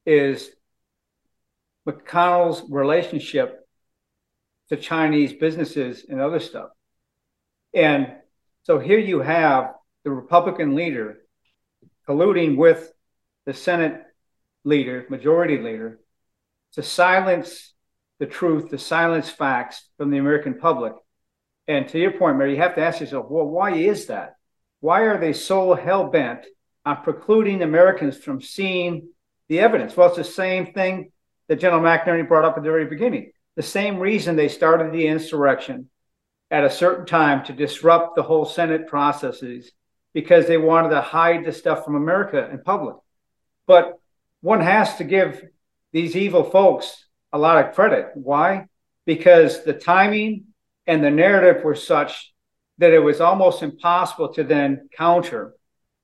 is 0.04 0.50
McConnell's 1.88 2.62
relationship 2.68 3.66
to 4.68 4.76
Chinese 4.76 5.32
businesses 5.32 6.04
and 6.08 6.20
other 6.20 6.40
stuff. 6.40 6.68
And 7.74 8.12
so 8.62 8.78
here 8.78 8.98
you 8.98 9.20
have 9.20 9.74
the 10.04 10.10
Republican 10.10 10.74
leader 10.74 11.18
colluding 12.08 12.56
with 12.56 12.92
the 13.46 13.54
Senate 13.54 14.02
leader, 14.64 15.06
majority 15.08 15.58
leader, 15.58 16.00
to 16.72 16.82
silence 16.82 17.72
the 18.18 18.26
truth, 18.26 18.70
to 18.70 18.78
silence 18.78 19.30
facts 19.30 19.88
from 19.96 20.10
the 20.10 20.18
American 20.18 20.58
public. 20.58 20.92
And 21.66 21.86
to 21.88 21.98
your 21.98 22.12
point, 22.12 22.38
Mary, 22.38 22.52
you 22.52 22.62
have 22.62 22.74
to 22.76 22.82
ask 22.82 23.00
yourself, 23.00 23.26
well, 23.28 23.46
why 23.46 23.74
is 23.74 24.06
that? 24.06 24.36
Why 24.80 25.02
are 25.02 25.18
they 25.18 25.32
so 25.32 25.74
hell 25.74 26.08
bent 26.08 26.46
on 26.84 27.02
precluding 27.02 27.62
Americans 27.62 28.16
from 28.16 28.40
seeing 28.40 29.08
the 29.48 29.60
evidence? 29.60 29.96
Well, 29.96 30.08
it's 30.08 30.16
the 30.16 30.24
same 30.24 30.72
thing 30.72 31.12
that 31.48 31.60
General 31.60 31.82
McInerney 31.82 32.26
brought 32.26 32.44
up 32.44 32.56
at 32.56 32.62
the 32.62 32.70
very 32.70 32.86
beginning. 32.86 33.32
The 33.56 33.62
same 33.62 33.98
reason 33.98 34.36
they 34.36 34.48
started 34.48 34.92
the 34.92 35.06
insurrection 35.06 35.90
at 36.50 36.64
a 36.64 36.70
certain 36.70 37.06
time 37.06 37.44
to 37.44 37.52
disrupt 37.52 38.16
the 38.16 38.22
whole 38.22 38.44
Senate 38.44 38.86
processes 38.86 39.70
because 40.14 40.46
they 40.46 40.56
wanted 40.56 40.90
to 40.90 41.00
hide 41.00 41.44
the 41.44 41.52
stuff 41.52 41.84
from 41.84 41.94
America 41.94 42.48
in 42.50 42.62
public. 42.62 42.96
But 43.66 43.98
one 44.40 44.60
has 44.60 44.96
to 44.96 45.04
give 45.04 45.42
these 45.92 46.16
evil 46.16 46.44
folks 46.44 47.04
a 47.32 47.38
lot 47.38 47.64
of 47.64 47.74
credit. 47.74 48.10
Why? 48.14 48.66
Because 49.04 49.64
the 49.64 49.74
timing 49.74 50.44
and 50.86 51.04
the 51.04 51.10
narrative 51.10 51.62
were 51.62 51.74
such 51.74 52.32
that 52.78 52.92
it 52.92 53.00
was 53.00 53.20
almost 53.20 53.62
impossible 53.62 54.32
to 54.34 54.44
then 54.44 54.88
counter. 54.96 55.54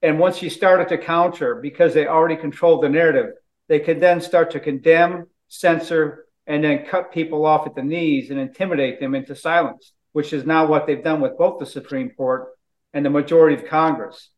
And 0.03 0.18
once 0.18 0.42
you 0.42 0.51
started 0.51 0.88
to 0.88 0.99
counter, 0.99 1.55
because 1.57 1.95
they 1.95 2.07
already 2.07 2.36
controlled 2.36 2.82
the 2.82 2.88
narrative, 2.88 3.30
they 3.68 3.80
could 3.80 4.01
then 4.01 4.20
start 4.20 4.51
to 4.51 4.61
condemn, 4.61 5.26
censor, 5.49 6.26
and 6.47 6.62
then 6.62 6.84
cut 6.84 7.12
people 7.12 7.47
off 7.47 7.66
at 7.66 7.74
the 7.74 7.82
knees 7.82 8.30
and 8.30 8.38
intimidate 8.38 9.01
them 9.01 9.14
into 9.14 9.34
silence, 9.34 9.92
which 10.14 10.32
is 10.32 10.46
now 10.46 10.64
what 10.64 10.86
they've 10.86 11.02
done 11.02 11.20
with 11.20 11.36
both 11.36 11.58
the 11.58 11.66
Supreme 11.66 12.08
Court 12.10 12.48
and 12.92 13.04
the 13.04 13.10
majority 13.10 13.56
of 13.56 13.68
Congress. 13.68 14.30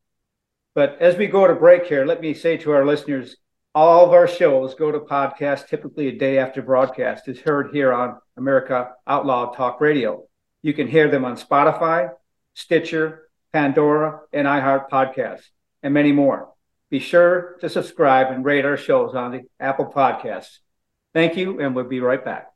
But 0.74 0.96
as 1.00 1.16
we 1.16 1.26
go 1.26 1.46
to 1.46 1.54
break 1.54 1.84
here, 1.84 2.06
let 2.06 2.22
me 2.22 2.32
say 2.32 2.56
to 2.56 2.72
our 2.72 2.86
listeners 2.86 3.36
all 3.74 4.06
of 4.06 4.14
our 4.14 4.26
shows 4.26 4.74
go 4.74 4.90
to 4.90 5.00
podcast 5.00 5.68
typically 5.68 6.08
a 6.08 6.18
day 6.18 6.38
after 6.38 6.62
broadcast 6.62 7.28
is 7.28 7.40
heard 7.40 7.74
here 7.74 7.92
on 7.92 8.16
America 8.38 8.92
Out 9.06 9.26
Loud 9.26 9.54
Talk 9.54 9.82
Radio. 9.82 10.24
You 10.62 10.72
can 10.72 10.88
hear 10.88 11.10
them 11.10 11.26
on 11.26 11.36
Spotify, 11.36 12.08
Stitcher, 12.54 13.28
Pandora, 13.52 14.20
and 14.32 14.46
iHeart 14.46 14.88
Podcasts, 14.88 15.44
and 15.82 15.92
many 15.92 16.10
more. 16.12 16.48
Be 16.88 17.00
sure 17.00 17.58
to 17.60 17.68
subscribe 17.68 18.32
and 18.32 18.46
rate 18.46 18.64
our 18.64 18.78
shows 18.78 19.14
on 19.14 19.32
the 19.32 19.42
Apple 19.60 19.92
Podcasts. 19.94 20.60
Thank 21.12 21.36
you, 21.36 21.60
and 21.60 21.76
we'll 21.76 21.84
be 21.84 22.00
right 22.00 22.24
back. 22.24 22.55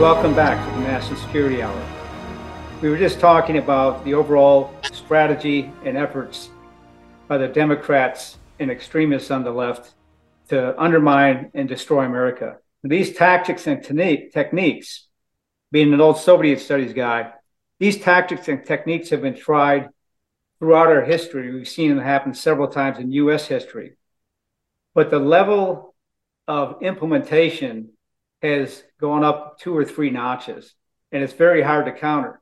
Welcome 0.00 0.34
back 0.34 0.66
to 0.66 0.74
the 0.76 0.80
National 0.80 1.20
Security 1.20 1.60
Hour. 1.60 1.86
We 2.80 2.88
were 2.88 2.96
just 2.96 3.20
talking 3.20 3.58
about 3.58 4.02
the 4.02 4.14
overall 4.14 4.74
strategy 4.90 5.70
and 5.84 5.94
efforts 5.98 6.48
by 7.28 7.36
the 7.36 7.48
Democrats 7.48 8.38
and 8.58 8.70
extremists 8.70 9.30
on 9.30 9.44
the 9.44 9.50
left 9.50 9.92
to 10.48 10.74
undermine 10.80 11.50
and 11.52 11.68
destroy 11.68 12.06
America. 12.06 12.56
These 12.82 13.14
tactics 13.14 13.66
and 13.66 13.84
techniques, 13.84 15.06
being 15.70 15.92
an 15.92 16.00
old 16.00 16.16
Soviet 16.16 16.60
studies 16.60 16.94
guy, 16.94 17.32
these 17.78 17.98
tactics 17.98 18.48
and 18.48 18.64
techniques 18.64 19.10
have 19.10 19.20
been 19.20 19.36
tried 19.36 19.90
throughout 20.60 20.86
our 20.86 21.04
history. 21.04 21.52
We've 21.52 21.68
seen 21.68 21.90
them 21.90 22.02
happen 22.02 22.32
several 22.32 22.68
times 22.68 22.98
in 22.98 23.12
U.S. 23.12 23.46
history. 23.46 23.98
But 24.94 25.10
the 25.10 25.18
level 25.18 25.94
of 26.48 26.80
implementation 26.80 27.90
has 28.42 28.82
gone 29.00 29.24
up 29.24 29.58
two 29.58 29.76
or 29.76 29.84
three 29.84 30.10
notches, 30.10 30.74
and 31.12 31.22
it's 31.22 31.32
very 31.32 31.62
hard 31.62 31.86
to 31.86 31.92
counter. 31.92 32.40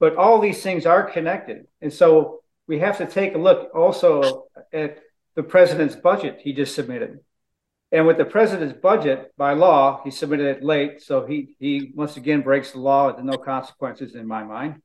But 0.00 0.16
all 0.16 0.40
these 0.40 0.62
things 0.62 0.86
are 0.86 1.02
connected. 1.08 1.66
And 1.80 1.92
so 1.92 2.40
we 2.66 2.80
have 2.80 2.98
to 2.98 3.06
take 3.06 3.34
a 3.34 3.38
look 3.38 3.74
also 3.74 4.46
at 4.72 4.98
the 5.34 5.42
president's 5.42 5.96
budget 5.96 6.40
he 6.42 6.52
just 6.52 6.74
submitted. 6.74 7.20
And 7.90 8.06
with 8.06 8.16
the 8.16 8.24
president's 8.24 8.78
budget, 8.80 9.32
by 9.36 9.52
law, 9.52 10.00
he 10.02 10.10
submitted 10.10 10.56
it 10.56 10.64
late. 10.64 11.02
So 11.02 11.26
he, 11.26 11.54
he 11.58 11.92
once 11.94 12.16
again 12.16 12.40
breaks 12.40 12.72
the 12.72 12.80
law 12.80 13.08
with 13.08 13.22
no 13.22 13.36
consequences 13.36 14.14
in 14.14 14.26
my 14.26 14.42
mind. 14.42 14.80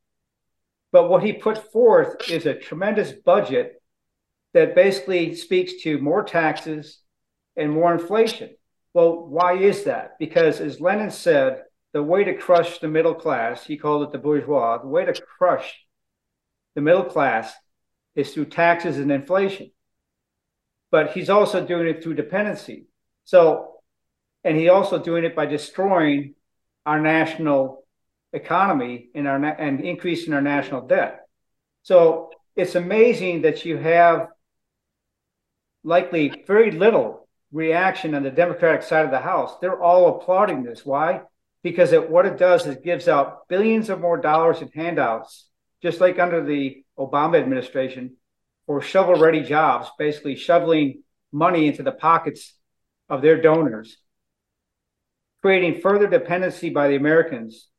But 0.91 1.09
what 1.09 1.23
he 1.23 1.33
put 1.33 1.71
forth 1.71 2.29
is 2.29 2.45
a 2.45 2.53
tremendous 2.53 3.11
budget 3.11 3.81
that 4.53 4.75
basically 4.75 5.35
speaks 5.35 5.81
to 5.83 5.99
more 5.99 6.23
taxes 6.23 6.99
and 7.55 7.71
more 7.71 7.93
inflation. 7.93 8.49
Well, 8.97 9.27
why 9.27 9.57
is 9.57 9.83
that? 9.83 10.17
Because 10.17 10.59
as 10.59 10.81
Lenin 10.81 11.11
said, 11.11 11.65
the 11.93 12.01
way 12.01 12.23
to 12.23 12.33
crush 12.33 12.79
the 12.79 12.87
middle 12.87 13.13
class, 13.13 13.63
he 13.63 13.77
called 13.77 14.01
it 14.01 14.11
the 14.11 14.17
bourgeois, 14.17 14.79
the 14.79 14.87
way 14.87 15.05
to 15.05 15.13
crush 15.37 15.85
the 16.73 16.81
middle 16.81 17.03
class 17.03 17.53
is 18.15 18.33
through 18.33 18.45
taxes 18.45 18.97
and 18.97 19.11
inflation. 19.11 19.69
But 20.89 21.11
he's 21.11 21.29
also 21.29 21.63
doing 21.63 21.87
it 21.87 22.01
through 22.01 22.15
dependency. 22.15 22.87
So, 23.23 23.75
and 24.43 24.57
he 24.57 24.69
also 24.69 24.97
doing 24.97 25.25
it 25.25 25.35
by 25.35 25.45
destroying 25.45 26.33
our 26.83 26.99
national 26.99 27.85
economy 28.33 29.09
and 29.13 29.27
our 29.27 29.45
and 29.45 29.79
increasing 29.81 30.33
our 30.33 30.41
national 30.41 30.87
debt. 30.87 31.19
So 31.83 32.31
it's 32.55 32.73
amazing 32.73 33.43
that 33.43 33.63
you 33.63 33.77
have 33.77 34.29
likely 35.83 36.43
very 36.47 36.71
little 36.71 37.26
reaction 37.51 38.15
on 38.15 38.23
the 38.23 38.31
Democratic 38.31 38.83
side 38.83 39.05
of 39.05 39.11
the 39.11 39.19
House. 39.19 39.55
They're 39.61 39.81
all 39.81 40.17
applauding 40.17 40.63
this. 40.63 40.85
Why? 40.85 41.21
Because 41.63 41.91
it, 41.91 42.09
what 42.09 42.25
it 42.25 42.37
does 42.37 42.65
is 42.65 42.77
gives 42.77 43.07
out 43.07 43.47
billions 43.47 43.89
of 43.89 43.99
more 43.99 44.17
dollars 44.17 44.61
in 44.61 44.69
handouts, 44.69 45.47
just 45.81 46.01
like 46.01 46.19
under 46.19 46.43
the 46.43 46.83
Obama 46.97 47.39
administration, 47.39 48.15
for 48.65 48.81
shovel 48.81 49.15
ready 49.15 49.41
jobs, 49.43 49.89
basically 49.97 50.35
shoveling 50.35 51.03
money 51.31 51.67
into 51.67 51.83
the 51.83 51.91
pockets 51.91 52.53
of 53.09 53.21
their 53.21 53.41
donors, 53.41 53.97
creating 55.41 55.81
further 55.81 56.07
dependency 56.07 56.69
by 56.69 56.87
the 56.87 56.95
Americans 56.95 57.69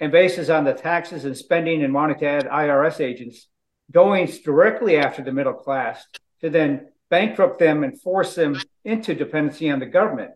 and 0.00 0.12
basis 0.12 0.50
on 0.50 0.64
the 0.64 0.74
taxes 0.74 1.24
and 1.24 1.36
spending 1.36 1.82
and 1.82 1.94
wanting 1.94 2.18
to 2.18 2.26
add 2.26 2.46
IRS 2.46 3.00
agents 3.00 3.48
going 3.90 4.26
directly 4.44 4.96
after 4.96 5.22
the 5.22 5.32
middle 5.32 5.54
class 5.54 6.04
to 6.40 6.50
then 6.50 6.88
bankrupt 7.08 7.58
them 7.58 7.84
and 7.84 8.00
force 8.00 8.34
them 8.34 8.60
into 8.86 9.14
dependency 9.14 9.68
on 9.68 9.80
the 9.80 9.86
government. 9.86 10.30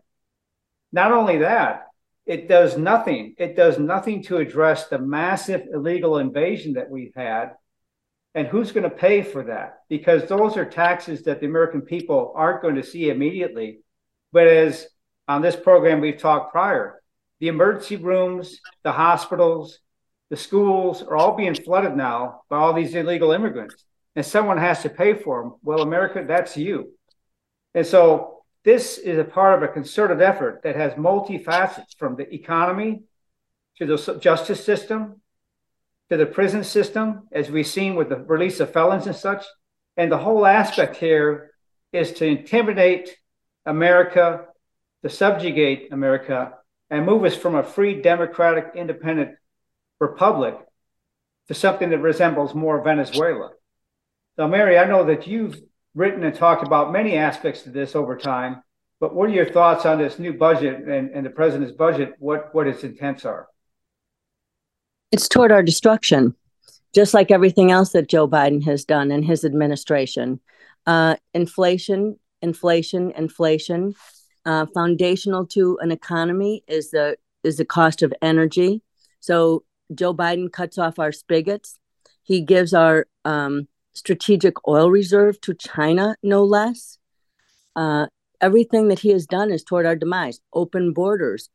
Not 0.91 1.11
only 1.11 1.37
that, 1.37 1.87
it 2.25 2.47
does 2.47 2.77
nothing. 2.77 3.33
It 3.37 3.55
does 3.55 3.79
nothing 3.79 4.23
to 4.23 4.37
address 4.37 4.87
the 4.87 4.99
massive 4.99 5.67
illegal 5.73 6.17
invasion 6.17 6.73
that 6.73 6.89
we've 6.89 7.15
had. 7.15 7.53
And 8.35 8.47
who's 8.47 8.71
going 8.71 8.83
to 8.83 8.95
pay 8.95 9.23
for 9.23 9.43
that? 9.45 9.79
Because 9.89 10.27
those 10.27 10.57
are 10.57 10.65
taxes 10.65 11.23
that 11.23 11.39
the 11.39 11.47
American 11.47 11.81
people 11.81 12.33
aren't 12.35 12.61
going 12.61 12.75
to 12.75 12.83
see 12.83 13.09
immediately. 13.09 13.79
But 14.31 14.47
as 14.47 14.87
on 15.27 15.41
this 15.41 15.55
program 15.55 16.01
we've 16.01 16.17
talked 16.17 16.51
prior, 16.51 17.01
the 17.39 17.47
emergency 17.47 17.95
rooms, 17.95 18.59
the 18.83 18.91
hospitals, 18.91 19.79
the 20.29 20.37
schools 20.37 21.01
are 21.01 21.15
all 21.15 21.35
being 21.35 21.55
flooded 21.55 21.95
now 21.95 22.41
by 22.49 22.57
all 22.57 22.73
these 22.73 22.95
illegal 22.95 23.31
immigrants. 23.31 23.83
And 24.15 24.25
someone 24.25 24.57
has 24.57 24.81
to 24.83 24.89
pay 24.89 25.13
for 25.13 25.41
them. 25.41 25.55
Well, 25.63 25.81
America, 25.81 26.23
that's 26.27 26.55
you. 26.57 26.91
And 27.73 27.85
so 27.85 28.40
this 28.63 28.97
is 28.97 29.17
a 29.17 29.23
part 29.23 29.55
of 29.55 29.67
a 29.67 29.73
concerted 29.73 30.21
effort 30.21 30.61
that 30.63 30.75
has 30.75 30.93
multifacets 30.93 31.97
from 31.97 32.15
the 32.15 32.33
economy 32.33 33.03
to 33.77 33.85
the 33.85 34.19
justice 34.19 34.63
system 34.63 35.21
to 36.11 36.17
the 36.17 36.25
prison 36.25 36.61
system, 36.61 37.21
as 37.31 37.49
we've 37.49 37.65
seen 37.65 37.95
with 37.95 38.09
the 38.09 38.17
release 38.17 38.59
of 38.59 38.73
felons 38.73 39.07
and 39.07 39.15
such. 39.15 39.45
And 39.95 40.11
the 40.11 40.17
whole 40.17 40.45
aspect 40.45 40.97
here 40.97 41.51
is 41.93 42.11
to 42.15 42.25
intimidate 42.25 43.15
America, 43.65 44.47
to 45.03 45.09
subjugate 45.09 45.87
America, 45.93 46.51
and 46.89 47.05
move 47.05 47.23
us 47.23 47.37
from 47.37 47.55
a 47.55 47.63
free, 47.63 48.01
democratic, 48.01 48.73
independent 48.75 49.37
republic 50.01 50.57
to 51.47 51.53
something 51.53 51.91
that 51.91 51.99
resembles 51.99 52.53
more 52.53 52.83
Venezuela. 52.83 53.51
Now, 54.37 54.47
Mary, 54.47 54.77
I 54.77 54.83
know 54.83 55.05
that 55.05 55.27
you've 55.27 55.61
written 55.95 56.23
and 56.23 56.35
talked 56.35 56.65
about 56.65 56.91
many 56.91 57.17
aspects 57.17 57.65
of 57.65 57.73
this 57.73 57.95
over 57.95 58.17
time. 58.17 58.63
But 58.99 59.15
what 59.15 59.29
are 59.29 59.33
your 59.33 59.49
thoughts 59.49 59.85
on 59.85 59.97
this 59.97 60.19
new 60.19 60.33
budget 60.33 60.87
and, 60.87 61.09
and 61.09 61.25
the 61.25 61.29
president's 61.29 61.73
budget? 61.73 62.13
What 62.19 62.53
what 62.53 62.67
its 62.67 62.83
intents 62.83 63.25
are? 63.25 63.47
It's 65.11 65.27
toward 65.27 65.51
our 65.51 65.63
destruction, 65.63 66.35
just 66.93 67.13
like 67.13 67.31
everything 67.31 67.71
else 67.71 67.91
that 67.93 68.07
Joe 68.07 68.27
Biden 68.27 68.63
has 68.63 68.85
done 68.85 69.11
in 69.11 69.23
his 69.23 69.43
administration. 69.43 70.39
Uh, 70.85 71.15
inflation, 71.33 72.19
inflation, 72.41 73.11
inflation. 73.11 73.95
Uh, 74.43 74.65
foundational 74.73 75.45
to 75.45 75.77
an 75.81 75.91
economy 75.91 76.63
is 76.67 76.89
the 76.91 77.15
is 77.43 77.57
the 77.57 77.65
cost 77.65 78.01
of 78.01 78.13
energy. 78.21 78.81
So 79.19 79.63
Joe 79.93 80.13
Biden 80.13 80.51
cuts 80.51 80.77
off 80.77 80.99
our 80.99 81.11
spigots. 81.11 81.77
He 82.23 82.41
gives 82.41 82.73
our 82.73 83.07
um, 83.25 83.67
strategic 83.93 84.67
oil 84.67 84.89
reserve 84.89 85.39
to 85.41 85.53
China, 85.53 86.15
no 86.23 86.43
less. 86.43 86.97
Uh, 87.75 88.07
everything 88.39 88.87
that 88.87 88.99
he 88.99 89.09
has 89.09 89.25
done 89.25 89.51
is 89.51 89.63
toward 89.63 89.85
our 89.85 89.95
demise. 89.95 90.39
Open 90.53 90.93
borders. 90.93 91.49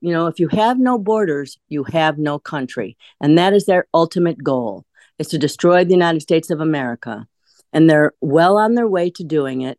You 0.00 0.12
know, 0.12 0.26
if 0.26 0.38
you 0.38 0.48
have 0.48 0.78
no 0.78 0.98
borders, 0.98 1.58
you 1.68 1.84
have 1.84 2.18
no 2.18 2.38
country. 2.38 2.96
And 3.20 3.36
that 3.38 3.52
is 3.52 3.66
their 3.66 3.86
ultimate 3.92 4.42
goal 4.42 4.84
is 5.18 5.28
to 5.28 5.38
destroy 5.38 5.84
the 5.84 5.92
United 5.92 6.20
States 6.20 6.50
of 6.50 6.60
America. 6.60 7.26
And 7.72 7.88
they're 7.88 8.12
well 8.20 8.56
on 8.56 8.74
their 8.74 8.88
way 8.88 9.10
to 9.10 9.24
doing 9.24 9.62
it. 9.62 9.78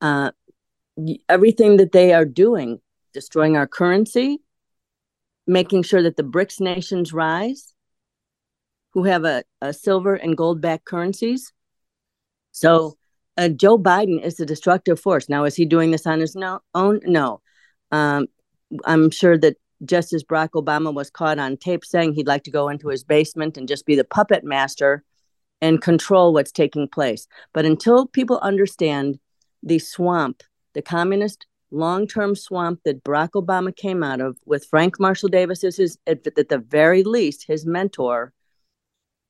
Uh, 0.00 0.30
everything 1.28 1.76
that 1.78 1.92
they 1.92 2.12
are 2.12 2.24
doing, 2.24 2.80
destroying 3.12 3.56
our 3.56 3.66
currency, 3.66 4.38
making 5.46 5.82
sure 5.82 6.02
that 6.02 6.16
the 6.16 6.24
BRICS 6.24 6.60
nations 6.60 7.12
rise, 7.12 7.72
who 8.96 9.04
have 9.04 9.26
a, 9.26 9.44
a 9.60 9.74
silver 9.74 10.14
and 10.14 10.38
gold 10.38 10.62
backed 10.62 10.86
currencies. 10.86 11.52
So 12.52 12.96
uh, 13.36 13.50
Joe 13.50 13.76
Biden 13.76 14.24
is 14.24 14.36
the 14.36 14.46
destructive 14.46 14.98
force. 14.98 15.28
Now, 15.28 15.44
is 15.44 15.54
he 15.54 15.66
doing 15.66 15.90
this 15.90 16.06
on 16.06 16.18
his 16.18 16.34
no- 16.34 16.60
own? 16.74 17.00
No. 17.04 17.42
Um, 17.92 18.28
I'm 18.86 19.10
sure 19.10 19.36
that 19.36 19.58
just 19.84 20.14
as 20.14 20.24
Barack 20.24 20.52
Obama 20.52 20.94
was 20.94 21.10
caught 21.10 21.38
on 21.38 21.58
tape 21.58 21.84
saying 21.84 22.14
he'd 22.14 22.26
like 22.26 22.44
to 22.44 22.50
go 22.50 22.70
into 22.70 22.88
his 22.88 23.04
basement 23.04 23.58
and 23.58 23.68
just 23.68 23.84
be 23.84 23.96
the 23.96 24.02
puppet 24.02 24.44
master 24.44 25.04
and 25.60 25.82
control 25.82 26.32
what's 26.32 26.50
taking 26.50 26.88
place. 26.88 27.28
But 27.52 27.66
until 27.66 28.06
people 28.06 28.38
understand 28.38 29.18
the 29.62 29.78
swamp, 29.78 30.42
the 30.72 30.80
communist 30.80 31.44
long 31.70 32.06
term 32.06 32.34
swamp 32.34 32.80
that 32.86 33.04
Barack 33.04 33.32
Obama 33.32 33.76
came 33.76 34.02
out 34.02 34.22
of, 34.22 34.38
with 34.46 34.64
Frank 34.64 34.98
Marshall 34.98 35.28
Davis 35.28 35.64
as 35.64 35.76
his, 35.76 35.98
at 36.06 36.24
the 36.24 36.64
very 36.66 37.04
least, 37.04 37.44
his 37.46 37.66
mentor, 37.66 38.32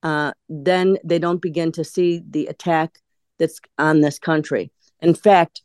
uh, 0.02 0.32
then 0.48 0.98
they 1.04 1.18
don't 1.18 1.42
begin 1.42 1.72
to 1.72 1.84
see 1.84 2.22
the 2.28 2.46
attack 2.46 3.00
that's 3.38 3.60
on 3.78 4.00
this 4.00 4.18
country. 4.18 4.70
In 5.00 5.14
fact, 5.14 5.62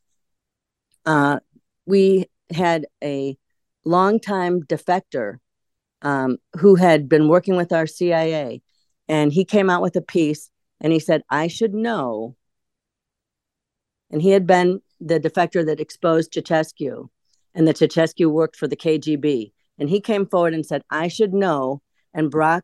uh, 1.06 1.40
we 1.86 2.26
had 2.54 2.86
a 3.04 3.38
longtime 3.86 4.64
defector 4.64 5.38
um, 6.02 6.38
who 6.60 6.76
had 6.76 7.08
been 7.08 7.28
working 7.28 7.56
with 7.56 7.72
our 7.72 7.88
CIA, 7.88 8.62
and 9.08 9.32
he 9.32 9.46
came 9.46 9.70
out 9.70 9.82
with 9.82 9.96
a 9.96 10.02
piece 10.02 10.50
and 10.80 10.92
he 10.92 11.00
said, 11.00 11.22
I 11.30 11.48
should 11.48 11.74
know. 11.74 12.36
And 14.10 14.22
he 14.22 14.32
had 14.32 14.46
been 14.48 14.82
the 15.00 15.20
defector 15.20 15.66
that 15.66 15.80
exposed 15.80 16.34
Ceausescu, 16.34 17.10
and 17.54 17.68
that 17.68 17.78
Ceausescu 17.78 18.30
worked 18.30 18.56
for 18.56 18.68
the 18.68 18.76
KGB. 18.76 19.52
And 19.78 19.90
he 19.90 20.02
came 20.02 20.26
forward 20.26 20.54
and 20.54 20.66
said, 20.66 20.84
I 20.90 21.08
should 21.08 21.34
know. 21.34 21.82
And 22.14 22.32
Barack 22.32 22.62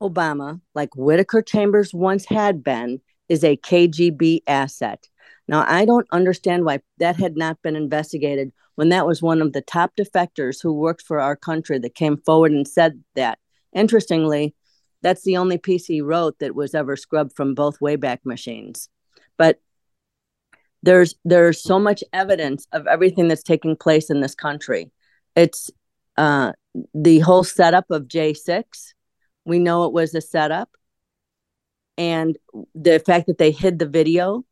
Obama, 0.00 0.60
like 0.74 0.94
Whittaker 0.96 1.42
Chambers 1.42 1.92
once 1.92 2.24
had 2.24 2.64
been, 2.64 3.00
is 3.28 3.44
a 3.44 3.56
KGB 3.56 4.42
asset. 4.46 5.08
Now, 5.46 5.64
I 5.66 5.84
don't 5.84 6.06
understand 6.12 6.64
why 6.64 6.80
that 6.98 7.16
had 7.16 7.36
not 7.36 7.60
been 7.62 7.76
investigated 7.76 8.52
when 8.76 8.88
that 8.90 9.06
was 9.06 9.20
one 9.20 9.42
of 9.42 9.52
the 9.52 9.60
top 9.60 9.92
defectors 9.96 10.62
who 10.62 10.72
worked 10.72 11.02
for 11.02 11.20
our 11.20 11.36
country 11.36 11.78
that 11.78 11.94
came 11.94 12.16
forward 12.16 12.52
and 12.52 12.66
said 12.66 13.02
that. 13.14 13.38
Interestingly, 13.72 14.54
that's 15.02 15.22
the 15.22 15.36
only 15.36 15.58
piece 15.58 15.86
he 15.86 16.00
wrote 16.00 16.38
that 16.38 16.54
was 16.54 16.74
ever 16.74 16.96
scrubbed 16.96 17.34
from 17.34 17.54
both 17.54 17.80
Wayback 17.80 18.18
Machines. 18.24 18.88
But 19.36 19.60
there's 20.82 21.14
there's 21.24 21.62
so 21.62 21.78
much 21.78 22.02
evidence 22.12 22.66
of 22.72 22.86
everything 22.86 23.28
that's 23.28 23.42
taking 23.42 23.76
place 23.76 24.10
in 24.10 24.20
this 24.20 24.34
country. 24.34 24.90
It's 25.36 25.70
uh, 26.16 26.52
the 26.94 27.20
whole 27.20 27.44
setup 27.44 27.90
of 27.90 28.04
J6 28.04 28.92
we 29.44 29.58
know 29.58 29.84
it 29.84 29.92
was 29.92 30.14
a 30.14 30.20
setup. 30.20 30.70
And 31.98 32.38
the 32.74 32.98
fact 32.98 33.26
that 33.26 33.38
they 33.38 33.50
hid 33.50 33.78
the 33.78 33.86
video, 33.86 34.44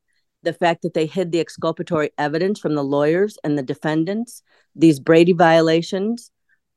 the 0.43 0.53
fact 0.53 0.83
that 0.83 0.95
they 0.95 1.07
hid 1.07 1.33
the 1.33 1.41
exculpatory 1.41 2.11
evidence 2.19 2.61
from 2.61 2.75
the 2.75 2.85
lawyers 2.85 3.39
and 3.43 3.57
the 3.57 3.63
defendants, 3.63 4.43
these 4.75 5.01
Brady 5.01 5.33
violations, 5.33 6.31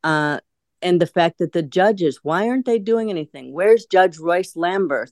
uh, 0.03 0.39
and 0.81 1.01
the 1.01 1.07
fact 1.07 1.37
that 1.39 1.51
the 1.51 1.61
judges, 1.61 2.19
why 2.23 2.47
aren't 2.47 2.65
they 2.65 2.79
doing 2.79 3.09
anything? 3.09 3.53
Where's 3.53 3.85
Judge 3.85 4.17
Royce 4.17 4.53
Lamberth 4.53 5.11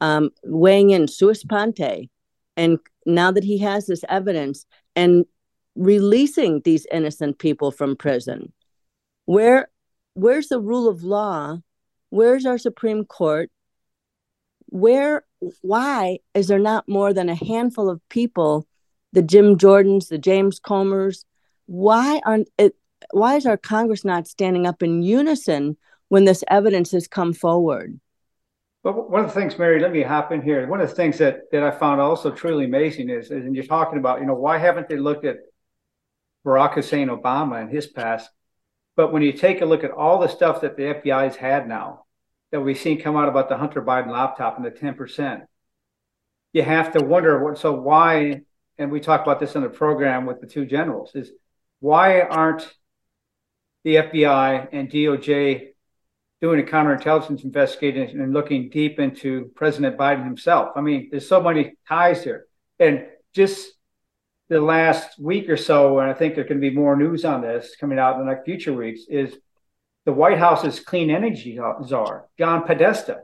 um, 0.00 0.30
weighing 0.42 0.90
in 0.90 1.06
sua 1.06 1.34
sponte? 1.34 2.10
And 2.56 2.78
now 3.06 3.30
that 3.30 3.44
he 3.44 3.58
has 3.58 3.86
this 3.86 4.04
evidence 4.08 4.66
and 4.96 5.24
releasing 5.76 6.60
these 6.60 6.86
innocent 6.90 7.38
people 7.38 7.70
from 7.70 7.96
prison, 7.96 8.52
where 9.26 9.68
where's 10.14 10.48
the 10.48 10.60
rule 10.60 10.88
of 10.88 11.02
law 11.02 11.58
Where's 12.14 12.46
our 12.46 12.58
Supreme 12.58 13.04
Court? 13.04 13.50
Where, 14.66 15.24
why 15.62 16.20
is 16.32 16.46
there 16.46 16.60
not 16.60 16.88
more 16.88 17.12
than 17.12 17.28
a 17.28 17.34
handful 17.34 17.90
of 17.90 18.08
people, 18.08 18.68
the 19.12 19.20
Jim 19.20 19.58
Jordans, 19.58 20.06
the 20.06 20.18
James 20.18 20.60
Comers? 20.60 21.24
Why 21.66 22.20
aren't 22.24 22.48
it? 22.56 22.76
Why 23.10 23.34
is 23.34 23.46
our 23.46 23.56
Congress 23.56 24.04
not 24.04 24.28
standing 24.28 24.64
up 24.64 24.80
in 24.80 25.02
unison 25.02 25.76
when 26.06 26.24
this 26.24 26.44
evidence 26.46 26.92
has 26.92 27.08
come 27.08 27.32
forward? 27.32 27.98
Well, 28.84 28.94
one 28.94 29.24
of 29.24 29.34
the 29.34 29.40
things, 29.40 29.58
Mary, 29.58 29.80
let 29.80 29.90
me 29.90 30.02
hop 30.02 30.30
in 30.30 30.40
here. 30.40 30.68
One 30.68 30.80
of 30.80 30.88
the 30.88 30.94
things 30.94 31.18
that, 31.18 31.50
that 31.50 31.64
I 31.64 31.72
found 31.72 32.00
also 32.00 32.30
truly 32.30 32.66
amazing 32.66 33.10
is, 33.10 33.32
is, 33.32 33.44
and 33.44 33.56
you're 33.56 33.64
talking 33.64 33.98
about, 33.98 34.20
you 34.20 34.26
know, 34.26 34.34
why 34.34 34.58
haven't 34.58 34.88
they 34.88 34.98
looked 34.98 35.24
at 35.24 35.38
Barack 36.46 36.74
Hussein 36.74 37.08
Obama 37.08 37.60
and 37.60 37.72
his 37.72 37.88
past? 37.88 38.30
But 38.96 39.12
when 39.12 39.22
you 39.22 39.32
take 39.32 39.60
a 39.60 39.66
look 39.66 39.84
at 39.84 39.90
all 39.90 40.18
the 40.18 40.28
stuff 40.28 40.60
that 40.60 40.76
the 40.76 40.84
FBI's 40.84 41.36
had 41.36 41.68
now, 41.68 42.04
that 42.54 42.60
we've 42.60 42.78
seen 42.78 43.00
come 43.00 43.16
out 43.16 43.28
about 43.28 43.48
the 43.48 43.56
Hunter 43.56 43.82
Biden 43.82 44.12
laptop 44.12 44.56
and 44.56 44.64
the 44.64 44.70
10%. 44.70 45.42
You 46.52 46.62
have 46.62 46.92
to 46.92 47.04
wonder 47.04 47.42
what, 47.42 47.58
so 47.58 47.72
why, 47.72 48.42
and 48.78 48.92
we 48.92 49.00
talked 49.00 49.26
about 49.26 49.40
this 49.40 49.56
in 49.56 49.62
the 49.62 49.68
program 49.68 50.24
with 50.24 50.40
the 50.40 50.46
two 50.46 50.64
generals, 50.64 51.16
is 51.16 51.32
why 51.80 52.20
aren't 52.20 52.72
the 53.82 53.96
FBI 53.96 54.68
and 54.70 54.88
DOJ 54.88 55.70
doing 56.40 56.60
a 56.60 56.62
counterintelligence 56.62 57.42
investigation 57.42 58.20
and 58.20 58.32
looking 58.32 58.70
deep 58.70 59.00
into 59.00 59.50
President 59.56 59.98
Biden 59.98 60.24
himself? 60.24 60.70
I 60.76 60.80
mean, 60.80 61.08
there's 61.10 61.28
so 61.28 61.42
many 61.42 61.74
ties 61.88 62.22
here. 62.22 62.46
And 62.78 63.06
just 63.34 63.73
the 64.54 64.60
last 64.60 65.18
week 65.18 65.48
or 65.48 65.56
so, 65.56 65.98
and 65.98 66.08
I 66.08 66.14
think 66.14 66.36
there 66.36 66.44
can 66.44 66.60
be 66.60 66.70
more 66.70 66.94
news 66.94 67.24
on 67.24 67.40
this 67.40 67.74
coming 67.74 67.98
out 67.98 68.14
in 68.14 68.20
the 68.20 68.32
next 68.32 68.44
future 68.44 68.72
weeks, 68.72 69.00
is 69.08 69.36
the 70.04 70.12
White 70.12 70.38
House's 70.38 70.78
clean 70.78 71.10
energy 71.10 71.58
czar, 71.84 72.26
John 72.38 72.62
Podesta, 72.62 73.22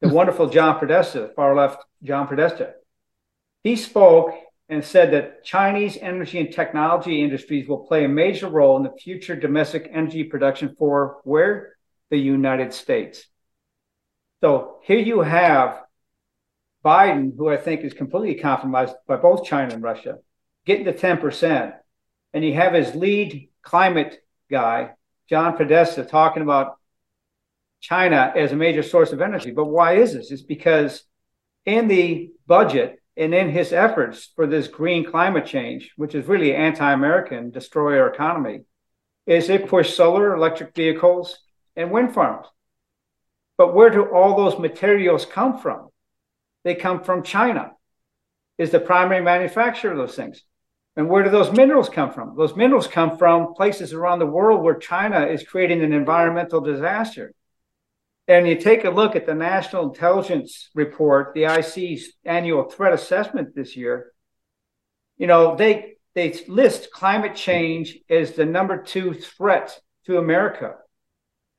the 0.00 0.08
hmm. 0.08 0.14
wonderful 0.14 0.48
John 0.48 0.80
Podesta, 0.80 1.30
far 1.36 1.54
left 1.54 1.84
John 2.02 2.26
Podesta. 2.26 2.72
He 3.62 3.76
spoke 3.76 4.34
and 4.68 4.84
said 4.84 5.12
that 5.12 5.44
Chinese 5.44 5.96
energy 5.96 6.40
and 6.40 6.52
technology 6.52 7.22
industries 7.22 7.68
will 7.68 7.86
play 7.86 8.04
a 8.04 8.08
major 8.08 8.48
role 8.48 8.76
in 8.78 8.82
the 8.82 8.98
future 8.98 9.36
domestic 9.36 9.88
energy 9.92 10.24
production 10.24 10.74
for 10.76 11.18
where? 11.22 11.76
The 12.10 12.18
United 12.18 12.74
States. 12.74 13.24
So 14.40 14.80
here 14.82 14.98
you 14.98 15.20
have 15.20 15.84
Biden, 16.84 17.36
who 17.36 17.48
I 17.48 17.58
think 17.58 17.82
is 17.82 17.92
completely 17.92 18.40
compromised 18.40 18.96
by 19.06 19.16
both 19.16 19.44
China 19.44 19.72
and 19.72 19.84
Russia, 19.84 20.18
getting 20.68 20.84
to 20.84 20.92
10%. 20.92 21.72
And 22.34 22.44
you 22.44 22.52
have 22.54 22.74
his 22.74 22.94
lead 22.94 23.48
climate 23.62 24.22
guy, 24.50 24.90
John 25.28 25.56
Podesta, 25.56 26.04
talking 26.04 26.42
about 26.42 26.76
China 27.80 28.32
as 28.36 28.52
a 28.52 28.56
major 28.56 28.82
source 28.82 29.12
of 29.12 29.22
energy. 29.22 29.50
But 29.50 29.64
why 29.64 29.94
is 29.94 30.12
this? 30.12 30.30
It's 30.30 30.42
because 30.42 31.04
in 31.64 31.88
the 31.88 32.32
budget 32.46 33.00
and 33.16 33.34
in 33.34 33.48
his 33.48 33.72
efforts 33.72 34.30
for 34.36 34.46
this 34.46 34.68
green 34.68 35.10
climate 35.10 35.46
change, 35.46 35.92
which 35.96 36.14
is 36.14 36.28
really 36.28 36.54
anti-American, 36.54 37.50
destroy 37.50 37.98
our 37.98 38.12
economy, 38.12 38.60
is 39.26 39.48
it 39.48 39.68
push 39.68 39.94
solar, 39.94 40.34
electric 40.34 40.74
vehicles, 40.74 41.38
and 41.76 41.90
wind 41.90 42.12
farms. 42.12 42.46
But 43.56 43.74
where 43.74 43.90
do 43.90 44.04
all 44.04 44.36
those 44.36 44.58
materials 44.58 45.24
come 45.24 45.58
from? 45.58 45.88
They 46.64 46.74
come 46.74 47.02
from 47.02 47.22
China, 47.22 47.72
is 48.58 48.70
the 48.70 48.80
primary 48.80 49.22
manufacturer 49.22 49.92
of 49.92 49.98
those 49.98 50.14
things. 50.14 50.42
And 50.98 51.08
where 51.08 51.22
do 51.22 51.30
those 51.30 51.52
minerals 51.52 51.88
come 51.88 52.12
from? 52.12 52.34
Those 52.36 52.56
minerals 52.56 52.88
come 52.88 53.18
from 53.18 53.54
places 53.54 53.92
around 53.92 54.18
the 54.18 54.26
world 54.26 54.64
where 54.64 54.74
China 54.74 55.24
is 55.26 55.44
creating 55.44 55.84
an 55.84 55.92
environmental 55.92 56.60
disaster. 56.60 57.32
And 58.26 58.48
you 58.48 58.56
take 58.56 58.84
a 58.84 58.90
look 58.90 59.14
at 59.14 59.24
the 59.24 59.32
National 59.32 59.84
Intelligence 59.84 60.70
Report, 60.74 61.34
the 61.34 61.44
IC's 61.44 62.14
annual 62.24 62.64
threat 62.64 62.92
assessment 62.92 63.54
this 63.54 63.76
year, 63.76 64.12
you 65.18 65.28
know, 65.28 65.54
they 65.54 65.98
they 66.14 66.36
list 66.48 66.90
climate 66.90 67.36
change 67.36 67.96
as 68.10 68.32
the 68.32 68.44
number 68.44 68.82
two 68.82 69.14
threat 69.14 69.78
to 70.06 70.18
America 70.18 70.74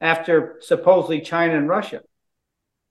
after 0.01 0.57
supposedly 0.59 1.21
China 1.21 1.55
and 1.55 1.69
Russia. 1.69 2.01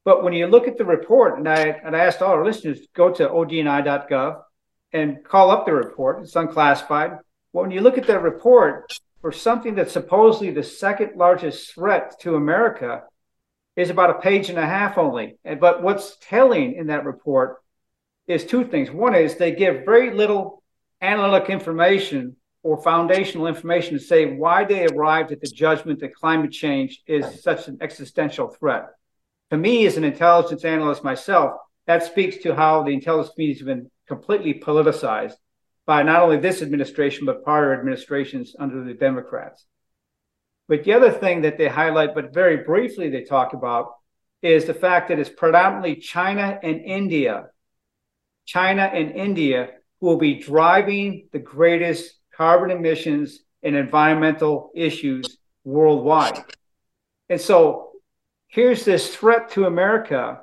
But 0.07 0.25
when 0.25 0.33
you 0.33 0.47
look 0.47 0.67
at 0.67 0.79
the 0.79 0.87
report, 0.87 1.37
and 1.37 1.47
I, 1.47 1.79
and 1.85 1.95
I 1.95 2.07
asked 2.07 2.23
all 2.23 2.33
our 2.33 2.45
listeners 2.45 2.79
go 2.95 3.13
to 3.13 3.29
odni.gov 3.29 4.41
and 4.93 5.23
call 5.25 5.51
up 5.51 5.67
the 5.67 5.73
report. 5.73 6.23
It's 6.23 6.37
unclassified. 6.37 7.19
When 7.53 7.71
you 7.71 7.81
look 7.81 7.99
at 7.99 8.07
that 8.07 8.23
report 8.23 8.93
for 9.21 9.33
something 9.33 9.75
that's 9.75 9.93
supposedly 9.93 10.51
the 10.51 10.63
second 10.63 11.17
largest 11.17 11.75
threat 11.75 12.19
to 12.21 12.37
America, 12.37 13.03
is 13.79 13.91
about 13.91 14.11
a 14.11 14.15
page 14.15 14.51
and 14.51 14.59
a 14.59 14.67
half 14.67 14.99
only. 14.99 15.39
But 15.45 15.85
what's 15.85 16.17
telling 16.21 16.75
in 16.75 16.89
that 16.89 17.05
report 17.05 17.63
is 18.27 18.45
two 18.45 18.65
things. 18.65 18.91
One 18.91 19.15
is 19.15 19.37
they 19.37 19.53
give 19.53 19.85
very 19.85 20.11
little 20.11 20.65
analytic 21.01 21.49
information 21.49 22.35
or 22.65 22.83
foundational 22.83 23.47
information 23.47 23.97
to 23.97 24.03
say 24.03 24.35
why 24.35 24.65
they 24.65 24.85
arrived 24.87 25.31
at 25.31 25.41
the 25.41 25.47
judgment 25.47 26.01
that 26.01 26.13
climate 26.13 26.51
change 26.51 27.03
is 27.07 27.41
such 27.41 27.69
an 27.69 27.79
existential 27.81 28.49
threat. 28.49 28.89
To 29.51 29.57
me, 29.57 29.87
as 29.87 29.97
an 29.97 30.03
intelligence 30.03 30.65
analyst 30.65 31.05
myself, 31.05 31.61
that 31.87 32.03
speaks 32.03 32.39
to 32.39 32.57
how 32.57 32.83
the 32.83 32.91
intelligence 32.91 33.33
community 33.35 33.61
has 33.61 33.65
been 33.65 33.91
completely 34.09 34.55
politicized 34.55 35.35
by 35.87 36.03
not 36.03 36.23
only 36.23 36.39
this 36.39 36.63
administration, 36.63 37.27
but 37.27 37.45
prior 37.45 37.73
administrations 37.79 38.57
under 38.59 38.83
the 38.85 38.95
Democrats. 38.95 39.65
But 40.67 40.85
the 40.85 40.93
other 40.93 41.11
thing 41.11 41.43
that 41.43 41.57
they 41.57 41.69
highlight, 41.69 42.15
but 42.15 42.35
very 42.35 42.59
briefly 42.59 43.09
they 43.09 43.23
talk 43.23 43.53
about, 43.55 43.95
is 44.43 44.67
the 44.67 44.75
fact 44.75 45.09
that 45.09 45.19
it's 45.19 45.31
predominantly 45.31 45.97
China 45.97 46.59
and 46.63 46.81
India, 46.81 47.47
China 48.45 48.83
and 48.83 49.13
India 49.13 49.71
who 50.01 50.07
will 50.07 50.19
be 50.19 50.39
driving 50.39 51.29
the 51.33 51.39
greatest 51.39 52.15
carbon 52.37 52.71
emissions 52.71 53.41
and 53.63 53.75
environmental 53.75 54.71
issues 54.75 55.39
worldwide. 55.65 56.45
And 57.29 57.41
so 57.41 57.93
here's 58.47 58.85
this 58.85 59.15
threat 59.15 59.51
to 59.51 59.67
America 59.67 60.43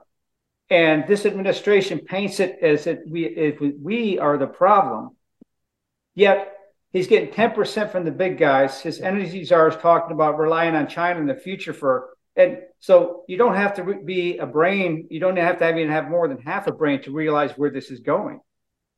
and 0.69 1.07
this 1.07 1.25
administration 1.25 1.99
paints 1.99 2.39
it 2.39 2.57
as 2.61 2.87
if 2.87 2.99
we, 3.07 3.25
if 3.25 3.59
we 3.81 4.19
are 4.19 4.37
the 4.37 4.47
problem. 4.47 5.11
Yet 6.15 6.53
he's 6.91 7.07
getting 7.07 7.29
10% 7.29 7.91
from 7.91 8.05
the 8.05 8.11
big 8.11 8.37
guys. 8.37 8.81
His 8.81 9.01
energy 9.01 9.43
czar 9.43 9.67
is 9.67 9.75
talking 9.75 10.13
about 10.13 10.39
relying 10.39 10.75
on 10.75 10.87
China 10.87 11.19
in 11.19 11.27
the 11.27 11.35
future 11.35 11.73
for, 11.73 12.09
and 12.35 12.59
so 12.79 13.23
you 13.27 13.37
don't 13.37 13.55
have 13.55 13.75
to 13.75 14.01
be 14.03 14.37
a 14.37 14.45
brain. 14.45 15.07
You 15.09 15.19
don't 15.19 15.37
have 15.37 15.59
to 15.59 15.69
even 15.69 15.89
have 15.89 16.09
more 16.09 16.27
than 16.27 16.39
half 16.39 16.67
a 16.67 16.71
brain 16.71 17.01
to 17.03 17.11
realize 17.11 17.51
where 17.57 17.69
this 17.69 17.91
is 17.91 17.99
going. 17.99 18.39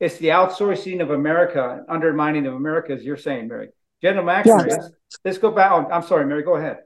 It's 0.00 0.16
the 0.18 0.28
outsourcing 0.28 1.02
of 1.02 1.10
America, 1.10 1.84
undermining 1.88 2.46
of 2.46 2.54
America, 2.54 2.92
as 2.92 3.02
you're 3.02 3.16
saying, 3.16 3.48
Mary. 3.48 3.70
General 4.00 4.24
McNamara, 4.24 4.68
yes. 4.68 4.90
let's 5.24 5.38
go 5.38 5.50
back. 5.50 5.72
Oh, 5.72 5.88
I'm 5.90 6.04
sorry, 6.04 6.24
Mary, 6.24 6.44
go 6.44 6.54
ahead. 6.54 6.78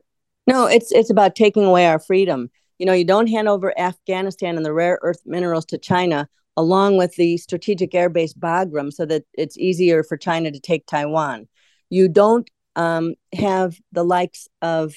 No, 0.47 0.67
it's 0.67 0.91
it's 0.93 1.11
about 1.11 1.37
taking 1.37 1.65
away 1.65 1.87
our 1.87 1.99
freedom. 1.99 2.51
You 2.79 2.87
know, 2.87 2.93
you 2.93 3.05
don't 3.05 3.29
hand 3.29 3.49
over 3.49 3.79
Afghanistan 3.79 4.57
and 4.57 4.65
the 4.65 4.73
rare 4.73 4.99
earth 5.03 5.23
minerals 5.25 5.65
to 5.67 5.79
China 5.79 6.29
along 6.57 6.97
with 6.97 7.15
the 7.17 7.37
strategic 7.39 7.95
air 7.95 8.09
base 8.09 8.35
Bagram 8.35 8.93
so 8.93 9.07
that 9.07 9.25
it's 9.33 9.57
easier 9.57 10.03
for 10.03 10.17
China 10.17 10.51
to 10.51 10.61
take 10.61 10.87
Taiwan. 10.87 11.49
You 11.89 12.09
don't 12.09 12.49
um, 12.77 13.15
have 13.35 13.79
the 13.93 14.05
likes 14.05 14.49
of 14.61 14.95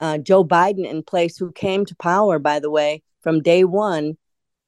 uh, 0.00 0.18
Joe 0.18 0.44
Biden 0.44 0.88
in 0.88 1.02
place, 1.02 1.36
who 1.36 1.52
came 1.52 1.84
to 1.84 1.94
power, 1.96 2.38
by 2.38 2.58
the 2.58 2.70
way, 2.70 3.02
from 3.22 3.42
day 3.42 3.64
one 3.64 4.16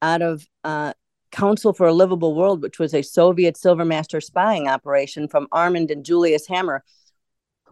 out 0.03 0.22
of 0.22 0.47
uh, 0.62 0.93
Council 1.30 1.72
for 1.72 1.86
a 1.86 1.95
Livable 1.95 2.34
World, 2.34 2.62
which 2.62 2.78
was 2.78 2.93
a 2.93 3.03
Soviet 3.03 3.57
Silvermaster 3.57 4.22
spying 4.22 4.68
operation 4.68 5.28
from 5.28 5.49
Armand 5.51 5.90
and 5.90 6.05
Julius 6.05 6.47
Hammer, 6.47 6.84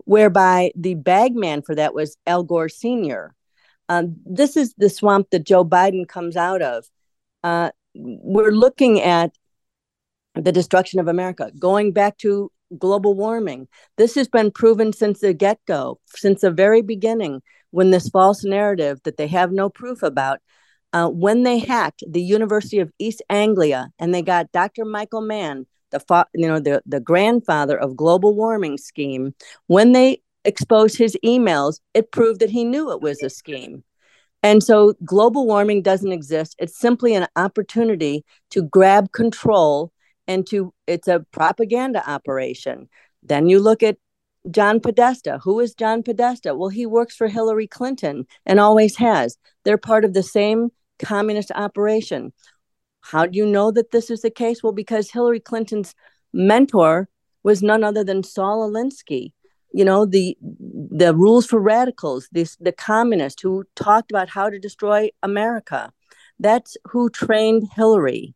whereby 0.05 0.73
the 0.75 0.95
bagman 0.95 1.63
for 1.63 1.75
that 1.75 1.95
was 1.95 2.17
Al 2.27 2.43
Gore 2.43 2.71
Sr. 2.71 3.35
Um, 3.91 4.17
this 4.25 4.57
is 4.57 4.73
the 4.79 4.89
swamp 4.89 5.31
that 5.31 5.45
Joe 5.45 5.65
Biden 5.65 6.07
comes 6.07 6.37
out 6.37 6.63
of. 6.63 6.89
Uh, 7.43 7.71
we're 7.95 8.53
looking 8.53 9.01
at 9.01 9.33
the 10.37 10.53
destruction 10.53 11.01
of 11.01 11.09
America, 11.09 11.51
going 11.59 11.91
back 11.91 12.17
to 12.19 12.53
global 12.79 13.15
warming. 13.15 13.67
This 13.97 14.15
has 14.15 14.29
been 14.29 14.53
proven 14.53 14.93
since 14.93 15.19
the 15.19 15.35
get 15.35 15.59
go, 15.67 15.99
since 16.07 16.43
the 16.43 16.53
very 16.53 16.83
beginning, 16.83 17.43
when 17.73 17.91
this 17.91 18.09
false 18.09 18.45
narrative 18.45 19.01
that 19.03 19.17
they 19.17 19.27
have 19.27 19.51
no 19.51 19.69
proof 19.69 20.05
about. 20.05 20.39
Uh, 20.93 21.09
when 21.09 21.43
they 21.43 21.59
hacked 21.59 22.05
the 22.09 22.23
University 22.23 22.79
of 22.79 22.93
East 23.01 23.23
Anglia 23.29 23.91
and 23.99 24.15
they 24.15 24.23
got 24.23 24.53
Dr. 24.53 24.85
Michael 24.85 25.21
Mann, 25.21 25.67
the 25.91 25.99
fa- 25.99 26.27
you 26.33 26.47
know 26.47 26.61
the 26.61 26.81
the 26.87 27.01
grandfather 27.01 27.77
of 27.77 27.97
global 27.97 28.37
warming 28.37 28.79
scheme, 28.79 29.35
when 29.67 29.91
they 29.93 30.23
exposed 30.45 30.97
his 30.97 31.17
emails, 31.25 31.81
it 31.95 32.13
proved 32.13 32.41
that 32.41 32.51
he 32.51 32.65
knew 32.65 32.91
it 32.91 33.01
was 33.01 33.23
a 33.23 33.31
scheme. 33.31 33.85
And 34.43 34.63
so 34.63 34.95
global 35.05 35.47
warming 35.47 35.83
doesn't 35.83 36.13
exist. 36.13 36.57
It's 36.59 36.79
simply 36.79 37.15
an 37.15 37.27
opportunity 37.37 38.25
to 38.51 38.63
grab 38.63 39.13
control 39.13 39.93
and 40.27 40.47
to, 40.47 40.73
it's 40.87 41.09
a 41.09 41.27
propaganda 41.31 42.09
operation. 42.09 42.89
Then 43.23 43.49
you 43.49 43.61
look 43.61 43.83
at 43.83 43.99
John 44.51 44.81
Podesta. 44.81 45.39
Who 45.43 45.61
is 45.61 45.75
John 45.75 46.03
Podesta? 46.03 46.55
Well, 46.55 46.71
he 46.71 46.87
works 46.87 47.15
for 47.15 47.29
Hillary 47.29 47.67
Clinton 47.67 48.27
and 48.47 48.59
always 48.59 48.97
has. 48.97 49.37
They're 49.65 49.77
part 49.77 50.05
of 50.05 50.15
the 50.15 50.23
same 50.23 50.71
communist 50.99 51.51
operation. 51.55 52.33
How 53.03 53.27
do 53.27 53.37
you 53.37 53.45
know 53.45 53.71
that 53.73 53.91
this 53.91 54.11
is 54.11 54.23
the 54.23 54.31
case? 54.31 54.63
Well, 54.63 54.73
because 54.73 55.11
Hillary 55.11 55.41
Clinton's 55.41 55.95
mentor 56.33 57.09
was 57.43 57.63
none 57.63 57.85
other 57.85 58.05
than 58.05 58.23
Saul 58.23 58.71
Alinsky, 58.71 59.33
you 59.73 59.85
know 59.85 60.05
the 60.05 60.37
the 60.41 61.15
rules 61.15 61.47
for 61.47 61.61
radicals 61.61 62.29
this 62.33 62.57
the 62.57 62.73
communist 62.73 63.41
who 63.41 63.65
talked 63.77 64.11
about 64.11 64.29
how 64.29 64.49
to 64.51 64.59
destroy 64.59 65.09
america. 65.23 65.93
That's 66.39 66.77
who 66.87 67.11
trained 67.11 67.69
hillary. 67.75 68.35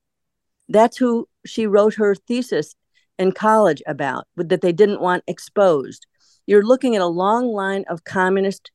That's 0.69 0.97
who 0.97 1.29
she 1.47 1.67
wrote 1.67 1.95
her 1.95 2.15
thesis 2.15 2.75
in 3.19 3.33
college 3.33 3.83
about 3.87 4.27
that 4.37 4.61
they 4.61 4.73
didn't 4.73 5.01
want 5.01 5.25
exposed. 5.27 6.07
You're 6.47 6.65
looking 6.65 6.95
at 6.97 7.03
a 7.03 7.07
long 7.07 7.49
line 7.49 7.85
of 7.89 8.05
communist 8.05 8.71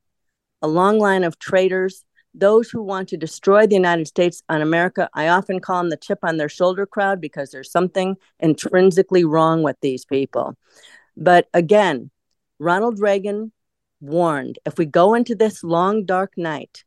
a 0.61 0.67
long 0.67 0.99
line 0.99 1.23
of 1.23 1.39
traitors 1.39 2.03
those 2.35 2.69
who 2.69 2.83
want 2.83 3.09
to 3.09 3.17
destroy 3.17 3.65
the 3.65 3.75
united 3.75 4.07
states 4.07 4.43
on 4.49 4.61
america. 4.61 5.09
I 5.13 5.29
often 5.29 5.59
call 5.59 5.77
them 5.79 5.89
the 5.89 5.97
chip 5.97 6.19
on 6.21 6.37
their 6.37 6.49
shoulder 6.49 6.85
crowd 6.85 7.21
because 7.21 7.49
there's 7.49 7.71
something 7.71 8.17
intrinsically 8.39 9.23
wrong 9.23 9.63
with 9.63 9.77
these 9.81 10.05
people. 10.05 10.55
But 11.17 11.47
again 11.53 12.11
Ronald 12.59 12.99
Reagan 12.99 13.51
warned 14.01 14.59
if 14.65 14.77
we 14.77 14.85
go 14.85 15.13
into 15.13 15.33
this 15.35 15.63
long, 15.63 16.05
dark 16.05 16.33
night, 16.37 16.83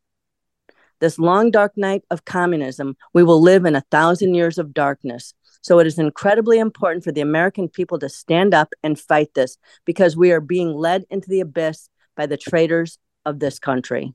this 1.00 1.18
long, 1.18 1.50
dark 1.50 1.76
night 1.76 2.04
of 2.10 2.24
communism, 2.24 2.96
we 3.12 3.24
will 3.24 3.40
live 3.40 3.64
in 3.64 3.74
a 3.74 3.84
thousand 3.90 4.34
years 4.34 4.58
of 4.58 4.74
darkness. 4.74 5.34
So 5.62 5.78
it 5.78 5.86
is 5.86 5.98
incredibly 5.98 6.58
important 6.58 7.04
for 7.04 7.12
the 7.12 7.20
American 7.20 7.68
people 7.68 7.98
to 8.00 8.08
stand 8.08 8.52
up 8.52 8.72
and 8.82 8.98
fight 8.98 9.34
this 9.34 9.58
because 9.84 10.16
we 10.16 10.32
are 10.32 10.40
being 10.40 10.74
led 10.74 11.04
into 11.10 11.28
the 11.28 11.40
abyss 11.40 11.88
by 12.16 12.26
the 12.26 12.36
traitors 12.36 12.98
of 13.24 13.38
this 13.38 13.58
country. 13.58 14.14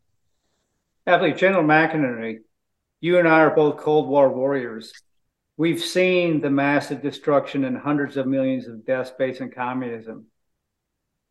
Absolutely. 1.06 1.40
General 1.40 1.64
McInerney, 1.64 2.40
you 3.00 3.18
and 3.18 3.28
I 3.28 3.40
are 3.40 3.56
both 3.56 3.78
Cold 3.78 4.08
War 4.08 4.30
warriors. 4.30 4.92
we've 5.56 5.82
seen 5.82 6.40
the 6.40 6.50
massive 6.50 7.02
destruction 7.02 7.64
and 7.64 7.78
hundreds 7.78 8.16
of 8.16 8.28
millions 8.28 8.68
of 8.68 8.86
deaths 8.86 9.12
based 9.18 9.42
on 9.42 9.50
communism. 9.50 10.28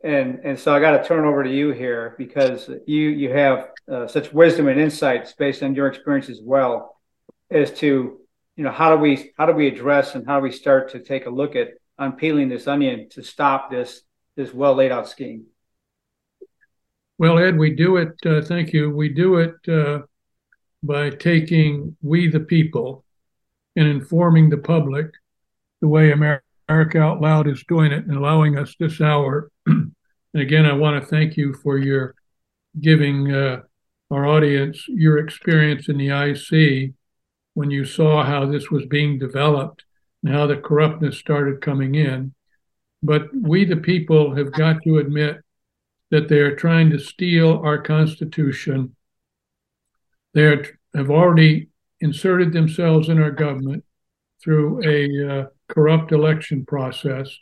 And, 0.06 0.38
and 0.44 0.56
so 0.56 0.72
I 0.72 0.78
got 0.78 1.02
to 1.02 1.04
turn 1.04 1.24
over 1.24 1.42
to 1.42 1.50
you 1.50 1.72
here 1.72 2.14
because 2.16 2.70
you 2.86 3.08
you 3.08 3.32
have 3.32 3.70
uh, 3.90 4.06
such 4.06 4.32
wisdom 4.32 4.68
and 4.68 4.78
insights 4.78 5.32
based 5.32 5.64
on 5.64 5.74
your 5.74 5.88
experience 5.88 6.28
as 6.28 6.40
well 6.40 6.96
as 7.50 7.72
to 7.80 8.20
you 8.54 8.64
know 8.64 8.70
how 8.70 8.94
do 8.94 9.02
we 9.02 9.32
how 9.36 9.46
do 9.46 9.52
we 9.52 9.66
address 9.66 10.14
and 10.14 10.24
how 10.24 10.38
do 10.38 10.44
we 10.44 10.52
start 10.52 10.92
to 10.92 11.00
take 11.00 11.26
a 11.26 11.30
look 11.30 11.56
at 11.56 11.70
unpeeling 11.98 12.48
this 12.48 12.68
onion 12.68 13.08
to 13.10 13.22
stop 13.24 13.68
this 13.68 14.02
this 14.36 14.54
well 14.54 14.76
laid 14.76 14.92
out 14.92 15.08
scheme. 15.08 15.46
Well, 17.18 17.40
Ed, 17.40 17.58
we 17.58 17.74
do 17.74 17.96
it. 17.96 18.14
Uh, 18.24 18.42
thank 18.42 18.72
you. 18.72 18.94
We 18.94 19.08
do 19.08 19.38
it 19.38 19.56
uh, 19.68 20.02
by 20.84 21.10
taking 21.10 21.96
we 22.00 22.28
the 22.28 22.38
people 22.38 23.04
and 23.74 23.88
informing 23.88 24.50
the 24.50 24.58
public 24.58 25.10
the 25.80 25.88
way 25.88 26.12
America 26.12 27.00
Out 27.00 27.20
Loud 27.20 27.48
is 27.48 27.64
doing 27.66 27.90
it 27.90 28.04
and 28.06 28.16
allowing 28.16 28.56
us 28.56 28.76
this 28.78 29.00
hour. 29.00 29.50
and 30.36 30.42
again, 30.42 30.66
I 30.66 30.74
want 30.74 31.02
to 31.02 31.08
thank 31.08 31.38
you 31.38 31.54
for 31.54 31.78
your 31.78 32.14
giving 32.78 33.32
uh, 33.32 33.62
our 34.10 34.26
audience 34.26 34.84
your 34.86 35.16
experience 35.16 35.88
in 35.88 35.96
the 35.96 36.10
IC 36.10 36.92
when 37.54 37.70
you 37.70 37.86
saw 37.86 38.22
how 38.22 38.44
this 38.44 38.70
was 38.70 38.84
being 38.84 39.18
developed 39.18 39.86
and 40.22 40.34
how 40.34 40.46
the 40.46 40.58
corruptness 40.58 41.16
started 41.16 41.62
coming 41.62 41.94
in. 41.94 42.34
But 43.02 43.28
we, 43.34 43.64
the 43.64 43.78
people, 43.78 44.34
have 44.34 44.52
got 44.52 44.82
to 44.82 44.98
admit 44.98 45.38
that 46.10 46.28
they 46.28 46.40
are 46.40 46.54
trying 46.54 46.90
to 46.90 46.98
steal 46.98 47.62
our 47.64 47.78
Constitution. 47.78 48.94
They 50.34 50.44
are, 50.44 50.66
have 50.94 51.08
already 51.08 51.70
inserted 52.00 52.52
themselves 52.52 53.08
in 53.08 53.22
our 53.22 53.30
government 53.30 53.86
through 54.44 54.84
a 54.84 55.30
uh, 55.30 55.46
corrupt 55.68 56.12
election 56.12 56.66
process, 56.66 57.34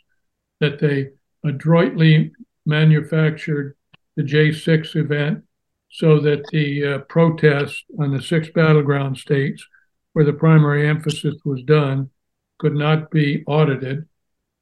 that 0.61 0.79
they 0.79 1.09
adroitly 1.43 2.31
manufactured 2.65 3.75
the 4.15 4.23
J6 4.23 4.95
event 4.95 5.43
so 5.89 6.19
that 6.19 6.45
the 6.51 6.85
uh, 6.85 6.99
protests 6.99 7.83
on 7.99 8.11
the 8.11 8.21
six 8.21 8.49
battleground 8.49 9.17
states, 9.17 9.65
where 10.13 10.25
the 10.25 10.33
primary 10.33 10.87
emphasis 10.87 11.35
was 11.45 11.61
done, 11.63 12.09
could 12.57 12.75
not 12.75 13.11
be 13.11 13.43
audited. 13.47 14.07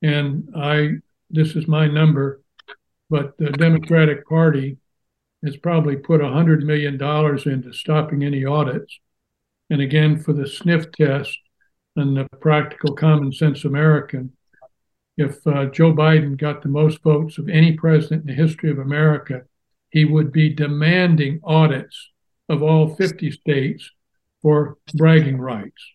And 0.01 0.49
I, 0.55 0.95
this 1.29 1.55
is 1.55 1.67
my 1.67 1.87
number, 1.87 2.41
but 3.09 3.37
the 3.37 3.51
Democratic 3.51 4.27
Party 4.27 4.77
has 5.43 5.57
probably 5.57 5.95
put 5.95 6.21
$100 6.21 6.63
million 6.63 6.95
into 7.01 7.73
stopping 7.73 8.23
any 8.23 8.45
audits. 8.45 8.99
And 9.69 9.81
again, 9.81 10.19
for 10.19 10.33
the 10.33 10.47
sniff 10.47 10.91
test 10.91 11.37
and 11.95 12.15
the 12.15 12.27
practical 12.39 12.95
common 12.95 13.31
sense 13.31 13.65
American, 13.65 14.33
if 15.17 15.45
uh, 15.45 15.65
Joe 15.65 15.93
Biden 15.93 16.37
got 16.37 16.61
the 16.61 16.69
most 16.69 17.01
votes 17.03 17.37
of 17.37 17.49
any 17.49 17.73
president 17.73 18.21
in 18.21 18.27
the 18.27 18.41
history 18.41 18.71
of 18.71 18.79
America, 18.79 19.43
he 19.89 20.05
would 20.05 20.31
be 20.31 20.49
demanding 20.49 21.39
audits 21.43 22.09
of 22.49 22.63
all 22.63 22.95
50 22.95 23.31
states 23.31 23.91
for 24.41 24.77
bragging 24.95 25.39
rights. 25.39 25.91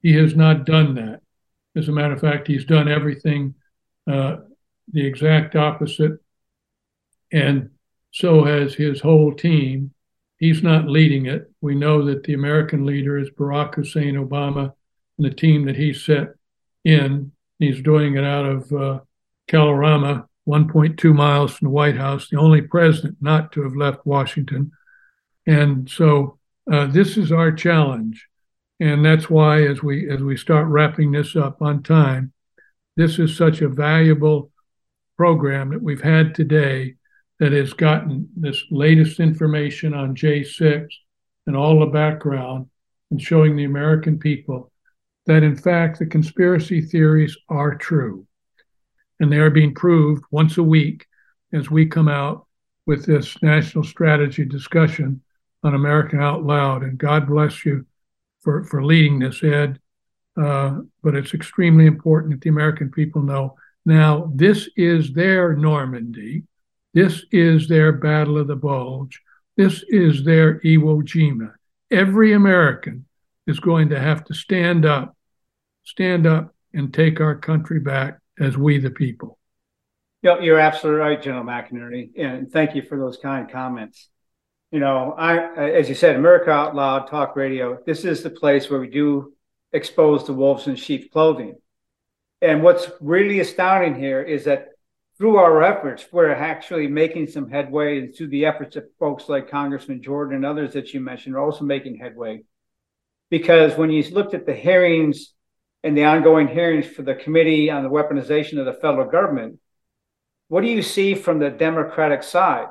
He 0.00 0.14
has 0.14 0.36
not 0.36 0.64
done 0.64 0.94
that. 0.94 1.20
As 1.76 1.88
a 1.88 1.92
matter 1.92 2.14
of 2.14 2.20
fact, 2.20 2.46
he's 2.46 2.64
done 2.64 2.88
everything 2.88 3.54
uh, 4.06 4.36
the 4.92 5.06
exact 5.06 5.56
opposite 5.56 6.18
and 7.32 7.70
so 8.12 8.44
has 8.44 8.74
his 8.74 9.00
whole 9.00 9.32
team. 9.32 9.92
He's 10.38 10.62
not 10.62 10.88
leading 10.88 11.26
it. 11.26 11.50
We 11.60 11.74
know 11.74 12.04
that 12.04 12.24
the 12.24 12.34
American 12.34 12.84
leader 12.84 13.18
is 13.18 13.30
Barack 13.30 13.74
Hussein 13.74 14.14
Obama 14.14 14.72
and 15.18 15.26
the 15.26 15.34
team 15.34 15.64
that 15.66 15.76
he 15.76 15.94
set 15.94 16.34
in. 16.84 17.32
He's 17.62 17.80
doing 17.80 18.16
it 18.16 18.24
out 18.24 18.44
of 18.44 18.72
uh, 18.72 19.00
Kalorama, 19.48 20.26
1.2 20.48 21.14
miles 21.14 21.54
from 21.54 21.66
the 21.66 21.70
White 21.70 21.96
House, 21.96 22.28
the 22.28 22.36
only 22.36 22.60
president 22.60 23.18
not 23.20 23.52
to 23.52 23.62
have 23.62 23.76
left 23.76 24.04
Washington. 24.04 24.72
And 25.46 25.88
so 25.88 26.40
uh, 26.68 26.86
this 26.86 27.16
is 27.16 27.30
our 27.30 27.52
challenge. 27.52 28.26
And 28.80 29.04
that's 29.04 29.30
why, 29.30 29.62
as 29.62 29.80
we 29.80 30.10
as 30.10 30.20
we 30.20 30.36
start 30.36 30.66
wrapping 30.66 31.12
this 31.12 31.36
up 31.36 31.62
on 31.62 31.84
time, 31.84 32.32
this 32.96 33.20
is 33.20 33.36
such 33.36 33.60
a 33.60 33.68
valuable 33.68 34.50
program 35.16 35.70
that 35.70 35.82
we've 35.82 36.02
had 36.02 36.34
today 36.34 36.96
that 37.38 37.52
has 37.52 37.74
gotten 37.74 38.28
this 38.34 38.64
latest 38.72 39.20
information 39.20 39.94
on 39.94 40.16
J6 40.16 40.88
and 41.46 41.56
all 41.56 41.78
the 41.78 41.86
background 41.86 42.70
and 43.12 43.22
showing 43.22 43.54
the 43.54 43.62
American 43.62 44.18
people 44.18 44.71
that, 45.26 45.42
in 45.42 45.56
fact, 45.56 45.98
the 45.98 46.06
conspiracy 46.06 46.80
theories 46.80 47.36
are 47.48 47.74
true. 47.74 48.26
And 49.20 49.32
they 49.32 49.38
are 49.38 49.50
being 49.50 49.74
proved 49.74 50.24
once 50.30 50.58
a 50.58 50.62
week 50.62 51.06
as 51.52 51.70
we 51.70 51.86
come 51.86 52.08
out 52.08 52.46
with 52.86 53.06
this 53.06 53.40
national 53.42 53.84
strategy 53.84 54.44
discussion 54.44 55.22
on 55.62 55.74
America 55.74 56.18
Out 56.18 56.44
Loud. 56.44 56.82
And 56.82 56.98
God 56.98 57.28
bless 57.28 57.64
you 57.64 57.86
for, 58.40 58.64
for 58.64 58.84
leading 58.84 59.20
this, 59.20 59.42
Ed. 59.44 59.78
Uh, 60.36 60.80
but 61.02 61.14
it's 61.14 61.34
extremely 61.34 61.86
important 61.86 62.32
that 62.32 62.40
the 62.40 62.50
American 62.50 62.90
people 62.90 63.22
know 63.22 63.54
now 63.84 64.32
this 64.34 64.68
is 64.76 65.12
their 65.12 65.54
Normandy. 65.54 66.44
This 66.94 67.24
is 67.30 67.68
their 67.68 67.92
Battle 67.92 68.38
of 68.38 68.46
the 68.46 68.56
Bulge. 68.56 69.20
This 69.56 69.84
is 69.88 70.24
their 70.24 70.60
Iwo 70.60 71.02
Jima. 71.02 71.52
Every 71.90 72.32
American 72.32 73.06
is 73.52 73.60
going 73.60 73.90
to 73.90 74.00
have 74.00 74.24
to 74.24 74.34
stand 74.34 74.86
up, 74.86 75.14
stand 75.84 76.26
up 76.26 76.54
and 76.72 76.92
take 76.92 77.20
our 77.20 77.36
country 77.36 77.78
back 77.78 78.18
as 78.40 78.56
we 78.56 78.78
the 78.78 78.90
people. 78.90 79.38
You're 80.22 80.58
absolutely 80.58 81.00
right, 81.00 81.20
General 81.20 81.44
McInerney, 81.44 82.10
and 82.16 82.50
thank 82.50 82.74
you 82.74 82.82
for 82.82 82.96
those 82.98 83.18
kind 83.18 83.50
comments. 83.50 84.08
You 84.70 84.80
know, 84.80 85.12
I, 85.12 85.70
as 85.70 85.88
you 85.88 85.94
said, 85.94 86.16
America 86.16 86.50
Out 86.50 86.74
Loud 86.74 87.08
Talk 87.08 87.36
Radio. 87.36 87.78
This 87.84 88.04
is 88.04 88.22
the 88.22 88.30
place 88.30 88.70
where 88.70 88.80
we 88.80 88.88
do 88.88 89.34
expose 89.72 90.24
the 90.24 90.32
wolves 90.32 90.66
in 90.66 90.76
sheep 90.76 91.12
clothing. 91.12 91.56
And 92.40 92.62
what's 92.62 92.88
really 93.00 93.40
astounding 93.40 94.00
here 94.00 94.22
is 94.22 94.44
that 94.44 94.68
through 95.18 95.36
our 95.36 95.62
efforts, 95.62 96.06
we're 96.10 96.32
actually 96.32 96.86
making 96.86 97.26
some 97.26 97.50
headway, 97.50 97.98
and 97.98 98.14
through 98.14 98.28
the 98.28 98.46
efforts 98.46 98.76
of 98.76 98.84
folks 98.98 99.28
like 99.28 99.50
Congressman 99.50 100.02
Jordan 100.02 100.36
and 100.36 100.46
others 100.46 100.72
that 100.72 100.94
you 100.94 101.00
mentioned 101.00 101.34
are 101.34 101.40
also 101.40 101.64
making 101.64 101.98
headway. 101.98 102.42
Because 103.32 103.78
when 103.78 103.88
you 103.88 104.02
looked 104.10 104.34
at 104.34 104.44
the 104.44 104.52
hearings 104.52 105.32
and 105.82 105.96
the 105.96 106.04
ongoing 106.04 106.48
hearings 106.48 106.86
for 106.86 107.00
the 107.00 107.14
Committee 107.14 107.70
on 107.70 107.82
the 107.82 107.88
Weaponization 107.88 108.58
of 108.58 108.66
the 108.66 108.74
Federal 108.74 109.10
Government, 109.10 109.58
what 110.48 110.60
do 110.60 110.66
you 110.66 110.82
see 110.82 111.14
from 111.14 111.38
the 111.38 111.48
Democratic 111.48 112.24
side? 112.24 112.66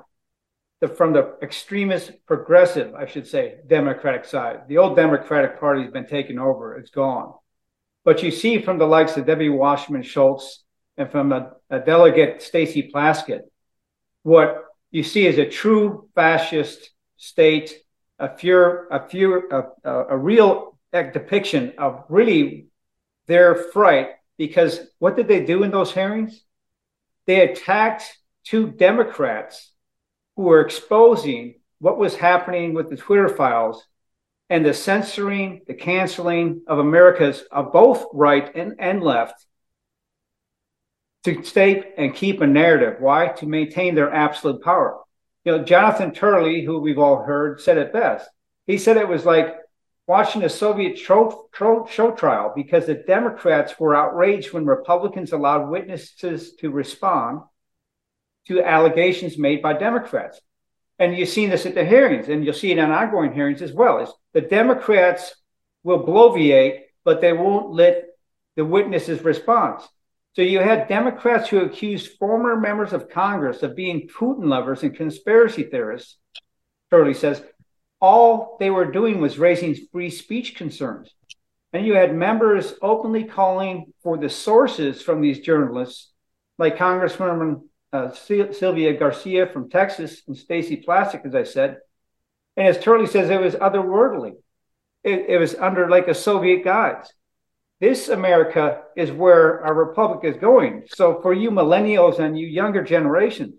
The, 0.80 0.88
from 0.88 1.14
the 1.14 1.36
extremist, 1.42 2.12
progressive, 2.28 2.94
I 2.94 3.08
should 3.08 3.26
say, 3.26 3.56
Democratic 3.66 4.24
side. 4.24 4.68
The 4.68 4.78
old 4.78 4.96
Democratic 4.96 5.60
Party 5.60 5.82
has 5.82 5.92
been 5.92 6.06
taken 6.06 6.38
over, 6.38 6.78
it's 6.78 6.92
gone. 6.92 7.34
But 8.06 8.22
you 8.22 8.30
see 8.30 8.62
from 8.62 8.78
the 8.78 8.86
likes 8.86 9.18
of 9.18 9.26
Debbie 9.26 9.50
Wasserman 9.50 10.04
Schultz 10.04 10.64
and 10.96 11.10
from 11.10 11.32
a, 11.32 11.54
a 11.72 11.80
delegate, 11.80 12.44
Stacey 12.44 12.92
Plaskett, 12.94 13.42
what 14.22 14.64
you 14.92 15.02
see 15.02 15.26
is 15.26 15.40
a 15.40 15.50
true 15.50 16.08
fascist 16.14 16.92
state, 17.18 17.82
a 18.22 18.38
fear, 18.38 18.88
a 18.92 19.00
a, 19.52 19.64
a, 19.84 20.06
a 20.10 20.18
real 20.18 20.78
depiction 20.94 21.74
of 21.78 22.06
really 22.08 22.68
their 23.28 23.56
fright. 23.56 24.10
Because 24.38 24.80
what 25.00 25.16
did 25.16 25.28
they 25.28 25.46
do 25.46 25.64
in 25.64 25.72
those 25.72 25.92
hearings? 25.92 26.44
They 27.26 27.42
attacked 27.42 28.04
two 28.44 28.72
Democrats 28.72 29.72
who 30.36 30.44
were 30.44 30.62
exposing 30.62 31.56
what 31.80 31.98
was 31.98 32.16
happening 32.16 32.74
with 32.74 32.90
the 32.90 32.98
Twitter 32.98 33.30
files 33.30 33.84
and 34.50 34.66
the 34.66 34.74
censoring, 34.74 35.62
the 35.68 35.74
canceling 35.74 36.62
of 36.68 36.80
America's 36.80 37.44
of 37.52 37.72
both 37.72 38.06
right 38.14 38.54
and, 38.56 38.76
and 38.80 39.02
left 39.02 39.46
to 41.24 41.44
state 41.44 41.86
and 41.98 42.16
keep 42.16 42.42
a 42.42 42.48
narrative. 42.48 42.96
Why? 43.00 43.28
To 43.28 43.46
maintain 43.46 43.96
their 43.96 44.12
absolute 44.12 44.62
power. 44.62 45.00
You 45.44 45.58
know, 45.58 45.64
Jonathan 45.64 46.12
Turley, 46.12 46.64
who 46.64 46.80
we've 46.80 47.00
all 47.00 47.24
heard, 47.24 47.62
said 47.62 47.78
it 47.78 47.94
best. 47.94 48.30
He 48.68 48.78
said 48.78 48.98
it 48.98 49.08
was 49.08 49.26
like 49.26 49.56
watching 50.08 50.44
a 50.44 50.50
Soviet 50.50 50.98
show, 50.98 51.48
show 51.90 52.12
trial 52.12 52.54
because 52.56 52.86
the 52.86 52.96
Democrats 52.96 53.80
were 53.80 53.96
outraged 53.96 54.54
when 54.54 54.66
Republicans 54.66 55.32
allowed 55.32 55.70
witnesses 55.70 56.56
to 56.58 56.70
respond 56.70 57.42
to 58.48 58.62
allegations 58.62 59.38
made 59.38 59.62
by 59.62 59.74
Democrats. 59.74 60.40
And 61.00 61.18
you've 61.18 61.30
seen 61.30 61.50
this 61.50 61.66
at 61.66 61.74
the 61.74 61.86
hearings, 61.86 62.30
and 62.30 62.46
you'll 62.46 62.54
see 62.54 62.72
it 62.72 62.78
in 62.78 62.92
ongoing 62.92 63.34
hearings 63.34 63.62
as 63.62 63.74
well. 63.74 64.00
Is 64.00 64.12
the 64.34 64.42
Democrats 64.42 65.34
will 65.84 66.06
bloviate, 66.06 66.82
but 67.04 67.22
they 67.22 67.34
won't 67.34 67.72
let 67.72 68.06
the 68.56 68.66
witnesses 68.66 69.24
respond. 69.24 69.82
So 70.34 70.42
you 70.42 70.60
had 70.60 70.88
Democrats 70.88 71.50
who 71.50 71.60
accused 71.60 72.18
former 72.18 72.58
members 72.58 72.94
of 72.94 73.10
Congress 73.10 73.64
of 73.64 73.76
being 73.76 74.08
Putin 74.08 74.46
lovers 74.46 74.82
and 74.84 74.96
conspiracy 74.96 75.64
theorists. 75.64 76.18
Turley 76.90 77.14
says 77.14 77.44
all 78.00 78.58
they 78.60 78.70
were 78.70 78.92
doing 78.92 79.20
was 79.20 79.38
raising 79.38 79.76
free 79.92 80.10
speech 80.10 80.56
concerns. 80.56 81.14
and 81.74 81.86
you 81.86 81.96
had 81.96 82.16
members 82.16 82.74
openly 82.82 83.24
calling 83.24 83.94
for 84.04 84.18
the 84.18 84.30
sources 84.30 85.02
from 85.02 85.22
these 85.22 85.40
journalists, 85.40 86.12
like 86.58 86.78
Congresswoman 86.78 87.62
uh, 87.94 88.12
Sylvia 88.12 88.94
Garcia 88.98 89.48
from 89.48 89.70
Texas 89.70 90.22
and 90.28 90.36
Stacey 90.38 90.82
Plaskett, 90.82 91.26
as 91.26 91.36
I 91.36 91.44
said. 91.44 91.78
And 92.58 92.68
as 92.68 92.80
Turley 92.80 93.08
says, 93.08 93.30
it 93.30 93.40
was 93.40 93.56
otherworldly. 93.56 94.34
It, 95.04 95.26
it 95.30 95.38
was 95.38 95.56
under 95.56 95.90
like 95.90 96.08
a 96.08 96.14
Soviet 96.14 96.64
guise. 96.64 97.12
This 97.82 98.10
America 98.10 98.84
is 98.96 99.12
where 99.12 99.66
our 99.66 99.74
republic 99.74 100.24
is 100.24 100.40
going. 100.40 100.84
So 100.94 101.20
for 101.24 101.34
you 101.34 101.50
millennials 101.50 102.20
and 102.20 102.38
you 102.38 102.46
younger 102.46 102.84
generations, 102.84 103.56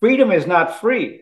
freedom 0.00 0.32
is 0.32 0.46
not 0.46 0.80
free. 0.80 1.20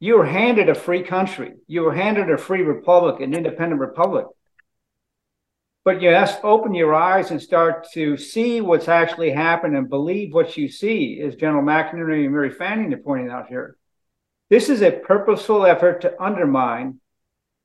You 0.00 0.18
were 0.18 0.26
handed 0.26 0.68
a 0.68 0.74
free 0.74 1.04
country. 1.04 1.52
You 1.68 1.82
were 1.82 1.94
handed 1.94 2.28
a 2.28 2.36
free 2.36 2.62
republic, 2.62 3.20
an 3.20 3.34
independent 3.34 3.80
republic. 3.80 4.26
But 5.84 6.02
you 6.02 6.08
have 6.08 6.40
to 6.40 6.46
open 6.46 6.74
your 6.74 6.92
eyes 6.92 7.30
and 7.30 7.40
start 7.40 7.86
to 7.92 8.16
see 8.16 8.60
what's 8.60 8.88
actually 8.88 9.30
happened 9.30 9.76
and 9.76 9.88
believe 9.88 10.34
what 10.34 10.56
you 10.56 10.68
see, 10.68 11.20
as 11.20 11.36
General 11.36 11.62
McInerney 11.62 12.24
and 12.24 12.32
Mary 12.32 12.50
Fanning 12.50 12.92
are 12.92 12.96
pointing 12.98 13.30
out 13.30 13.46
here. 13.46 13.76
This 14.50 14.68
is 14.68 14.82
a 14.82 14.90
purposeful 14.90 15.64
effort 15.64 16.00
to 16.00 16.20
undermine 16.20 16.98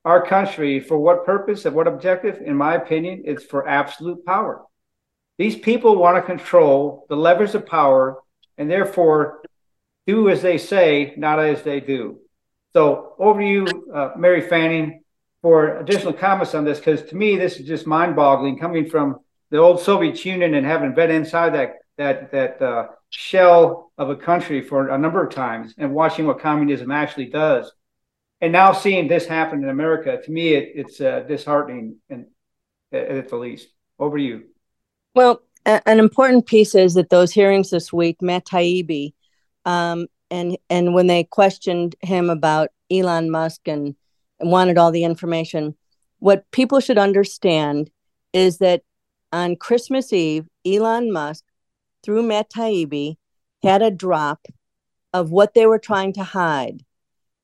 our 0.04 0.26
country 0.26 0.80
for 0.80 0.98
what 0.98 1.26
purpose 1.26 1.66
and 1.66 1.76
what 1.76 1.88
objective? 1.88 2.42
In 2.42 2.56
my 2.56 2.76
opinion, 2.76 3.24
it's 3.26 3.44
for 3.44 3.68
absolute 3.68 4.26
power. 4.26 4.64
These 5.38 5.58
people 5.58 5.96
want 5.96 6.18
to 6.18 6.22
control 6.22 7.06
the 7.10 7.16
levers 7.16 7.56
of 7.56 7.66
power 7.66 8.22
and 8.58 8.70
therefore 8.70 9.42
do 10.08 10.30
as 10.30 10.42
they 10.42 10.58
say, 10.58 11.14
not 11.18 11.40
as 11.40 11.64
they 11.64 11.80
do. 11.80 12.20
So 12.74 13.16
over 13.20 13.40
to 13.40 13.48
you, 13.48 13.68
uh, 13.94 14.12
Mary 14.18 14.42
Fanning, 14.42 15.04
for 15.42 15.80
additional 15.80 16.14
comments 16.14 16.54
on 16.54 16.66
this, 16.66 16.78
because 16.78 17.04
to 17.04 17.16
me, 17.16 17.36
this 17.36 17.58
is 17.58 17.68
just 17.68 17.88
mind-boggling 17.88 18.60
coming 18.60 18.88
from 18.88 19.20
the 19.50 19.58
old 19.58 19.82
Soviet 19.82 20.24
Union 20.24 20.54
and 20.54 20.66
having 20.66 20.94
been 20.94 21.12
inside 21.12 21.54
that 21.56 21.74
that 21.98 22.32
that 22.32 22.62
uh, 22.62 22.88
shell 23.10 23.92
of 23.98 24.10
a 24.10 24.16
country 24.16 24.62
for 24.62 24.90
a 24.90 24.98
number 24.98 25.24
of 25.24 25.34
times 25.34 25.74
and 25.78 25.94
watching 25.94 26.26
what 26.26 26.40
communism 26.40 26.92
actually 26.92 27.26
does 27.26 27.72
and 28.42 28.52
now 28.52 28.74
seeing 28.74 29.08
this 29.08 29.28
happen 29.28 29.64
in 29.64 29.70
America, 29.70 30.20
to 30.22 30.32
me, 30.32 30.54
it, 30.54 30.72
it's 30.76 31.00
uh, 31.00 31.22
disheartening, 31.22 31.98
and 32.10 32.26
at 32.92 33.30
the 33.30 33.38
least. 33.38 33.68
Over 34.00 34.18
to 34.18 34.24
you. 34.24 34.44
Well, 35.14 35.44
a- 35.66 35.88
an 35.88 36.00
important 36.00 36.48
piece 36.48 36.74
is 36.74 36.96
that 36.96 37.12
those 37.12 37.32
hearings 37.32 37.70
this 37.70 37.94
week, 37.94 38.20
Matt 38.22 38.46
Taibbi, 38.46 39.14
um, 39.66 40.08
and 40.32 40.58
and 40.70 40.96
when 40.96 41.08
they 41.08 41.24
questioned 41.24 41.96
him 42.02 42.30
about 42.30 42.70
Elon 42.90 43.30
Musk 43.30 43.68
and, 43.68 43.96
and 44.40 44.52
wanted 44.52 44.78
all 44.78 44.92
the 44.92 45.04
information, 45.04 45.76
what 46.20 46.50
people 46.52 46.80
should 46.80 46.98
understand 46.98 47.92
is 48.34 48.58
that 48.58 48.82
on 49.32 49.56
Christmas 49.56 50.12
Eve, 50.12 50.48
Elon 50.66 51.12
Musk, 51.12 51.44
through 52.04 52.24
Matt 52.24 52.50
Taibbi, 52.50 53.18
had 53.62 53.84
a 53.84 53.92
drop 53.92 54.48
of 55.14 55.30
what 55.30 55.54
they 55.54 55.68
were 55.68 55.80
trying 55.80 56.14
to 56.14 56.24
hide 56.24 56.84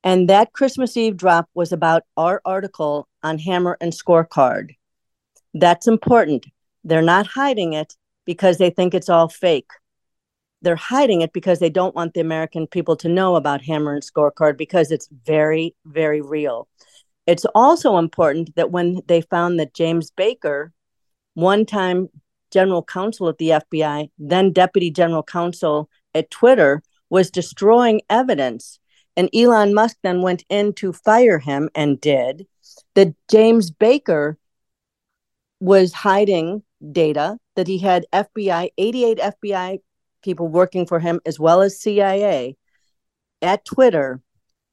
and 0.03 0.29
that 0.29 0.53
Christmas 0.53 0.95
Eve 0.95 1.17
drop 1.17 1.49
was 1.53 1.71
about 1.71 2.03
our 2.15 2.41
article 2.45 3.07
on 3.23 3.39
Hammer 3.39 3.77
and 3.81 3.91
Scorecard. 3.91 4.75
That's 5.53 5.87
important. 5.87 6.45
They're 6.83 7.01
not 7.01 7.27
hiding 7.27 7.73
it 7.73 7.95
because 8.25 8.57
they 8.57 8.69
think 8.69 8.93
it's 8.93 9.09
all 9.09 9.27
fake. 9.27 9.71
They're 10.61 10.75
hiding 10.75 11.21
it 11.21 11.33
because 11.33 11.59
they 11.59 11.69
don't 11.69 11.95
want 11.95 12.13
the 12.13 12.21
American 12.21 12.67
people 12.67 12.95
to 12.97 13.09
know 13.09 13.35
about 13.35 13.61
Hammer 13.61 13.93
and 13.93 14.03
Scorecard 14.03 14.57
because 14.57 14.91
it's 14.91 15.07
very, 15.25 15.75
very 15.85 16.21
real. 16.21 16.67
It's 17.25 17.45
also 17.53 17.97
important 17.97 18.55
that 18.55 18.71
when 18.71 19.01
they 19.07 19.21
found 19.21 19.59
that 19.59 19.73
James 19.73 20.11
Baker, 20.11 20.71
one 21.33 21.65
time 21.65 22.09
general 22.51 22.83
counsel 22.83 23.29
at 23.29 23.37
the 23.37 23.49
FBI, 23.49 24.09
then 24.17 24.53
deputy 24.53 24.89
general 24.89 25.23
counsel 25.23 25.89
at 26.15 26.31
Twitter, 26.31 26.81
was 27.09 27.29
destroying 27.29 28.01
evidence 28.09 28.79
and 29.18 29.30
Elon 29.34 29.74
Musk 29.74 29.97
then 30.03 30.22
went 30.22 30.45
in 30.47 30.74
to 30.74 30.93
fire 30.93 31.39
him 31.39 31.70
and 31.74 31.99
did, 31.99 32.45
that 32.93 33.15
James 33.30 33.72
Baker 33.72 34.38
was 35.59 35.91
hiding 35.91 36.61
data, 36.91 37.39
that 37.55 37.68
he 37.68 37.80
had 37.80 38.05
FBI, 38.13 38.70
88 38.78 39.18
FBI 39.18 39.80
people 40.22 40.47
working 40.47 40.86
for 40.86 40.99
him, 40.99 41.20
as 41.26 41.39
well 41.39 41.61
as 41.61 41.82
CIA 41.82 42.55
at 43.41 43.65
Twitter. 43.65 44.22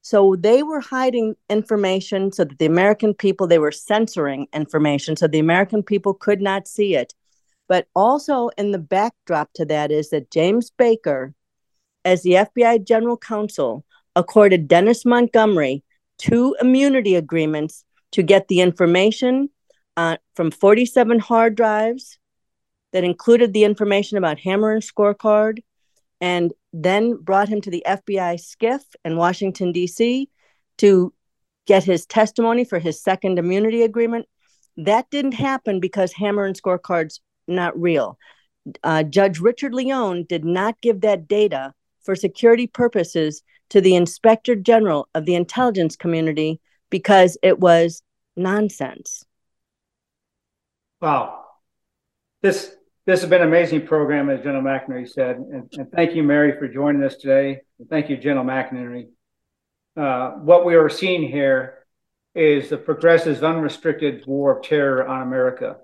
So 0.03 0.35
they 0.37 0.61
were 0.61 0.79
hiding 0.79 1.35
information 1.49 2.31
so 2.31 2.43
that 2.43 2.59
the 2.59 2.67
American 2.67 3.15
people, 3.15 3.47
they 3.47 3.57
were 3.57 3.71
censoring 3.71 4.47
information 4.53 5.15
so 5.15 5.27
the 5.27 5.39
American 5.39 5.81
people 5.81 6.13
could 6.13 6.41
not 6.41 6.67
see 6.67 6.95
it. 6.95 7.15
But 7.67 7.87
also 7.95 8.49
in 8.59 8.71
the 8.71 8.77
backdrop 8.77 9.49
to 9.55 9.65
that 9.65 9.89
is 9.89 10.11
that 10.11 10.29
James 10.29 10.69
Baker, 10.69 11.33
as 12.03 12.21
the 12.21 12.33
FBI 12.33 12.85
general 12.85 13.17
counsel, 13.17 13.83
accorded 14.15 14.67
Dennis 14.67 15.05
Montgomery 15.05 15.83
two 16.17 16.55
immunity 16.61 17.15
agreements 17.15 17.83
to 18.11 18.23
get 18.23 18.47
the 18.47 18.61
information 18.61 19.49
uh, 19.97 20.17
from 20.35 20.51
47 20.51 21.19
hard 21.19 21.55
drives 21.55 22.17
that 22.93 23.03
included 23.03 23.53
the 23.53 23.63
information 23.63 24.17
about 24.17 24.39
Hammer 24.39 24.71
and 24.71 24.81
Scorecard, 24.81 25.59
and 26.21 26.53
then 26.71 27.17
brought 27.17 27.49
him 27.49 27.59
to 27.61 27.69
the 27.69 27.83
FBI 27.85 28.39
SCIF 28.39 28.81
in 29.03 29.17
Washington, 29.17 29.71
D.C. 29.71 30.29
to 30.77 31.13
get 31.65 31.83
his 31.83 32.05
testimony 32.05 32.63
for 32.63 32.79
his 32.79 33.01
second 33.01 33.37
immunity 33.37 33.81
agreement. 33.83 34.27
That 34.77 35.09
didn't 35.09 35.33
happen 35.33 35.79
because 35.79 36.13
Hammer 36.13 36.45
and 36.45 36.59
Scorecard's 36.59 37.19
not 37.47 37.79
real. 37.79 38.17
Uh, 38.83 39.03
Judge 39.03 39.39
Richard 39.39 39.73
Leon 39.73 40.25
did 40.27 40.45
not 40.45 40.79
give 40.81 41.01
that 41.01 41.27
data 41.27 41.73
for 42.03 42.15
security 42.15 42.67
purposes 42.67 43.41
to 43.69 43.81
the 43.81 43.95
inspector 43.95 44.55
general 44.55 45.07
of 45.13 45.25
the 45.25 45.35
intelligence 45.35 45.95
community 45.95 46.59
because 46.89 47.37
it 47.41 47.59
was 47.59 48.01
nonsense. 48.35 49.25
Wow. 51.01 51.43
This 52.41 52.75
this 53.05 53.21
has 53.21 53.29
been 53.29 53.41
an 53.41 53.47
amazing 53.47 53.85
program, 53.85 54.31
as 54.31 54.41
General 54.41 54.63
McInerney 54.63 55.07
said. 55.07 55.35
And, 55.37 55.71
and 55.73 55.91
thank 55.91 56.15
you, 56.15 56.23
Mary, 56.23 56.57
for 56.57 56.67
joining 56.67 57.03
us 57.03 57.15
today. 57.15 57.61
And 57.77 57.87
thank 57.87 58.09
you, 58.09 58.17
General 58.17 58.45
McInerney. 58.45 59.09
Uh, 59.95 60.31
what 60.31 60.65
we 60.65 60.73
are 60.73 60.89
seeing 60.89 61.29
here 61.29 61.85
is 62.33 62.69
the 62.69 62.77
progressive, 62.77 63.43
unrestricted 63.43 64.25
war 64.25 64.57
of 64.57 64.63
terror 64.63 65.07
on 65.07 65.21
America. 65.21 65.77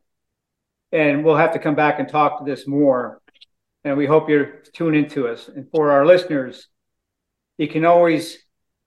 And 0.91 1.23
we'll 1.23 1.37
have 1.37 1.53
to 1.53 1.59
come 1.59 1.75
back 1.75 1.99
and 1.99 2.09
talk 2.09 2.39
to 2.39 2.45
this 2.45 2.67
more. 2.67 3.21
And 3.83 3.97
we 3.97 4.07
hope 4.07 4.27
you're 4.27 4.63
tuning 4.73 5.05
into 5.05 5.27
us. 5.27 5.47
And 5.47 5.69
for 5.69 5.91
our 5.91 6.05
listeners, 6.05 6.67
you 7.57 7.67
can 7.67 7.85
always 7.85 8.37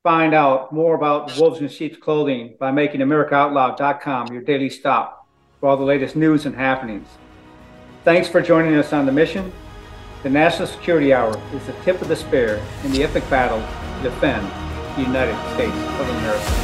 find 0.02 0.34
out 0.34 0.72
more 0.72 0.94
about 0.94 1.36
Wolves 1.38 1.60
in 1.60 1.68
Sheep's 1.68 1.96
Clothing 1.96 2.56
by 2.58 2.70
making 2.70 3.00
AmericaOutloud.com 3.00 4.32
your 4.32 4.42
daily 4.42 4.68
stop 4.68 5.26
for 5.60 5.68
all 5.68 5.76
the 5.76 5.84
latest 5.84 6.14
news 6.14 6.44
and 6.44 6.54
happenings. 6.54 7.08
Thanks 8.04 8.28
for 8.28 8.42
joining 8.42 8.74
us 8.74 8.92
on 8.92 9.06
the 9.06 9.12
mission. 9.12 9.50
The 10.22 10.30
National 10.30 10.68
Security 10.68 11.14
Hour 11.14 11.40
is 11.54 11.66
the 11.66 11.72
tip 11.84 12.02
of 12.02 12.08
the 12.08 12.16
spear 12.16 12.62
in 12.82 12.92
the 12.92 13.02
epic 13.02 13.28
battle 13.30 13.60
to 13.60 14.10
defend 14.10 14.46
the 14.96 15.02
United 15.02 15.36
States 15.54 15.76
of 16.00 16.08
America. 16.08 16.63